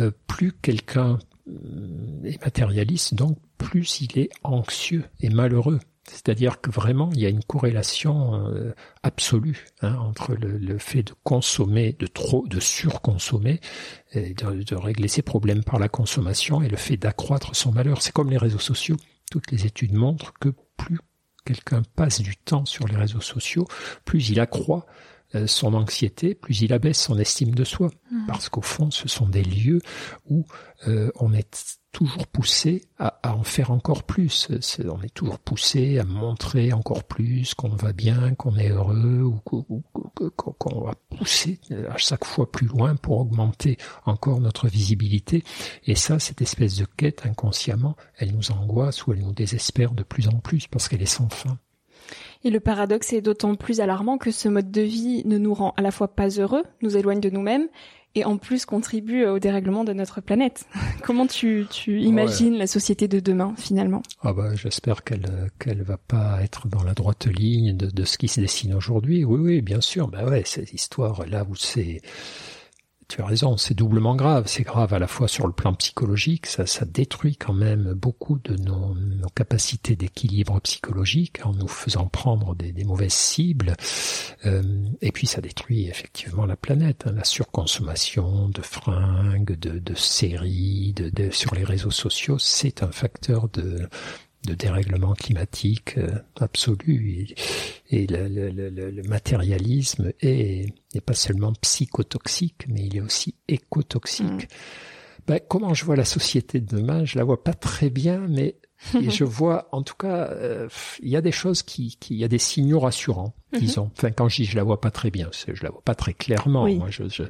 euh, 0.00 0.10
plus 0.26 0.52
quelqu'un 0.52 1.18
euh, 1.48 2.24
est 2.24 2.42
matérialiste, 2.42 3.14
donc 3.14 3.38
plus 3.58 4.00
il 4.00 4.18
est 4.18 4.30
anxieux 4.42 5.04
et 5.20 5.28
malheureux. 5.28 5.80
C'est-à-dire 6.12 6.60
que 6.60 6.70
vraiment, 6.70 7.10
il 7.14 7.20
y 7.20 7.26
a 7.26 7.30
une 7.30 7.42
corrélation 7.42 8.46
euh, 8.46 8.74
absolue 9.02 9.66
hein, 9.80 9.96
entre 9.96 10.34
le, 10.34 10.78
fait 10.78 11.02
de 11.02 11.14
consommer, 11.24 11.96
de 11.98 12.06
trop, 12.06 12.46
de 12.46 12.60
surconsommer, 12.60 13.60
et 14.12 14.34
de, 14.34 14.62
de, 14.62 14.74
régler 14.76 15.08
ses 15.08 15.22
problèmes 15.22 15.64
par 15.64 15.78
la 15.78 15.88
consommation, 15.88 16.62
et 16.62 16.68
le 16.68 16.76
fait 16.76 16.96
d'accroître 16.96 17.56
son 17.56 17.72
malheur. 17.72 18.02
C'est 18.02 18.12
comme 18.12 18.30
les 18.30 18.38
réseaux 18.38 18.58
sociaux. 18.58 18.96
Toutes 19.30 19.50
les 19.50 19.64
études 19.64 19.94
montrent 19.94 20.34
que 20.34 20.50
plus 20.76 20.98
quelqu'un 21.44 21.82
passe 21.96 22.20
du 22.20 22.36
temps 22.36 22.66
sur 22.66 22.86
les 22.86 22.96
réseaux 22.96 23.20
sociaux, 23.20 23.66
plus 24.04 24.28
il 24.28 24.38
accroît 24.38 24.86
euh, 25.34 25.46
son 25.46 25.74
anxiété, 25.74 26.34
plus 26.34 26.60
il 26.60 26.72
abaisse 26.72 27.00
son 27.00 27.18
estime 27.18 27.54
de 27.54 27.64
soi. 27.64 27.90
Mmh. 28.10 28.26
Parce 28.26 28.48
qu'au 28.48 28.60
fond, 28.60 28.90
ce 28.90 29.08
sont 29.08 29.26
des 29.26 29.42
lieux 29.42 29.80
où 30.28 30.44
euh, 30.86 31.10
on 31.16 31.32
est 31.32 31.80
toujours 31.92 32.26
poussé 32.26 32.82
à, 32.98 33.20
en 33.22 33.42
faire 33.42 33.70
encore 33.70 34.02
plus. 34.02 34.48
on 34.84 35.02
est 35.02 35.14
toujours 35.14 35.38
poussé 35.38 35.98
à 35.98 36.04
montrer 36.04 36.72
encore 36.72 37.04
plus 37.04 37.54
qu'on 37.54 37.68
va 37.68 37.92
bien, 37.92 38.34
qu'on 38.34 38.56
est 38.56 38.70
heureux, 38.70 39.22
ou 39.22 39.38
qu'on 39.44 40.80
va 40.80 40.94
pousser 41.16 41.60
à 41.90 41.98
chaque 41.98 42.24
fois 42.24 42.50
plus 42.50 42.66
loin 42.66 42.96
pour 42.96 43.18
augmenter 43.18 43.76
encore 44.06 44.40
notre 44.40 44.68
visibilité. 44.68 45.44
Et 45.86 45.94
ça, 45.94 46.18
cette 46.18 46.40
espèce 46.40 46.76
de 46.76 46.86
quête 46.96 47.26
inconsciemment, 47.26 47.94
elle 48.16 48.34
nous 48.34 48.50
angoisse 48.50 49.06
ou 49.06 49.12
elle 49.12 49.20
nous 49.20 49.34
désespère 49.34 49.92
de 49.92 50.02
plus 50.02 50.28
en 50.28 50.38
plus 50.38 50.66
parce 50.66 50.88
qu'elle 50.88 51.02
est 51.02 51.06
sans 51.06 51.28
fin. 51.28 51.58
Et 52.44 52.50
le 52.50 52.58
paradoxe 52.58 53.12
est 53.12 53.20
d'autant 53.20 53.54
plus 53.54 53.80
alarmant 53.80 54.18
que 54.18 54.32
ce 54.32 54.48
mode 54.48 54.70
de 54.70 54.80
vie 54.80 55.22
ne 55.26 55.38
nous 55.38 55.54
rend 55.54 55.74
à 55.76 55.82
la 55.82 55.92
fois 55.92 56.08
pas 56.08 56.28
heureux, 56.28 56.64
nous 56.80 56.96
éloigne 56.96 57.20
de 57.20 57.30
nous-mêmes, 57.30 57.68
et 58.14 58.24
en 58.24 58.36
plus 58.36 58.66
contribue 58.66 59.24
au 59.24 59.38
dérèglement 59.38 59.84
de 59.84 59.92
notre 59.92 60.20
planète. 60.20 60.66
Comment 61.02 61.26
tu, 61.26 61.66
tu 61.70 62.00
imagines 62.00 62.56
la 62.56 62.66
société 62.66 63.08
de 63.08 63.20
demain 63.20 63.54
finalement? 63.56 64.02
Ah 64.22 64.32
bah 64.32 64.54
j'espère 64.54 65.04
qu'elle 65.04 65.50
qu'elle 65.58 65.82
va 65.82 65.96
pas 65.96 66.42
être 66.42 66.68
dans 66.68 66.82
la 66.82 66.94
droite 66.94 67.26
ligne 67.26 67.76
de, 67.76 67.86
de 67.86 68.04
ce 68.04 68.18
qui 68.18 68.28
se 68.28 68.40
dessine 68.40 68.74
aujourd'hui. 68.74 69.24
Oui 69.24 69.40
oui 69.40 69.62
bien 69.62 69.80
sûr. 69.80 70.08
Bah 70.08 70.24
ouais 70.24 70.42
cette 70.44 70.72
histoire 70.72 71.26
là 71.26 71.44
où 71.48 71.54
c'est 71.54 72.02
tu 73.12 73.20
as 73.20 73.26
raison, 73.26 73.58
c'est 73.58 73.74
doublement 73.74 74.16
grave. 74.16 74.44
C'est 74.46 74.62
grave 74.62 74.94
à 74.94 74.98
la 74.98 75.06
fois 75.06 75.28
sur 75.28 75.46
le 75.46 75.52
plan 75.52 75.74
psychologique, 75.74 76.46
ça, 76.46 76.64
ça 76.64 76.86
détruit 76.86 77.36
quand 77.36 77.52
même 77.52 77.92
beaucoup 77.92 78.38
de 78.42 78.56
nos, 78.56 78.96
capacités 79.34 79.96
d'équilibre 79.96 80.58
psychologique 80.60 81.44
en 81.44 81.52
nous 81.52 81.68
faisant 81.68 82.06
prendre 82.06 82.54
des, 82.54 82.72
mauvaises 82.84 83.12
cibles. 83.12 83.76
Euh, 84.46 84.62
et 85.02 85.12
puis 85.12 85.26
ça 85.26 85.42
détruit 85.42 85.88
effectivement 85.88 86.46
la 86.46 86.56
planète. 86.56 87.04
Hein. 87.06 87.12
La 87.12 87.24
surconsommation 87.24 88.48
de 88.48 88.62
fringues, 88.62 89.58
de, 89.58 89.78
de 89.78 89.94
séries, 89.94 90.94
de, 90.94 91.30
sur 91.30 91.54
les 91.54 91.64
réseaux 91.64 91.90
sociaux, 91.90 92.38
c'est 92.38 92.82
un 92.82 92.92
facteur 92.92 93.50
de 93.50 93.90
de 94.46 94.54
dérèglement 94.54 95.14
climatique 95.14 95.98
euh, 95.98 96.18
absolu 96.40 97.34
et, 97.90 98.06
le, 98.06 98.28
le, 98.28 98.50
le, 98.70 99.02
matérialisme 99.04 100.12
est, 100.20 100.72
n'est 100.94 101.00
pas 101.00 101.14
seulement 101.14 101.52
psychotoxique 101.60 102.66
mais 102.68 102.86
il 102.86 102.96
est 102.96 103.00
aussi 103.00 103.34
écotoxique. 103.48 104.26
Mm. 104.26 104.46
Ben, 105.26 105.40
comment 105.48 105.72
je 105.72 105.84
vois 105.84 105.96
la 105.96 106.04
société 106.04 106.60
de 106.60 106.76
demain? 106.76 107.04
Je 107.04 107.16
la 107.16 107.24
vois 107.24 107.42
pas 107.44 107.54
très 107.54 107.90
bien, 107.90 108.26
mais 108.28 108.56
je 109.08 109.24
vois, 109.24 109.68
en 109.72 109.82
tout 109.82 109.94
cas, 109.94 110.28
euh, 110.30 110.68
il 111.00 111.08
y 111.08 111.16
a 111.16 111.20
des 111.20 111.32
choses 111.32 111.62
qui, 111.62 111.96
il 112.10 112.16
y 112.16 112.24
a 112.24 112.28
des 112.28 112.38
signaux 112.38 112.80
rassurants, 112.80 113.34
mm-hmm. 113.52 113.58
disons. 113.60 113.90
Enfin, 113.96 114.10
quand 114.10 114.28
je 114.28 114.36
dis 114.36 114.44
je 114.44 114.56
la 114.56 114.64
vois 114.64 114.80
pas 114.80 114.90
très 114.90 115.10
bien, 115.10 115.30
je 115.32 115.62
la 115.62 115.70
vois 115.70 115.82
pas 115.82 115.94
très 115.94 116.14
clairement. 116.14 116.68
Moi, 116.68 116.90
je, 116.90 117.08
je 117.08 117.22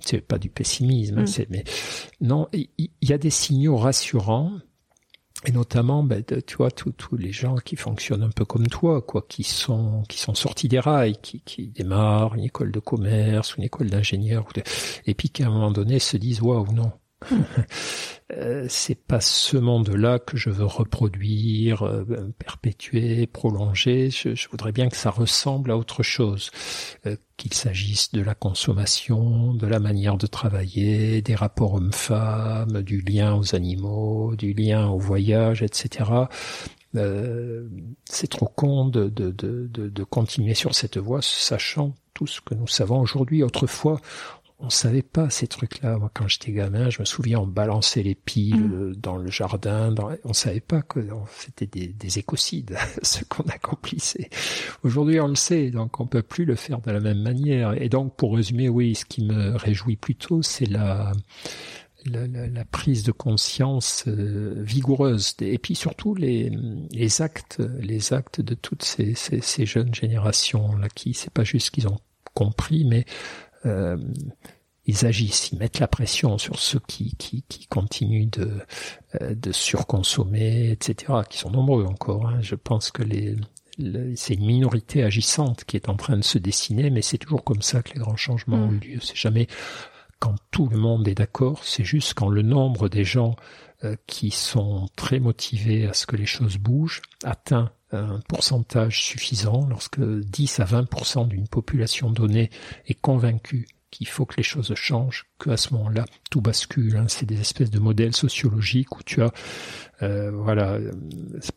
c'est 0.00 0.20
pas 0.20 0.38
du 0.38 0.48
pessimisme, 0.48 1.18
hein, 1.18 1.24
mm. 1.24 1.44
mais 1.50 1.64
non, 2.20 2.48
il 2.52 2.68
y, 3.02 3.12
a 3.12 3.18
des 3.18 3.30
signaux 3.30 3.76
rassurants 3.76 4.52
et 5.46 5.52
notamment 5.52 6.02
ben, 6.02 6.22
tu 6.24 6.56
vois 6.56 6.70
tous 6.70 7.16
les 7.16 7.32
gens 7.32 7.56
qui 7.56 7.76
fonctionnent 7.76 8.22
un 8.22 8.30
peu 8.30 8.44
comme 8.44 8.66
toi 8.66 9.00
quoi 9.00 9.24
qui 9.28 9.42
sont 9.42 10.02
qui 10.08 10.18
sont 10.18 10.34
sortis 10.34 10.68
des 10.68 10.80
rails 10.80 11.16
qui, 11.22 11.40
qui 11.40 11.68
démarrent 11.68 12.34
une 12.34 12.44
école 12.44 12.72
de 12.72 12.80
commerce 12.80 13.56
une 13.56 13.64
école 13.64 13.88
d'ingénieur 13.88 14.46
et 15.06 15.14
puis 15.14 15.30
qui 15.30 15.42
à 15.42 15.46
un 15.46 15.50
moment 15.50 15.70
donné 15.70 15.98
se 15.98 16.16
disent 16.16 16.42
waouh 16.42 16.70
non 16.72 16.92
c'est 18.68 18.94
pas 18.94 19.20
ce 19.20 19.56
monde-là 19.56 20.18
que 20.18 20.36
je 20.36 20.50
veux 20.50 20.64
reproduire, 20.64 21.82
euh, 21.82 22.04
perpétuer, 22.38 23.26
prolonger. 23.26 24.10
Je, 24.10 24.48
voudrais 24.50 24.72
bien 24.72 24.88
que 24.88 24.96
ça 24.96 25.10
ressemble 25.10 25.70
à 25.70 25.76
autre 25.76 26.02
chose, 26.02 26.50
euh, 27.06 27.16
qu'il 27.36 27.54
s'agisse 27.54 28.12
de 28.12 28.20
la 28.20 28.34
consommation, 28.34 29.54
de 29.54 29.66
la 29.66 29.80
manière 29.80 30.16
de 30.16 30.26
travailler, 30.26 31.22
des 31.22 31.34
rapports 31.34 31.74
hommes-femmes, 31.74 32.82
du 32.82 33.00
lien 33.00 33.34
aux 33.34 33.54
animaux, 33.54 34.36
du 34.36 34.52
lien 34.52 34.88
au 34.88 34.98
voyage, 34.98 35.62
etc. 35.62 36.10
c'est 38.04 38.28
trop 38.28 38.48
con 38.48 38.86
de, 38.86 39.08
de, 39.08 39.30
de, 39.30 39.68
de, 39.68 40.04
continuer 40.04 40.54
sur 40.54 40.74
cette 40.74 40.98
voie, 40.98 41.22
sachant 41.22 41.94
tout 42.14 42.26
ce 42.26 42.40
que 42.40 42.54
nous 42.54 42.66
savons 42.66 43.00
aujourd'hui. 43.00 43.42
Autrefois, 43.42 44.00
on 44.62 44.70
savait 44.70 45.02
pas 45.02 45.30
ces 45.30 45.46
trucs-là. 45.46 45.98
Moi, 45.98 46.10
quand 46.12 46.28
j'étais 46.28 46.52
gamin, 46.52 46.90
je 46.90 47.00
me 47.00 47.04
souviens, 47.04 47.40
on 47.40 47.46
balançait 47.46 48.02
les 48.02 48.14
piles 48.14 48.56
mm. 48.56 48.96
dans 48.96 49.16
le 49.16 49.30
jardin. 49.30 49.90
Dans... 49.92 50.10
On 50.24 50.32
savait 50.32 50.60
pas 50.60 50.82
que 50.82 51.00
c'était 51.36 51.66
des, 51.66 51.88
des, 51.88 52.18
écocides, 52.18 52.76
ce 53.02 53.24
qu'on 53.24 53.44
accomplissait. 53.44 54.28
Aujourd'hui, 54.82 55.20
on 55.20 55.28
le 55.28 55.34
sait, 55.34 55.70
donc 55.70 56.00
on 56.00 56.06
peut 56.06 56.22
plus 56.22 56.44
le 56.44 56.56
faire 56.56 56.80
de 56.80 56.90
la 56.90 57.00
même 57.00 57.22
manière. 57.22 57.80
Et 57.80 57.88
donc, 57.88 58.16
pour 58.16 58.36
résumer, 58.36 58.68
oui, 58.68 58.94
ce 58.94 59.04
qui 59.04 59.24
me 59.24 59.56
réjouit 59.56 59.96
plutôt, 59.96 60.42
c'est 60.42 60.66
la, 60.66 61.12
la, 62.06 62.26
la, 62.26 62.64
prise 62.64 63.02
de 63.02 63.12
conscience 63.12 64.04
euh, 64.06 64.54
vigoureuse 64.58 65.34
et 65.40 65.58
puis 65.58 65.74
surtout 65.74 66.14
les, 66.14 66.50
les 66.92 67.22
actes, 67.22 67.62
les 67.80 68.12
actes 68.12 68.40
de 68.40 68.54
toutes 68.54 68.84
ces, 68.84 69.14
ces, 69.14 69.40
ces 69.40 69.66
jeunes 69.66 69.94
générations 69.94 70.76
là 70.76 70.88
qui, 70.88 71.14
c'est 71.14 71.32
pas 71.32 71.44
juste 71.44 71.70
qu'ils 71.70 71.88
ont 71.88 71.98
compris, 72.32 72.84
mais 72.84 73.04
euh, 73.66 73.96
ils 74.86 75.06
agissent, 75.06 75.50
ils 75.52 75.58
mettent 75.58 75.78
la 75.78 75.88
pression 75.88 76.38
sur 76.38 76.58
ceux 76.58 76.80
qui, 76.86 77.14
qui, 77.16 77.44
qui 77.48 77.66
continuent 77.66 78.30
de, 78.30 78.58
euh, 79.20 79.34
de 79.34 79.52
surconsommer, 79.52 80.70
etc., 80.70 81.12
qui 81.28 81.38
sont 81.38 81.50
nombreux 81.50 81.84
encore. 81.84 82.26
Hein. 82.26 82.40
Je 82.40 82.54
pense 82.54 82.90
que 82.90 83.02
les, 83.02 83.36
c'est 84.16 84.34
une 84.34 84.46
minorité 84.46 85.02
agissante 85.02 85.64
qui 85.64 85.76
est 85.76 85.88
en 85.88 85.96
train 85.96 86.16
de 86.16 86.24
se 86.24 86.38
dessiner, 86.38 86.90
mais 86.90 87.02
c'est 87.02 87.18
toujours 87.18 87.44
comme 87.44 87.62
ça 87.62 87.82
que 87.82 87.94
les 87.94 88.00
grands 88.00 88.16
changements 88.16 88.64
ont 88.64 88.72
mm. 88.72 88.80
lieu. 88.80 89.00
C'est 89.00 89.16
jamais 89.16 89.46
quand 90.18 90.34
tout 90.50 90.68
le 90.68 90.76
monde 90.76 91.08
est 91.08 91.14
d'accord, 91.14 91.64
c'est 91.64 91.84
juste 91.84 92.14
quand 92.14 92.28
le 92.28 92.42
nombre 92.42 92.88
des 92.88 93.04
gens 93.04 93.36
euh, 93.84 93.96
qui 94.06 94.30
sont 94.30 94.88
très 94.96 95.18
motivés 95.18 95.86
à 95.86 95.94
ce 95.94 96.06
que 96.06 96.16
les 96.16 96.26
choses 96.26 96.58
bougent 96.58 97.00
atteint 97.24 97.70
un 97.92 98.20
pourcentage 98.28 99.02
suffisant, 99.02 99.66
lorsque 99.68 100.00
10 100.00 100.60
à 100.60 100.64
20% 100.64 101.28
d'une 101.28 101.48
population 101.48 102.10
donnée 102.10 102.50
est 102.86 103.00
convaincue 103.00 103.66
qu'il 103.90 104.06
faut 104.06 104.24
que 104.24 104.36
les 104.36 104.42
choses 104.42 104.72
changent, 104.74 105.26
qu'à 105.42 105.56
ce 105.56 105.74
moment-là, 105.74 106.04
tout 106.30 106.40
bascule. 106.40 106.96
Hein. 106.96 107.06
C'est 107.08 107.26
des 107.26 107.40
espèces 107.40 107.70
de 107.70 107.80
modèles 107.80 108.14
sociologiques 108.14 108.96
où 108.96 109.02
tu 109.02 109.22
as, 109.22 109.32
euh, 110.02 110.30
voilà, 110.30 110.78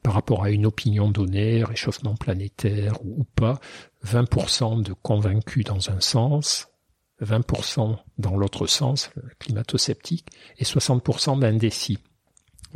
par 0.01 0.13
rapport 0.13 0.43
à 0.43 0.49
une 0.49 0.65
opinion 0.65 1.09
donnée, 1.09 1.63
réchauffement 1.63 2.15
planétaire 2.15 3.05
ou, 3.05 3.23
pas, 3.35 3.59
20% 4.05 4.81
de 4.81 4.93
convaincus 4.93 5.65
dans 5.65 5.91
un 5.91 5.99
sens, 5.99 6.69
20% 7.21 7.97
dans 8.17 8.35
l'autre 8.35 8.65
sens, 8.65 9.11
climato-sceptique, 9.39 10.27
et 10.57 10.63
60% 10.63 11.39
d'indécis 11.39 11.99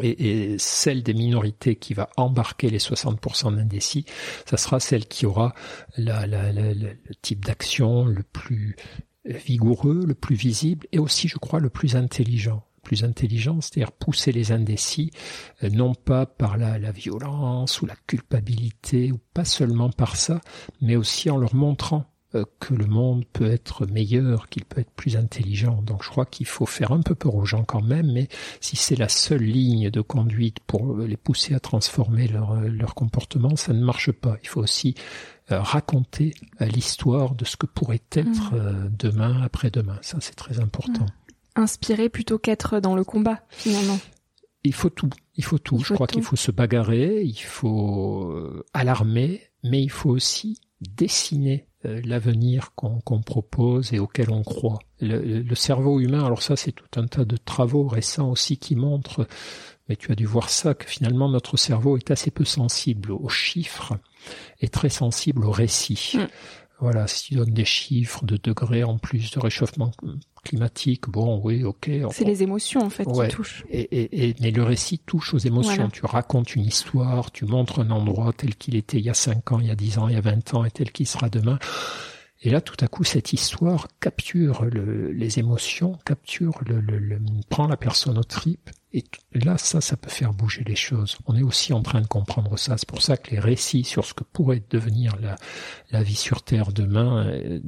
et, 0.02 0.56
celle 0.60 1.04
des 1.04 1.14
minorités 1.14 1.76
qui 1.76 1.94
va 1.94 2.10
embarquer 2.18 2.70
les 2.70 2.80
60% 2.80 3.56
d'indécis, 3.56 4.06
ça 4.46 4.58
sera 4.58 4.80
celle 4.80 5.06
qui 5.06 5.26
aura 5.26 5.54
la, 5.98 6.26
le 6.28 6.98
type 7.22 7.46
d'action 7.46 8.06
le 8.06 8.24
plus 8.24 8.76
vigoureux, 9.26 10.04
le 10.06 10.16
plus 10.16 10.36
visible 10.36 10.88
et 10.92 11.00
aussi, 11.00 11.28
je 11.28 11.38
crois, 11.38 11.60
le 11.60 11.70
plus 11.70 11.96
intelligent. 11.96 12.64
Plus 12.84 13.04
intelligent, 13.04 13.60
c'est-à-dire 13.60 13.92
pousser 13.92 14.32
les 14.32 14.54
indécis, 14.54 15.12
euh, 15.62 15.70
non 15.70 15.94
pas 15.94 16.26
par 16.26 16.58
la, 16.58 16.80
la, 16.80 16.92
violence 16.94 17.82
ou 17.82 17.86
la 17.86 17.98
culpabilité, 18.08 19.12
ou 19.12 19.20
pas 19.34 19.44
seulement 19.44 19.90
par 19.90 20.16
ça, 20.16 20.40
mais 20.80 20.96
aussi 20.96 21.30
en 21.30 21.36
leur 21.36 21.54
montrant 21.54 22.06
que 22.60 22.74
le 22.74 22.86
monde 22.86 23.26
peut 23.32 23.50
être 23.50 23.86
meilleur, 23.86 24.50
qu'il 24.50 24.66
peut 24.66 24.82
être 24.82 24.92
plus 24.92 25.16
intelligent. 25.16 25.82
Donc 25.82 26.04
je 26.04 26.10
crois 26.10 26.26
qu'il 26.26 26.46
faut 26.46 26.66
faire 26.66 26.92
un 26.92 27.02
peu 27.02 27.16
peur 27.16 27.36
aux 27.36 27.46
gens 27.46 27.64
quand 27.64 27.82
même, 27.82 28.12
mais 28.12 28.28
si 28.60 28.76
c'est 28.76 28.96
la 28.96 29.10
seule 29.10 29.44
ligne 29.44 29.90
de 29.90 30.02
conduite 30.02 30.60
pour 30.60 30.98
les 30.98 31.18
pousser 31.18 31.54
à 31.56 31.60
transformer 31.60 32.28
leur, 32.28 32.60
leur 32.62 32.96
comportement, 32.96 33.56
ça 33.56 33.74
ne 33.74 33.84
marche 33.84 34.12
pas. 34.12 34.38
Il 34.44 34.50
faut 34.50 34.62
aussi 34.62 34.96
euh, 35.52 35.62
raconter 35.62 36.34
euh, 36.62 36.66
l'histoire 36.66 37.34
de 37.34 37.46
ce 37.46 37.56
que 37.56 37.66
pourrait 37.66 38.02
être 38.12 38.54
mmh. 38.54 38.92
demain, 39.00 39.42
après-demain. 39.42 39.98
Ça, 40.02 40.18
c'est 40.20 40.36
très 40.36 40.60
important. 40.60 41.06
Mmh. 41.06 41.62
Inspirer 41.62 42.10
plutôt 42.10 42.38
qu'être 42.38 42.80
dans 42.82 42.96
le 42.96 43.06
combat, 43.06 43.40
finalement. 43.50 44.00
Il 44.64 44.74
faut 44.74 44.90
tout. 44.90 45.10
Il 45.38 45.46
faut 45.46 45.58
tout. 45.58 45.80
je 45.80 45.94
crois 45.94 46.08
qu'il 46.08 46.24
faut 46.24 46.36
se 46.36 46.52
bagarrer, 46.52 47.24
il 47.24 47.40
faut 47.40 48.64
alarmer, 48.74 49.42
mais 49.64 49.82
il 49.82 49.90
faut 49.90 50.10
aussi 50.10 50.60
dessiner 50.82 51.68
euh, 51.77 51.77
l'avenir 51.84 52.72
qu'on 52.76 53.22
propose 53.22 53.94
et 53.94 54.00
auquel 54.00 54.32
on 54.32 54.44
croit. 54.44 54.80
Le, 55.00 55.56
cerveau 55.56 56.00
humain, 56.00 56.26
alors 56.26 56.42
ça 56.42 56.56
c'est 56.56 56.72
tout 56.72 57.00
un 57.00 57.06
tas 57.06 57.24
de 57.24 57.38
travaux 57.38 57.88
récents 57.88 58.30
aussi 58.32 58.58
qui 58.58 58.76
montrent, 58.76 59.28
mais 59.88 59.96
tu 59.96 60.12
as 60.12 60.16
dû 60.16 60.26
voir 60.26 60.50
ça, 60.50 60.74
que 60.74 60.86
finalement 60.86 61.30
notre 61.30 61.56
cerveau 61.56 61.98
est 61.98 62.12
assez 62.12 62.32
peu 62.32 62.46
sensible 62.46 63.12
aux 63.12 63.30
chiffres 63.30 63.94
et 64.60 64.70
très 64.70 64.90
sensible 64.90 65.46
aux 65.46 65.52
récits. 65.52 66.14
Mm. 66.16 66.28
Voilà, 66.80 67.08
si 67.08 67.30
tu 67.30 67.36
donnes 67.36 67.54
des 67.54 67.66
chiffres 67.66 68.24
de 68.24 68.38
degrés 68.38 68.84
en 68.84 69.00
plus 69.00 69.32
de 69.32 69.40
réchauffement 69.40 69.92
climatique, 70.44 71.10
bon, 71.10 71.42
oui, 71.44 71.64
ok. 71.64 71.90
C'est 72.12 72.24
les 72.24 72.44
émotions 72.44 72.82
en 72.82 72.90
fait 72.90 73.06
qui 73.06 73.28
touchent. 73.30 73.66
Et, 73.70 74.30
et, 74.30 74.36
mais 74.42 74.52
le 74.52 74.64
récit 74.64 75.00
touche 75.00 75.34
aux 75.34 75.40
émotions. 75.40 75.90
Tu 75.90 76.06
racontes 76.06 76.56
une 76.56 76.66
histoire, 76.66 77.32
tu 77.32 77.46
montres 77.46 77.80
un 77.80 77.90
endroit 77.90 78.32
tel 78.32 78.56
qu'il 78.56 78.76
était 78.76 78.98
il 78.98 79.06
y 79.06 79.10
a 79.10 79.16
5 79.16 79.52
ans, 79.52 79.60
il 79.60 79.68
y 79.68 79.72
a 79.72 79.76
10 79.76 79.98
ans, 79.98 80.08
il 80.08 80.14
y 80.14 80.18
a 80.18 80.22
20 80.22 80.54
ans 80.54 80.66
et 80.66 80.72
tel 80.72 80.92
qu'il 80.92 81.08
sera 81.08 81.30
demain. 81.30 81.58
Et 82.42 82.50
là, 82.50 82.62
tout 82.62 82.76
à 82.82 82.88
coup, 82.88 83.04
cette 83.04 83.34
histoire 83.34 83.88
capture 84.00 84.66
les 84.66 85.40
émotions, 85.40 85.98
capture 86.06 86.60
le, 86.68 86.80
le, 86.80 87.20
prend 87.50 87.68
la 87.68 87.78
personne 87.78 88.18
au 88.18 88.24
tripes. 88.24 88.70
Et 88.94 89.04
là, 89.34 89.58
ça, 89.58 89.82
ça 89.82 89.98
peut 89.98 90.10
faire 90.10 90.34
bouger 90.34 90.64
les 90.66 90.76
choses. 90.76 91.18
On 91.26 91.36
est 91.36 91.44
aussi 91.44 91.74
en 91.74 91.82
train 91.82 92.02
de 92.02 92.08
comprendre 92.08 92.58
ça. 92.58 92.78
C'est 92.78 92.88
pour 92.88 93.02
ça 93.02 93.18
que 93.18 93.32
les 93.32 93.40
récits 93.40 93.84
sur 93.84 94.06
ce 94.06 94.14
que 94.14 94.24
pourrait 94.24 94.64
devenir 94.70 95.18
la, 95.92 96.04
vie 96.04 96.16
sur 96.16 96.44
Terre 96.44 96.72
demain, 96.72 97.28
euh, 97.28 97.60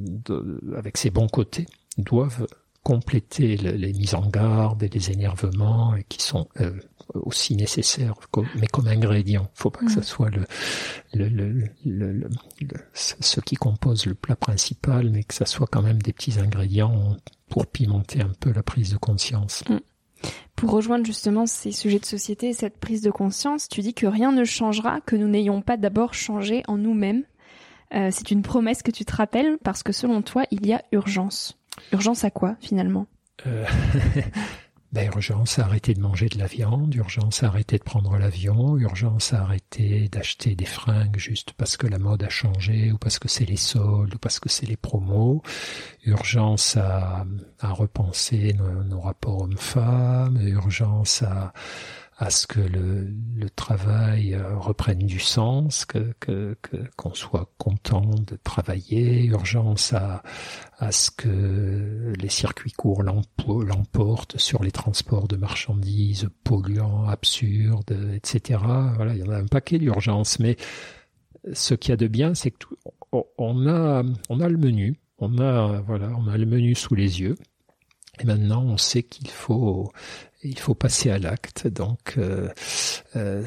avec 0.78 0.97
ses 0.97 1.09
bons 1.09 1.28
côtés, 1.28 1.65
doivent 1.97 2.47
compléter 2.84 3.57
les 3.57 3.93
mises 3.93 4.15
en 4.15 4.28
garde 4.28 4.82
et 4.84 4.89
les 4.89 5.11
énervements 5.11 5.95
et 5.95 6.03
qui 6.07 6.22
sont 6.22 6.47
euh, 6.61 6.72
aussi 7.14 7.55
nécessaires, 7.55 8.16
mais 8.55 8.68
comme 8.68 8.88
ingrédient. 8.88 9.49
Faut 9.53 9.70
pas 9.70 9.80
que 9.80 9.91
ça 9.91 10.01
mm. 10.01 10.03
soit 10.03 10.30
le, 10.30 10.45
le, 11.14 11.70
le, 11.86 12.30
ce 12.93 13.39
qui 13.41 13.55
compose 13.55 14.05
le 14.05 14.16
plat 14.16 14.36
principal, 14.36 15.10
mais 15.10 15.24
que 15.24 15.34
ça 15.34 15.45
soit 15.45 15.68
quand 15.68 15.82
même 15.82 16.01
des 16.01 16.14
petits 16.14 16.39
ingrédients 16.39 17.18
pour 17.49 17.68
pimenter 17.68 18.22
un 18.22 18.32
peu 18.39 18.51
la 18.51 18.64
prise 18.64 18.91
de 18.91 18.97
conscience. 18.97 19.64
Mm. 19.70 19.78
Pour 20.55 20.72
rejoindre 20.72 21.05
justement 21.05 21.45
ces 21.45 21.72
sujets 21.72 21.99
de 21.99 22.05
société 22.05 22.49
et 22.49 22.53
cette 22.53 22.78
prise 22.78 23.01
de 23.01 23.12
conscience, 23.12 23.70
tu 23.70 23.82
dis 23.82 23.93
que 23.93 24.05
rien 24.05 24.32
ne 24.32 24.43
changera 24.43 24.99
que 25.01 25.16
nous 25.16 25.28
n'ayons 25.28 25.62
pas 25.62 25.78
d'abord 25.78 26.14
changé 26.14 26.64
en 26.68 26.78
nous-mêmes. 26.78 27.24
Euh, 27.93 28.10
c'est 28.12 28.30
une 28.32 28.41
promesse 28.41 28.84
que 28.84 28.91
tu 28.91 29.05
te 29.05 29.16
rappelles 29.16 29.57
parce 29.64 29.84
que 29.84 29.93
selon 29.93 30.22
toi, 30.22 30.43
il 30.51 30.66
y 30.66 30.74
a 30.74 30.84
urgence. 30.91 31.57
Urgence 31.93 32.24
à 32.24 32.30
quoi 32.30 32.57
finalement? 32.60 33.07
Euh, 33.47 33.66
ben, 34.91 35.05
urgence 35.05 35.59
à 35.59 35.65
arrêter 35.65 35.93
de 35.93 36.01
manger 36.01 36.29
de 36.29 36.39
la 36.39 36.47
viande, 36.47 36.95
urgence 36.95 37.43
à 37.43 37.47
arrêter 37.47 37.77
de 37.77 37.83
prendre 37.83 38.17
l'avion, 38.17 38.75
urgence 38.77 39.33
à 39.33 39.41
arrêter 39.41 40.09
d'acheter 40.09 40.55
des 40.55 40.65
fringues 40.65 41.17
juste 41.17 41.53
parce 41.53 41.77
que 41.77 41.85
la 41.85 41.99
mode 41.99 42.23
a 42.23 42.29
changé 42.29 42.91
ou 42.91 42.97
parce 42.97 43.19
que 43.19 43.27
c'est 43.27 43.45
les 43.45 43.57
soldes 43.57 44.15
ou 44.15 44.17
parce 44.17 44.39
que 44.39 44.49
c'est 44.49 44.65
les 44.65 44.77
promos, 44.77 45.43
urgence 46.05 46.75
à, 46.77 47.25
à 47.59 47.71
repenser 47.71 48.53
nos, 48.53 48.83
nos 48.83 48.99
rapports 48.99 49.43
hommes-femmes, 49.43 50.39
urgence 50.41 51.21
à, 51.21 51.53
à 52.20 52.30
ce 52.30 52.45
que 52.47 52.59
le, 52.59 53.07
le 53.38 53.49
travail 53.49 54.34
euh, 54.34 54.57
reprenne 54.57 54.99
du 54.99 55.20
sens, 55.20 55.86
que 55.86 56.13
qu'on 56.20 57.09
que, 57.11 57.17
soit 57.17 57.49
content 57.57 58.01
de 58.01 58.38
travailler, 58.43 59.24
urgence 59.24 59.93
à, 59.93 60.22
à 60.80 60.91
ce 60.91 61.11
que 61.11 62.13
les 62.20 62.28
circuits 62.28 62.74
courts 62.74 63.03
l'emportent 63.03 64.38
sur 64.38 64.63
les 64.63 64.72
transports 64.72 65.30
de 65.30 65.38
marchandises 65.38 66.28
polluants, 66.43 67.07
absurdes, 67.07 67.97
etc. 68.13 68.59
Voilà, 68.95 69.13
il 69.13 69.20
y 69.20 69.24
en 69.24 69.32
a 69.32 69.38
un 69.38 69.47
paquet 69.47 69.80
d'urgences, 69.80 70.39
mais 70.39 70.57
ce 71.53 71.74
qu'il 71.74 71.91
y 71.91 71.93
a 71.93 71.97
de 71.97 72.07
bien, 72.07 72.36
c'est 72.36 72.51
que 72.51 72.65
on 73.38 73.65
a 73.65 74.03
on 74.28 74.41
a 74.41 74.49
le 74.49 74.57
menu, 74.57 74.99
on 75.20 75.39
a 75.39 75.80
voilà, 75.88 76.11
on 76.17 76.28
a 76.28 76.38
le 76.38 76.45
menu 76.45 76.76
sous 76.76 76.95
les 76.95 77.22
yeux. 77.22 77.38
Et 78.22 78.26
maintenant, 78.26 78.61
on 78.63 78.76
sait 78.76 79.03
qu'il 79.03 79.30
faut 79.30 79.93
il 80.43 80.57
faut 80.57 80.73
passer 80.73 81.09
à 81.09 81.19
l'acte. 81.19 81.67
Donc, 81.67 82.15
euh, 82.17 82.49
euh 83.15 83.43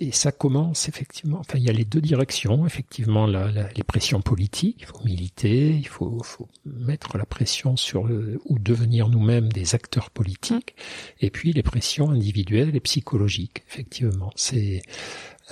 et 0.00 0.12
ça 0.12 0.32
commence 0.32 0.88
effectivement. 0.88 1.38
Enfin, 1.40 1.58
il 1.58 1.64
y 1.64 1.70
a 1.70 1.72
les 1.72 1.84
deux 1.84 2.00
directions. 2.00 2.66
Effectivement, 2.66 3.26
la, 3.26 3.50
les 3.50 3.82
pressions 3.82 4.22
politiques. 4.22 4.78
Il 4.80 4.86
faut 4.86 5.04
militer. 5.04 5.70
Il 5.70 5.86
faut, 5.88 6.22
faut 6.22 6.48
mettre 6.64 7.18
la 7.18 7.26
pression 7.26 7.76
sur 7.76 8.04
le, 8.04 8.40
ou 8.46 8.58
devenir 8.58 9.08
nous-mêmes 9.08 9.52
des 9.52 9.74
acteurs 9.74 10.10
politiques. 10.10 10.74
Et 11.20 11.30
puis 11.30 11.52
les 11.52 11.62
pressions 11.62 12.10
individuelles 12.10 12.74
et 12.74 12.80
psychologiques. 12.80 13.62
Effectivement, 13.68 14.32
c'est 14.36 14.82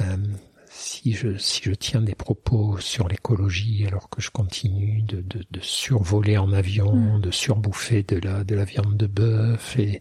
euh, 0.01 0.17
si 0.73 1.13
je, 1.13 1.37
si 1.37 1.61
je 1.63 1.73
tiens 1.73 2.01
des 2.01 2.15
propos 2.15 2.79
sur 2.79 3.07
l'écologie 3.07 3.85
alors 3.87 4.09
que 4.09 4.23
je 4.23 4.31
continue 4.31 5.03
de, 5.03 5.21
de, 5.21 5.45
de 5.51 5.61
survoler 5.61 6.39
en 6.39 6.53
avion, 6.53 6.95
mm. 6.95 7.21
de 7.21 7.31
surbouffer 7.31 8.03
de 8.03 8.17
la, 8.17 8.43
de 8.43 8.55
la 8.55 8.65
viande 8.65 8.97
de 8.97 9.07
bœuf 9.07 9.79
et, 9.79 10.01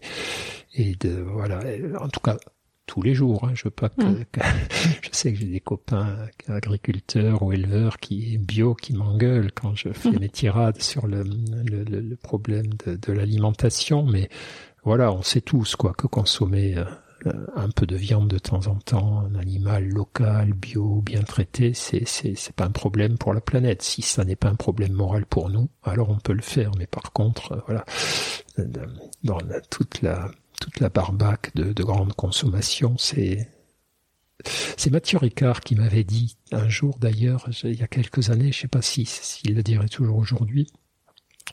et 0.74 0.94
de, 0.94 1.20
voilà, 1.20 1.60
en 2.00 2.08
tout 2.08 2.20
cas, 2.20 2.38
tous 2.86 3.02
les 3.02 3.14
jours. 3.14 3.44
Hein, 3.44 3.52
je 3.54 3.64
veux 3.64 3.70
pas 3.70 3.90
que, 3.90 4.02
mm. 4.02 4.24
je 5.02 5.08
sais 5.12 5.32
que 5.32 5.38
j'ai 5.38 5.46
des 5.46 5.60
copains 5.60 6.26
agriculteurs 6.48 7.42
ou 7.42 7.52
éleveurs 7.52 7.98
qui 7.98 8.38
bio 8.38 8.74
qui 8.74 8.94
m'engueulent 8.94 9.52
quand 9.52 9.74
je 9.74 9.92
fais 9.92 10.10
mm. 10.10 10.20
mes 10.20 10.30
tirades 10.30 10.80
sur 10.80 11.06
le, 11.06 11.22
le, 11.22 11.84
le 11.84 12.16
problème 12.16 12.68
de, 12.86 12.96
de 12.96 13.12
l'alimentation, 13.12 14.04
mais 14.04 14.30
voilà, 14.84 15.12
on 15.12 15.22
sait 15.22 15.42
tous 15.42 15.76
quoi 15.76 15.92
que 15.92 16.06
consommer 16.06 16.76
euh, 16.76 16.84
un 17.56 17.70
peu 17.70 17.86
de 17.86 17.96
viande 17.96 18.28
de 18.28 18.38
temps 18.38 18.66
en 18.66 18.76
temps, 18.76 19.20
un 19.20 19.34
animal 19.34 19.88
local, 19.88 20.52
bio, 20.52 21.00
bien 21.02 21.22
traité, 21.22 21.74
c'est 21.74 22.06
c'est 22.06 22.34
c'est 22.34 22.54
pas 22.54 22.64
un 22.64 22.70
problème 22.70 23.18
pour 23.18 23.34
la 23.34 23.40
planète. 23.40 23.82
Si 23.82 24.02
ça 24.02 24.24
n'est 24.24 24.36
pas 24.36 24.48
un 24.48 24.54
problème 24.54 24.92
moral 24.92 25.26
pour 25.26 25.50
nous, 25.50 25.68
alors 25.82 26.10
on 26.10 26.18
peut 26.18 26.32
le 26.32 26.42
faire. 26.42 26.70
Mais 26.78 26.86
par 26.86 27.12
contre, 27.12 27.52
euh, 27.52 27.60
voilà, 27.66 27.84
euh, 28.58 28.66
dans 29.24 29.38
toute 29.70 30.02
la 30.02 30.30
toute 30.60 30.80
la 30.80 30.88
barbaque 30.88 31.50
de, 31.54 31.72
de 31.72 31.82
grande 31.82 32.14
consommation, 32.14 32.96
c'est 32.98 33.48
c'est 34.76 34.90
Mathieu 34.90 35.18
Ricard 35.18 35.60
qui 35.60 35.76
m'avait 35.76 36.04
dit 36.04 36.36
un 36.50 36.68
jour 36.68 36.98
d'ailleurs, 36.98 37.48
il 37.64 37.78
y 37.78 37.82
a 37.82 37.88
quelques 37.88 38.30
années, 38.30 38.52
je 38.52 38.60
sais 38.60 38.68
pas 38.68 38.82
si 38.82 39.06
s'il 39.06 39.54
le 39.54 39.62
dirait 39.62 39.88
toujours 39.88 40.16
aujourd'hui, 40.16 40.66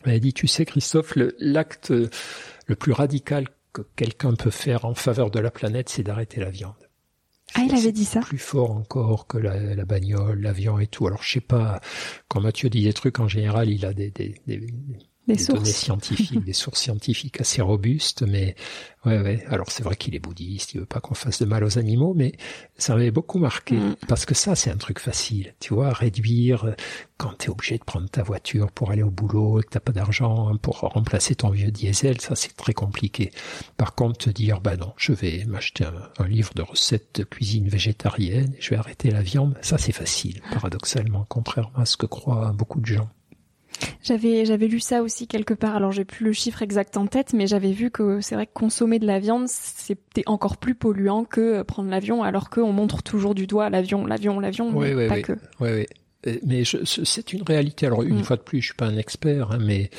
il 0.02 0.08
m'avait 0.08 0.20
dit, 0.20 0.34
tu 0.34 0.48
sais 0.48 0.66
Christophe, 0.66 1.14
l'acte 1.40 1.92
le 1.92 2.76
plus 2.76 2.94
radical 2.94 3.48
que 3.74 3.82
quelqu'un 3.96 4.34
peut 4.34 4.50
faire 4.50 4.86
en 4.86 4.94
faveur 4.94 5.32
de 5.32 5.40
la 5.40 5.52
planète, 5.52 5.90
c'est 5.90 6.04
d'arrêter 6.04 6.40
la 6.40 6.50
viande. 6.50 6.90
Ah, 7.56 7.62
il 7.66 7.74
avait 7.74 7.92
dit 7.92 8.06
ça. 8.06 8.20
Plus 8.20 8.38
fort 8.38 8.72
encore 8.72 9.28
que 9.28 9.38
la, 9.38 9.76
la 9.76 9.86
bagnole, 9.86 10.42
l'avion 10.42 10.80
et 10.80 10.88
tout. 10.88 11.08
Alors 11.08 11.24
je 11.24 11.34
sais 11.34 11.42
pas. 11.42 11.82
Quand 12.28 12.42
Mathieu 12.42 12.70
dit 12.70 12.84
des 12.84 12.94
trucs, 12.94 13.20
en 13.20 13.28
général, 13.28 13.70
il 13.70 13.86
a 13.86 13.94
des, 13.94 14.12
des, 14.12 14.36
des, 14.46 14.68
des, 15.36 15.46
données 15.46 15.66
scientifiques, 15.66 16.44
des 16.44 16.54
sources 16.54 16.82
scientifiques 16.82 17.42
assez 17.42 17.62
robustes, 17.62 18.24
mais 18.24 18.56
ouais, 19.06 19.20
ouais. 19.20 19.46
Alors 19.50 19.72
c'est 19.72 19.84
vrai 19.84 19.96
qu'il 19.96 20.16
est 20.16 20.20
bouddhiste, 20.20 20.74
il 20.74 20.82
veut 20.82 20.86
pas 20.86 21.00
qu'on 21.00 21.16
fasse 21.16 21.40
de 21.40 21.46
mal 21.46 21.64
aux 21.64 21.78
animaux, 21.78 22.14
mais 22.16 22.34
ça 22.78 22.96
m'avait 22.96 23.12
beaucoup 23.12 23.40
marqué 23.40 23.76
mm. 23.76 23.96
parce 24.08 24.26
que 24.26 24.34
ça 24.34 24.56
c'est 24.56 24.72
un 24.72 24.78
truc 24.78 25.00
facile, 25.00 25.54
tu 25.60 25.74
vois, 25.74 25.92
réduire 25.92 26.76
quand 27.18 27.38
tu 27.38 27.48
es 27.48 27.50
obligé 27.50 27.78
de 27.78 27.84
prendre 27.84 28.10
ta 28.10 28.24
voiture 28.24 28.72
pour 28.72 28.92
aller 28.92 29.04
au 29.04 29.12
boulot 29.12 29.60
et 29.60 29.64
que 29.64 29.70
t'as 29.70 29.80
pas 29.80 29.92
d'argent 29.92 30.56
pour 30.58 30.80
remplacer 30.80 31.36
ton 31.36 31.50
vieux 31.50 31.72
diesel, 31.72 32.20
ça 32.22 32.36
c'est 32.36 32.56
très 32.56 32.74
compliqué. 32.74 33.32
Par 33.78 33.96
contre, 33.96 34.26
te 34.26 34.30
dire 34.30 34.62
bah 34.62 34.78
non, 34.78 34.94
je 34.98 35.14
vais 35.14 35.46
m'acheter 35.46 35.86
un, 35.86 36.24
un 36.24 36.28
livre 36.28 36.54
de 36.56 36.62
recettes 36.62 37.16
de 37.16 37.24
cuisine 37.24 37.68
végétarienne, 37.68 38.54
je 38.60 38.72
vais 38.72 38.78
arrêter 38.78 39.12
la 39.12 39.22
viande, 39.22 39.58
ça 39.62 39.78
c'est 39.78 39.92
facile, 39.92 40.42
paradoxalement, 40.52 41.26
contrairement 41.28 41.78
à 41.78 41.86
ce 41.86 41.98
que 41.98 42.06
croient 42.06 42.52
beaucoup 42.54 42.80
de 42.80 42.86
gens. 42.86 43.10
J'avais 44.04 44.46
j'avais 44.46 44.68
lu 44.68 44.80
ça 44.80 45.02
aussi 45.02 45.28
quelque 45.28 45.54
part. 45.54 45.76
Alors 45.76 45.92
j'ai 45.92 46.06
plus 46.06 46.26
le 46.26 46.34
chiffre 46.34 46.62
exact 46.62 46.98
en 46.98 47.08
tête, 47.08 47.34
mais 47.34 47.48
j'avais 47.48 47.72
vu 47.72 47.92
que 47.92 48.22
c'est 48.22 48.36
vrai 48.36 48.46
que 48.46 48.54
consommer 48.54 49.00
de 49.00 49.06
la 49.06 49.20
viande 49.20 49.48
c'était 49.48 50.24
encore 50.26 50.58
plus 50.58 50.76
polluant 50.76 51.26
que 51.26 51.62
prendre 51.64 51.90
l'avion, 51.90 52.24
alors 52.24 52.50
qu'on 52.50 52.72
montre 52.72 53.04
toujours 53.04 53.36
du 53.36 53.48
doigt 53.48 53.70
l'avion, 53.70 54.06
l'avion, 54.06 54.40
l'avion, 54.40 54.72
mais 54.72 55.08
pas 55.08 55.22
que. 55.22 55.34
Oui, 55.60 55.70
oui. 55.72 55.86
Mais 56.46 56.64
c'est 56.66 57.32
une 57.32 57.44
réalité. 57.44 57.86
Alors 57.86 58.04
une 58.04 58.20
mm. 58.20 58.24
fois 58.24 58.36
de 58.36 58.42
plus, 58.42 58.60
je 58.60 58.66
suis 58.68 58.76
pas 58.76 58.88
un 58.88 58.98
expert, 58.98 59.52
hein, 59.52 59.58
mais 59.62 59.90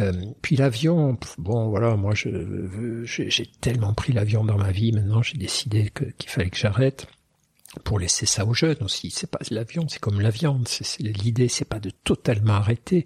euh, 0.00 0.12
puis 0.42 0.56
l'avion, 0.56 1.16
bon 1.38 1.70
voilà, 1.70 1.96
moi 1.96 2.12
j'ai 2.14 3.46
tellement 3.60 3.94
pris 3.94 4.12
l'avion 4.12 4.44
dans 4.44 4.58
ma 4.58 4.70
vie. 4.70 4.92
Maintenant, 4.92 5.22
j'ai 5.22 5.38
décidé 5.38 5.90
qu'il 5.94 6.28
fallait 6.28 6.50
que 6.50 6.58
j'arrête 6.58 7.06
pour 7.84 7.98
laisser 7.98 8.26
ça 8.26 8.44
aux 8.44 8.54
jeunes 8.54 8.82
aussi. 8.82 9.10
C'est 9.10 9.30
pas 9.30 9.38
l'avion, 9.50 9.86
c'est 9.88 10.00
comme 10.00 10.20
la 10.20 10.30
viande. 10.30 10.68
L'idée, 10.98 11.48
c'est 11.48 11.64
pas 11.64 11.80
de 11.80 11.90
totalement 11.90 12.54
arrêter, 12.54 13.04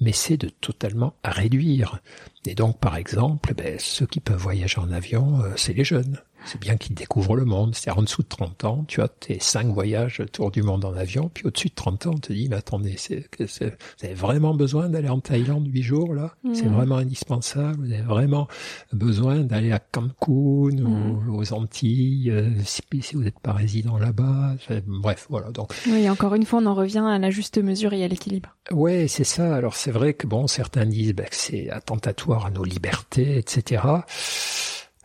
mais 0.00 0.12
c'est 0.12 0.36
de 0.36 0.48
totalement 0.48 1.14
réduire. 1.24 2.00
Et 2.46 2.54
donc, 2.54 2.80
par 2.80 2.96
exemple, 2.96 3.54
ben, 3.54 3.76
ceux 3.78 4.06
qui 4.06 4.20
peuvent 4.20 4.40
voyager 4.40 4.78
en 4.78 4.90
avion, 4.90 5.42
euh, 5.42 5.52
c'est 5.56 5.74
les 5.74 5.84
jeunes 5.84 6.20
c'est 6.44 6.60
bien 6.60 6.76
qu'ils 6.76 6.94
découvrent 6.94 7.36
le 7.36 7.44
monde. 7.44 7.74
C'est 7.74 7.90
en 7.90 8.02
dessous 8.02 8.22
de 8.22 8.28
30 8.28 8.64
ans, 8.64 8.84
tu 8.88 9.00
as 9.02 9.08
tes 9.08 9.38
cinq 9.40 9.66
voyages 9.66 10.20
autour 10.20 10.50
du 10.50 10.62
monde 10.62 10.84
en 10.84 10.94
avion, 10.94 11.30
puis 11.32 11.46
au-dessus 11.46 11.68
de 11.68 11.74
30 11.74 12.06
ans, 12.06 12.12
on 12.14 12.18
te 12.18 12.32
dit, 12.32 12.48
mais 12.48 12.56
attendez, 12.56 12.94
c'est, 12.96 13.28
vous 13.38 14.04
avez 14.04 14.14
vraiment 14.14 14.54
besoin 14.54 14.88
d'aller 14.88 15.08
en 15.08 15.20
Thaïlande 15.20 15.68
huit 15.72 15.82
jours, 15.82 16.14
là? 16.14 16.34
C'est 16.54 16.66
mm. 16.66 16.74
vraiment 16.74 16.96
indispensable. 16.96 17.86
Vous 17.86 17.92
avez 17.92 18.02
vraiment 18.02 18.48
besoin 18.92 19.40
d'aller 19.40 19.72
à 19.72 19.78
Cancun 19.78 20.10
ou 20.28 20.70
mm. 20.70 21.34
aux 21.34 21.52
Antilles, 21.52 22.30
euh, 22.30 22.50
si, 22.64 22.82
vous 23.14 23.22
n'êtes 23.22 23.38
pas 23.38 23.52
résident 23.52 23.98
là-bas. 23.98 24.56
Bref, 24.86 25.26
voilà. 25.28 25.50
Donc. 25.50 25.72
Oui, 25.88 26.08
encore 26.08 26.34
une 26.34 26.44
fois, 26.44 26.60
on 26.60 26.66
en 26.66 26.74
revient 26.74 27.04
à 27.06 27.18
la 27.18 27.30
juste 27.30 27.58
mesure 27.58 27.92
et 27.92 28.04
à 28.04 28.08
l'équilibre. 28.08 28.56
Ouais, 28.70 29.08
c'est 29.08 29.24
ça. 29.24 29.54
Alors 29.54 29.74
c'est 29.74 29.90
vrai 29.90 30.14
que 30.14 30.26
bon, 30.26 30.46
certains 30.46 30.86
disent 30.86 31.14
ben, 31.14 31.26
que 31.26 31.36
c'est 31.36 31.70
attentatoire 31.70 32.46
à 32.46 32.50
nos 32.50 32.64
libertés, 32.64 33.38
etc. 33.38 33.82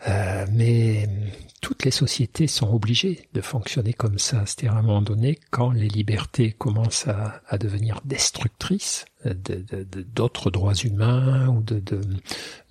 Euh, 0.07 0.45
mais 0.51 1.07
toutes 1.61 1.83
les 1.83 1.91
sociétés 1.91 2.47
sont 2.47 2.71
obligées 2.73 3.27
de 3.33 3.41
fonctionner 3.41 3.93
comme 3.93 4.19
ça. 4.19 4.45
C'est-à-dire 4.45 4.75
à 4.75 4.79
un 4.79 4.83
moment 4.83 5.01
donné, 5.01 5.39
quand 5.49 5.71
les 5.71 5.87
libertés 5.87 6.51
commencent 6.51 7.07
à, 7.07 7.41
à 7.47 7.57
devenir 7.57 8.01
destructrices 8.05 9.05
d'autres 10.13 10.51
droits 10.51 10.75
humains 10.75 11.47
ou 11.47 11.61
de, 11.61 11.81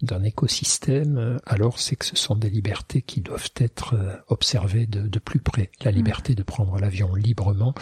d'un 0.03 0.23
écosystème, 0.23 1.39
alors 1.47 1.79
c'est 1.79 1.97
que 1.97 2.05
ce 2.05 2.17
sont 2.17 2.37
des 2.37 2.51
libertés 2.51 3.03
qui 3.03 3.21
doivent 3.21 3.51
être 3.57 3.95
euh, 3.95 4.15
observées 4.29 4.87
de, 4.87 5.01
de 5.01 5.19
plus 5.19 5.41
près. 5.41 5.71
La 5.83 5.91
mmh. 5.91 5.95
liberté 5.95 6.35
de 6.35 6.43
prendre 6.43 6.79
l'avion 6.79 7.15
librement, 7.15 7.75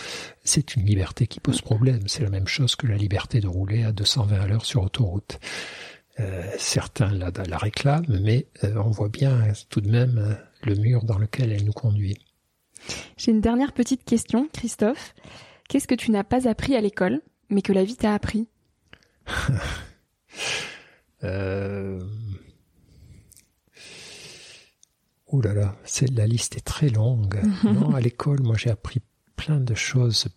c'est 0.44 0.74
une 0.76 0.86
liberté 0.86 1.26
qui 1.26 1.40
pose 1.40 1.60
problème. 1.60 2.02
C'est 2.06 2.22
la 2.22 2.30
même 2.30 2.48
chose 2.48 2.76
que 2.76 2.86
la 2.86 2.96
liberté 2.96 3.40
de 3.40 3.48
rouler 3.48 3.84
à 3.84 3.92
220 3.92 4.40
à 4.40 4.46
l'heure 4.46 4.64
sur 4.64 4.82
autoroute. 4.82 5.38
Euh, 6.20 6.42
certains 6.58 7.10
la, 7.10 7.30
la, 7.30 7.56
réclament, 7.56 8.20
mais 8.20 8.46
euh, 8.64 8.74
on 8.76 8.90
voit 8.90 9.08
bien 9.08 9.44
tout 9.70 9.80
de 9.80 9.90
même 9.90 10.18
euh, 10.18 10.34
le 10.62 10.74
mur 10.74 11.04
dans 11.04 11.16
lequel 11.16 11.52
elle 11.52 11.64
nous 11.64 11.72
conduit. 11.72 12.18
J'ai 13.16 13.30
une 13.30 13.40
dernière 13.40 13.72
petite 13.72 14.04
question, 14.04 14.46
Christophe. 14.52 15.14
Qu'est-ce 15.68 15.88
que 15.88 15.94
tu 15.94 16.10
n'as 16.10 16.24
pas 16.24 16.48
appris 16.48 16.76
à 16.76 16.82
l'école, 16.82 17.22
mais 17.48 17.62
que 17.62 17.72
la 17.72 17.84
vie 17.84 17.96
t'a 17.96 18.14
appris? 18.14 18.48
Euh... 21.24 22.00
Ouh 25.28 25.40
là 25.40 25.54
là, 25.54 25.76
la 26.16 26.26
liste 26.26 26.56
est 26.56 26.64
très 26.64 26.88
longue. 26.88 27.40
non, 27.64 27.94
à 27.94 28.00
l'école, 28.00 28.42
moi 28.42 28.56
j'ai 28.58 28.70
appris 28.70 29.00
plein 29.44 29.58
de 29.58 29.74
choses. 29.74 30.28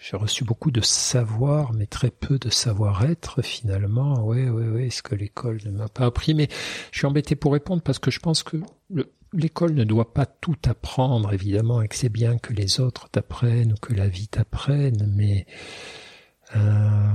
J'ai 0.00 0.16
reçu 0.16 0.42
beaucoup 0.42 0.72
de 0.72 0.80
savoir, 0.80 1.72
mais 1.72 1.86
très 1.86 2.10
peu 2.10 2.36
de 2.38 2.50
savoir-être 2.50 3.42
finalement. 3.42 4.24
Oui, 4.24 4.48
oui, 4.48 4.64
oui, 4.66 4.90
ce 4.90 5.02
que 5.02 5.14
l'école 5.14 5.60
ne 5.64 5.70
m'a 5.70 5.88
pas 5.88 6.06
appris. 6.06 6.34
Mais 6.34 6.48
je 6.90 6.98
suis 6.98 7.06
embêté 7.06 7.36
pour 7.36 7.52
répondre 7.52 7.82
parce 7.82 8.00
que 8.00 8.10
je 8.10 8.18
pense 8.18 8.42
que 8.42 8.56
l'école 9.32 9.74
ne 9.74 9.84
doit 9.84 10.12
pas 10.12 10.26
tout 10.26 10.56
apprendre, 10.66 11.32
évidemment, 11.32 11.80
et 11.80 11.86
que 11.86 11.94
c'est 11.94 12.08
bien 12.08 12.38
que 12.38 12.52
les 12.52 12.80
autres 12.80 13.08
t'apprennent 13.08 13.74
ou 13.74 13.76
que 13.76 13.94
la 13.94 14.08
vie 14.08 14.26
t'apprenne, 14.26 15.12
mais... 15.14 15.46
Euh... 16.56 17.12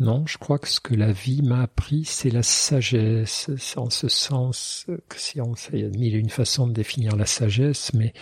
Non, 0.00 0.26
je 0.26 0.38
crois 0.38 0.58
que 0.58 0.68
ce 0.68 0.80
que 0.80 0.94
la 0.94 1.12
vie 1.12 1.42
m'a 1.42 1.62
appris, 1.62 2.04
c'est 2.04 2.30
la 2.30 2.42
sagesse, 2.42 3.48
en 3.76 3.90
ce 3.90 4.08
sens 4.08 4.86
que 5.08 5.18
si 5.18 5.40
on 5.40 5.54
y 5.72 5.84
a 5.84 5.88
mille 5.88 6.16
une 6.16 6.30
façons 6.30 6.66
de 6.66 6.72
définir 6.72 7.14
la 7.16 7.26
sagesse, 7.26 7.92
mais 7.94 8.12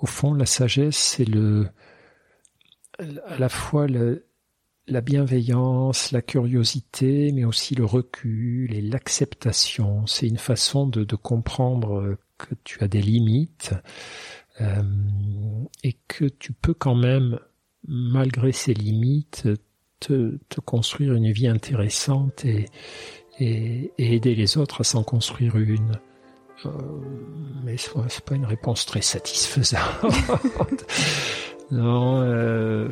au 0.00 0.06
fond, 0.06 0.34
la 0.34 0.46
sagesse, 0.46 0.96
c'est 0.96 1.24
le, 1.24 1.68
à 3.26 3.38
la 3.38 3.48
fois 3.48 3.86
la 4.88 5.00
bienveillance, 5.00 6.10
la 6.10 6.22
curiosité, 6.22 7.30
mais 7.30 7.44
aussi 7.44 7.76
le 7.76 7.84
recul 7.84 8.74
et 8.74 8.82
l'acceptation. 8.82 10.04
C'est 10.08 10.26
une 10.26 10.38
façon 10.38 10.88
de, 10.88 11.04
de, 11.04 11.16
comprendre 11.16 12.16
que 12.36 12.56
tu 12.64 12.82
as 12.82 12.88
des 12.88 13.00
limites 13.00 13.74
euh, 14.60 14.82
et 15.84 15.96
que 16.08 16.24
tu 16.24 16.52
peux 16.52 16.74
quand 16.74 16.96
même, 16.96 17.38
malgré 17.86 18.50
ces 18.50 18.74
limites, 18.74 19.48
te, 20.08 20.60
construire 20.64 21.14
une 21.14 21.30
vie 21.32 21.48
intéressante 21.48 22.44
et, 22.44 22.66
aider 23.98 24.34
les 24.34 24.58
autres 24.58 24.82
à 24.82 24.84
s'en 24.84 25.02
construire 25.02 25.56
une. 25.56 25.98
Euh, 26.64 26.70
mais 27.64 27.76
c'est 27.76 28.24
pas 28.24 28.34
une 28.34 28.44
réponse 28.44 28.86
très 28.86 29.00
satisfaisante. 29.00 29.80
non, 31.72 32.20
euh, 32.20 32.88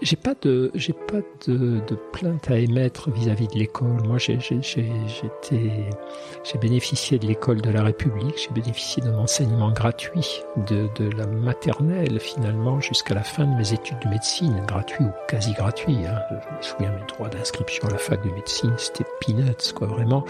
j'ai 0.00 0.16
pas 0.16 0.34
de 0.40 0.70
j'ai 0.74 0.94
pas 0.94 1.20
de, 1.46 1.80
de, 1.86 1.94
plainte 2.12 2.50
à 2.50 2.58
émettre 2.58 3.10
vis-à-vis 3.10 3.48
de 3.48 3.58
l'école. 3.58 4.00
Moi, 4.04 4.16
j'ai 4.18 4.38
j'ai 4.40 6.58
bénéficié 6.60 7.18
de 7.18 7.26
l'école 7.26 7.60
de 7.60 7.70
la 7.70 7.82
République. 7.82 8.36
J'ai 8.36 8.54
bénéficié 8.54 9.02
d'un 9.02 9.18
enseignement 9.18 9.70
gratuit 9.72 10.42
de, 10.68 10.88
de 10.96 11.10
la 11.16 11.26
maternelle 11.26 12.18
finalement 12.18 12.80
jusqu'à 12.80 13.14
la 13.14 13.22
fin 13.22 13.44
de 13.44 13.54
mes 13.56 13.72
études 13.72 13.98
de 14.04 14.08
médecine, 14.08 14.62
gratuit 14.66 15.04
ou 15.04 15.12
quasi 15.28 15.52
gratuit. 15.52 15.98
Hein. 16.06 16.18
Je 16.30 16.56
me 16.56 16.62
souviens 16.62 16.92
mes 16.92 17.06
droits 17.06 17.28
d'inscription 17.28 17.86
à 17.88 17.90
la 17.90 17.98
fac 17.98 18.24
de 18.24 18.30
médecine, 18.30 18.72
c'était 18.78 19.04
peanuts 19.20 19.72
quoi 19.74 19.86
vraiment. 19.86 20.24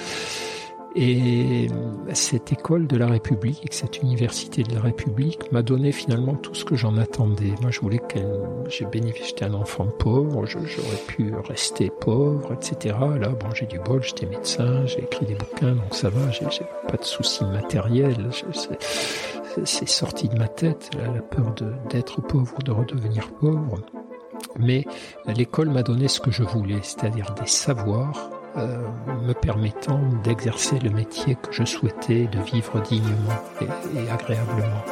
Et 0.96 1.68
cette 2.12 2.52
école 2.52 2.86
de 2.86 2.96
la 2.96 3.08
République, 3.08 3.72
cette 3.72 4.00
université 4.00 4.62
de 4.62 4.72
la 4.74 4.80
République 4.80 5.50
m'a 5.50 5.62
donné 5.62 5.90
finalement 5.90 6.34
tout 6.34 6.54
ce 6.54 6.64
que 6.64 6.76
j'en 6.76 6.96
attendais. 6.96 7.52
Moi, 7.60 7.72
je 7.72 7.80
voulais 7.80 8.00
qu'elle, 8.08 8.40
j'ai 8.68 8.84
bénéficié, 8.84 9.26
j'étais 9.26 9.44
un 9.44 9.54
enfant 9.54 9.86
pauvre, 9.86 10.46
j'aurais 10.46 11.02
pu 11.08 11.34
rester 11.48 11.90
pauvre, 11.90 12.52
etc. 12.52 12.94
Là, 13.20 13.30
bon, 13.30 13.48
j'ai 13.54 13.66
du 13.66 13.80
bol, 13.80 14.04
j'étais 14.04 14.26
médecin, 14.26 14.86
j'ai 14.86 15.02
écrit 15.02 15.26
des 15.26 15.34
bouquins, 15.34 15.74
donc 15.74 15.92
ça 15.92 16.10
va, 16.10 16.30
j'ai 16.30 16.64
pas 16.88 16.96
de 16.96 17.04
soucis 17.04 17.44
matériels. 17.44 18.30
C'est 19.64 19.88
sorti 19.88 20.28
de 20.28 20.38
ma 20.38 20.48
tête, 20.48 20.90
la, 20.96 21.20
peur 21.22 21.54
d'être 21.90 22.20
pauvre 22.22 22.62
de 22.62 22.70
redevenir 22.70 23.32
pauvre. 23.32 23.80
Mais 24.60 24.84
l'école 25.26 25.70
m'a 25.70 25.82
donné 25.82 26.06
ce 26.06 26.20
que 26.20 26.30
je 26.30 26.44
voulais, 26.44 26.80
c'est-à-dire 26.82 27.34
des 27.40 27.48
savoirs 27.48 28.30
euh, 28.56 28.78
me 29.26 29.32
permettant 29.32 30.00
d'exercer 30.22 30.78
le 30.78 30.90
métier 30.90 31.34
que 31.34 31.50
je 31.50 31.64
souhaitais, 31.64 32.26
de 32.26 32.40
vivre 32.40 32.80
dignement 32.80 33.34
et, 33.60 34.08
agréablement. 34.08 34.84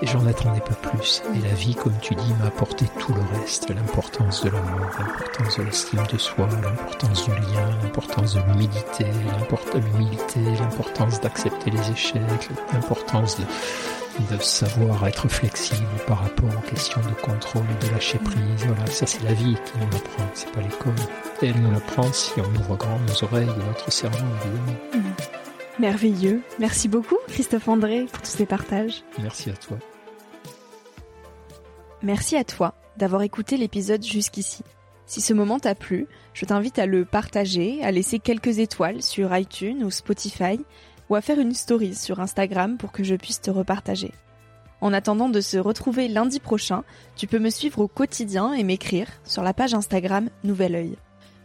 Et 0.00 0.06
j'en 0.06 0.24
attendais 0.24 0.60
pas 0.60 0.88
plus. 0.88 1.22
Et 1.34 1.46
la 1.46 1.54
vie, 1.54 1.74
comme 1.74 1.98
tu 2.00 2.14
dis, 2.14 2.32
m'a 2.38 2.46
apporté 2.46 2.86
tout 2.98 3.12
le 3.12 3.20
reste. 3.38 3.68
L'importance 3.68 4.44
de 4.44 4.48
l'amour, 4.48 4.86
l'importance 4.98 5.58
de 5.58 5.62
l'estime 5.64 6.02
de 6.10 6.16
soi, 6.16 6.48
l'importance 6.62 7.26
du 7.26 7.32
lien, 7.32 7.68
l'importance 7.82 8.34
de 8.34 8.40
l'humilité, 8.40 9.04
l'importance 10.58 11.20
d'accepter 11.20 11.70
les 11.70 11.90
échecs, 11.90 12.48
l'importance 12.72 13.38
de, 13.38 13.44
savoir 14.40 15.06
être 15.06 15.28
flexible 15.28 15.86
par 16.06 16.22
rapport 16.22 16.48
aux 16.48 16.70
questions 16.70 17.00
de 17.02 17.22
contrôle 17.22 17.64
et 17.70 17.86
de 17.86 17.92
lâcher 17.92 18.18
prise. 18.18 18.66
Voilà, 18.66 18.86
ça 18.86 19.06
c'est 19.06 19.22
la 19.22 19.34
vie 19.34 19.54
qui 19.54 19.78
nous 19.78 19.90
l'apprend, 19.90 20.24
c'est 20.34 20.50
pas 20.50 20.60
l'école. 20.60 20.94
Et 21.42 21.46
elle 21.46 21.60
nous 21.60 21.70
l'apprend 21.70 22.12
si 22.12 22.32
on 22.38 22.60
ouvre 22.60 22.76
grand 22.76 22.98
nos 22.98 23.24
oreilles 23.24 23.48
et 23.48 23.66
notre 23.66 23.90
cerveau, 23.90 24.18
évidemment. 24.44 24.78
Mmh. 24.94 25.80
Merveilleux. 25.80 26.42
Merci 26.58 26.88
beaucoup, 26.88 27.16
Christophe 27.28 27.68
André, 27.68 28.04
pour 28.12 28.20
tous 28.20 28.30
ces 28.30 28.44
partages. 28.44 29.02
Merci 29.22 29.48
à 29.48 29.54
toi. 29.54 29.78
Merci 32.02 32.36
à 32.36 32.44
toi 32.44 32.74
d'avoir 32.98 33.22
écouté 33.22 33.56
l'épisode 33.56 34.04
jusqu'ici. 34.04 34.62
Si 35.06 35.22
ce 35.22 35.32
moment 35.32 35.58
t'a 35.58 35.74
plu, 35.74 36.06
je 36.34 36.44
t'invite 36.44 36.78
à 36.78 36.86
le 36.86 37.04
partager, 37.04 37.82
à 37.82 37.90
laisser 37.90 38.18
quelques 38.18 38.58
étoiles 38.58 39.02
sur 39.02 39.34
iTunes 39.34 39.82
ou 39.82 39.90
Spotify 39.90 40.60
ou 41.08 41.14
à 41.14 41.20
faire 41.20 41.40
une 41.40 41.54
story 41.54 41.94
sur 41.94 42.20
Instagram 42.20 42.76
pour 42.76 42.92
que 42.92 43.02
je 43.02 43.16
puisse 43.16 43.40
te 43.40 43.50
repartager. 43.50 44.12
En 44.80 44.92
attendant 44.92 45.28
de 45.28 45.40
se 45.40 45.56
retrouver 45.58 46.08
lundi 46.08 46.40
prochain, 46.40 46.84
tu 47.16 47.26
peux 47.26 47.38
me 47.38 47.50
suivre 47.50 47.80
au 47.80 47.88
quotidien 47.88 48.52
et 48.52 48.62
m'écrire 48.62 49.08
sur 49.24 49.42
la 49.42 49.52
page 49.52 49.74
Instagram 49.74 50.30
Nouvel 50.44 50.74
Oeil. 50.74 50.96